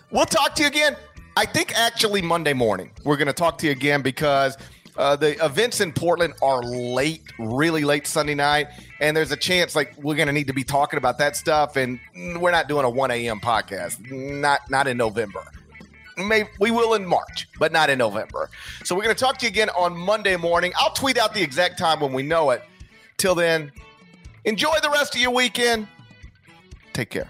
We'll 0.09 0.25
talk 0.25 0.55
to 0.55 0.61
you 0.61 0.69
again. 0.69 0.95
I 1.35 1.45
think 1.45 1.77
actually 1.77 2.21
Monday 2.21 2.53
morning 2.53 2.91
we're 3.03 3.17
going 3.17 3.27
to 3.27 3.33
talk 3.33 3.57
to 3.59 3.65
you 3.65 3.71
again 3.73 4.01
because 4.01 4.57
uh, 4.99 5.15
the 5.15 5.43
events 5.43 5.79
in 5.79 5.93
Portland 5.93 6.33
are 6.41 6.61
late, 6.61 7.23
really 7.39 7.85
late 7.85 8.05
Sunday 8.05 8.35
night, 8.35 8.67
and 8.99 9.15
there's 9.15 9.31
a 9.31 9.37
chance 9.37 9.73
like 9.73 9.95
we're 9.97 10.15
going 10.15 10.27
to 10.27 10.33
need 10.33 10.47
to 10.47 10.53
be 10.53 10.65
talking 10.65 10.97
about 10.97 11.17
that 11.19 11.37
stuff, 11.37 11.77
and 11.77 12.01
we're 12.35 12.51
not 12.51 12.67
doing 12.67 12.83
a 12.83 12.89
1 12.89 13.09
a.m. 13.11 13.39
podcast, 13.39 14.11
not 14.11 14.69
not 14.69 14.87
in 14.87 14.97
November. 14.97 15.41
Maybe 16.17 16.49
we 16.59 16.71
will 16.71 16.95
in 16.95 17.05
March, 17.05 17.47
but 17.59 17.71
not 17.71 17.89
in 17.89 17.97
November. 17.97 18.49
So 18.83 18.93
we're 18.93 19.03
going 19.03 19.15
to 19.15 19.23
talk 19.23 19.37
to 19.37 19.45
you 19.45 19.49
again 19.49 19.69
on 19.69 19.95
Monday 19.95 20.35
morning. 20.35 20.73
I'll 20.77 20.91
tweet 20.91 21.17
out 21.17 21.33
the 21.33 21.41
exact 21.41 21.79
time 21.79 22.01
when 22.01 22.11
we 22.11 22.21
know 22.21 22.49
it. 22.49 22.61
Till 23.15 23.35
then, 23.35 23.71
enjoy 24.43 24.75
the 24.81 24.89
rest 24.89 25.15
of 25.15 25.21
your 25.21 25.31
weekend. 25.31 25.87
Take 26.91 27.09
care. 27.09 27.29